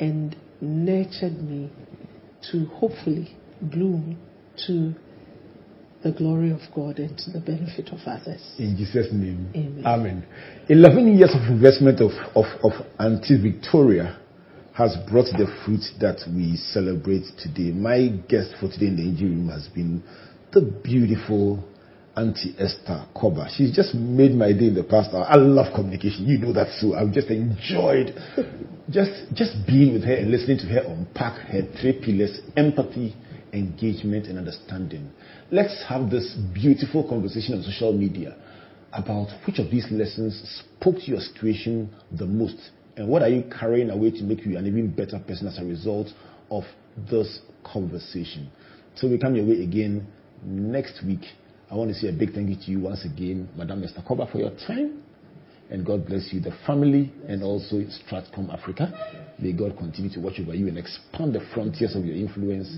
and 0.00 0.36
nurtured 0.60 1.42
me 1.42 1.70
to 2.50 2.66
hopefully 2.66 3.36
bloom 3.60 4.18
to 4.66 4.94
the 6.02 6.10
glory 6.10 6.50
of 6.50 6.60
God 6.74 6.98
and 6.98 7.16
to 7.16 7.30
the 7.30 7.40
benefit 7.40 7.90
of 7.92 8.00
others. 8.06 8.42
In 8.58 8.76
Jesus' 8.76 9.06
name. 9.12 9.50
Amen. 9.54 9.86
Amen. 9.86 10.26
11 10.68 11.16
years 11.16 11.30
of 11.34 11.42
investment 11.48 12.00
of, 12.00 12.10
of, 12.34 12.44
of 12.64 12.72
Auntie 12.98 13.40
Victoria 13.40 14.18
has 14.74 14.96
brought 15.08 15.26
the 15.26 15.46
fruit 15.64 15.84
that 16.00 16.18
we 16.34 16.56
celebrate 16.56 17.24
today. 17.38 17.70
My 17.70 18.08
guest 18.28 18.54
for 18.58 18.68
today 18.68 18.86
in 18.86 18.96
the 18.96 19.02
engine 19.02 19.46
room 19.46 19.48
has 19.50 19.68
been 19.68 20.02
the 20.52 20.60
beautiful 20.60 21.64
Auntie 22.14 22.54
Esther 22.58 23.06
Cobbah. 23.16 23.48
She's 23.56 23.74
just 23.74 23.94
made 23.94 24.32
my 24.32 24.52
day 24.52 24.66
in 24.66 24.74
the 24.74 24.84
past 24.84 25.14
hour. 25.14 25.24
I 25.24 25.36
love 25.36 25.72
communication. 25.74 26.26
You 26.26 26.38
know 26.38 26.52
that 26.52 26.68
so. 26.78 26.94
I've 26.94 27.12
just 27.12 27.28
enjoyed 27.28 28.14
just 28.90 29.32
just 29.34 29.52
being 29.66 29.94
with 29.94 30.04
her 30.04 30.14
and 30.14 30.30
listening 30.30 30.58
to 30.58 30.66
her 30.66 30.80
unpack 30.86 31.40
her 31.48 31.62
three 31.80 31.98
pillars: 32.04 32.40
empathy, 32.56 33.16
engagement, 33.54 34.26
and 34.26 34.36
understanding. 34.36 35.10
Let's 35.50 35.82
have 35.88 36.10
this 36.10 36.36
beautiful 36.52 37.08
conversation 37.08 37.54
on 37.54 37.62
social 37.62 37.94
media 37.94 38.36
about 38.92 39.28
which 39.46 39.58
of 39.58 39.70
these 39.70 39.86
lessons 39.90 40.62
spoke 40.78 40.96
to 40.96 41.10
your 41.10 41.20
situation 41.20 41.88
the 42.10 42.26
most 42.26 42.56
and 42.98 43.08
what 43.08 43.22
are 43.22 43.28
you 43.30 43.42
carrying 43.58 43.88
away 43.88 44.10
to 44.10 44.22
make 44.22 44.44
you 44.44 44.58
an 44.58 44.66
even 44.66 44.90
better 44.90 45.18
person 45.18 45.46
as 45.46 45.58
a 45.58 45.64
result 45.64 46.08
of 46.50 46.64
this 47.10 47.40
conversation. 47.64 48.50
So 48.96 49.08
we 49.08 49.16
come 49.16 49.34
your 49.34 49.46
way 49.46 49.62
again 49.62 50.06
next 50.42 51.04
week. 51.04 51.24
I 51.70 51.74
want 51.74 51.90
to 51.90 51.94
say 51.94 52.08
a 52.08 52.12
big 52.12 52.34
thank 52.34 52.50
you 52.50 52.56
to 52.56 52.70
you 52.70 52.80
once 52.80 53.04
again, 53.04 53.48
Madam 53.56 53.82
Esther 53.82 54.02
Cobbah, 54.06 54.30
for 54.30 54.38
your 54.38 54.50
time. 54.66 55.02
And 55.70 55.86
God 55.86 56.06
bless 56.06 56.30
you, 56.32 56.40
the 56.40 56.52
family, 56.66 57.10
and 57.26 57.42
also 57.42 57.76
Stratcomm 57.76 58.52
Africa. 58.52 58.92
May 59.38 59.52
God 59.52 59.78
continue 59.78 60.10
to 60.12 60.20
watch 60.20 60.34
over 60.38 60.54
you 60.54 60.68
and 60.68 60.76
expand 60.76 61.34
the 61.34 61.40
frontiers 61.54 61.96
of 61.96 62.04
your 62.04 62.14
influence 62.14 62.68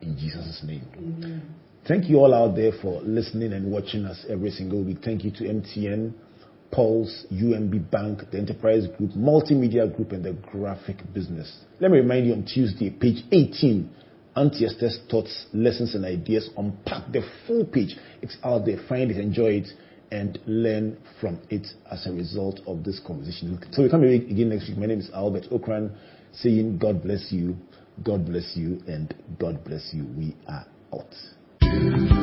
in 0.00 0.16
Jesus' 0.16 0.62
name. 0.64 1.42
Thank 1.86 2.08
you 2.08 2.16
all 2.18 2.34
out 2.34 2.56
there 2.56 2.72
for 2.80 3.02
listening 3.02 3.52
and 3.52 3.70
watching 3.70 4.04
us 4.06 4.24
every 4.30 4.50
single 4.50 4.82
week. 4.82 4.98
Thank 5.04 5.24
you 5.24 5.30
to 5.32 5.44
MTN, 5.44 6.12
Pulse, 6.70 7.26
UMB 7.32 7.90
Bank, 7.90 8.30
the 8.30 8.38
Enterprise 8.38 8.86
Group, 8.96 9.12
Multimedia 9.12 9.94
Group, 9.94 10.12
and 10.12 10.24
the 10.24 10.32
Graphic 10.32 10.96
Business. 11.12 11.54
Let 11.80 11.90
me 11.90 11.98
remind 11.98 12.26
you 12.26 12.32
on 12.32 12.44
Tuesday, 12.44 12.90
page 12.90 13.24
18, 13.30 13.90
Auntie 14.38 14.66
Esther's 14.66 15.00
thoughts, 15.10 15.46
lessons, 15.52 15.96
and 15.96 16.04
ideas. 16.04 16.48
Unpack 16.56 17.10
the 17.10 17.22
full 17.44 17.64
page. 17.64 17.96
It's 18.22 18.36
out 18.44 18.66
there. 18.66 18.76
Find 18.88 19.10
it, 19.10 19.16
enjoy 19.16 19.62
it, 19.62 19.68
and 20.12 20.38
learn 20.46 20.96
from 21.20 21.40
it 21.50 21.66
as 21.90 22.06
a 22.06 22.12
result 22.12 22.60
of 22.68 22.84
this 22.84 23.00
conversation. 23.04 23.58
So 23.72 23.82
we 23.82 23.90
come 23.90 24.02
here 24.02 24.12
again 24.12 24.50
next 24.50 24.68
week. 24.68 24.78
My 24.78 24.86
name 24.86 25.00
is 25.00 25.10
Albert 25.12 25.46
Ocran, 25.50 25.92
saying 26.32 26.78
God 26.78 27.02
bless 27.02 27.32
you, 27.32 27.56
God 28.04 28.26
bless 28.26 28.52
you, 28.54 28.80
and 28.86 29.12
God 29.40 29.64
bless 29.64 29.90
you. 29.92 30.06
We 30.16 30.36
are 30.46 30.66
out. 30.94 32.17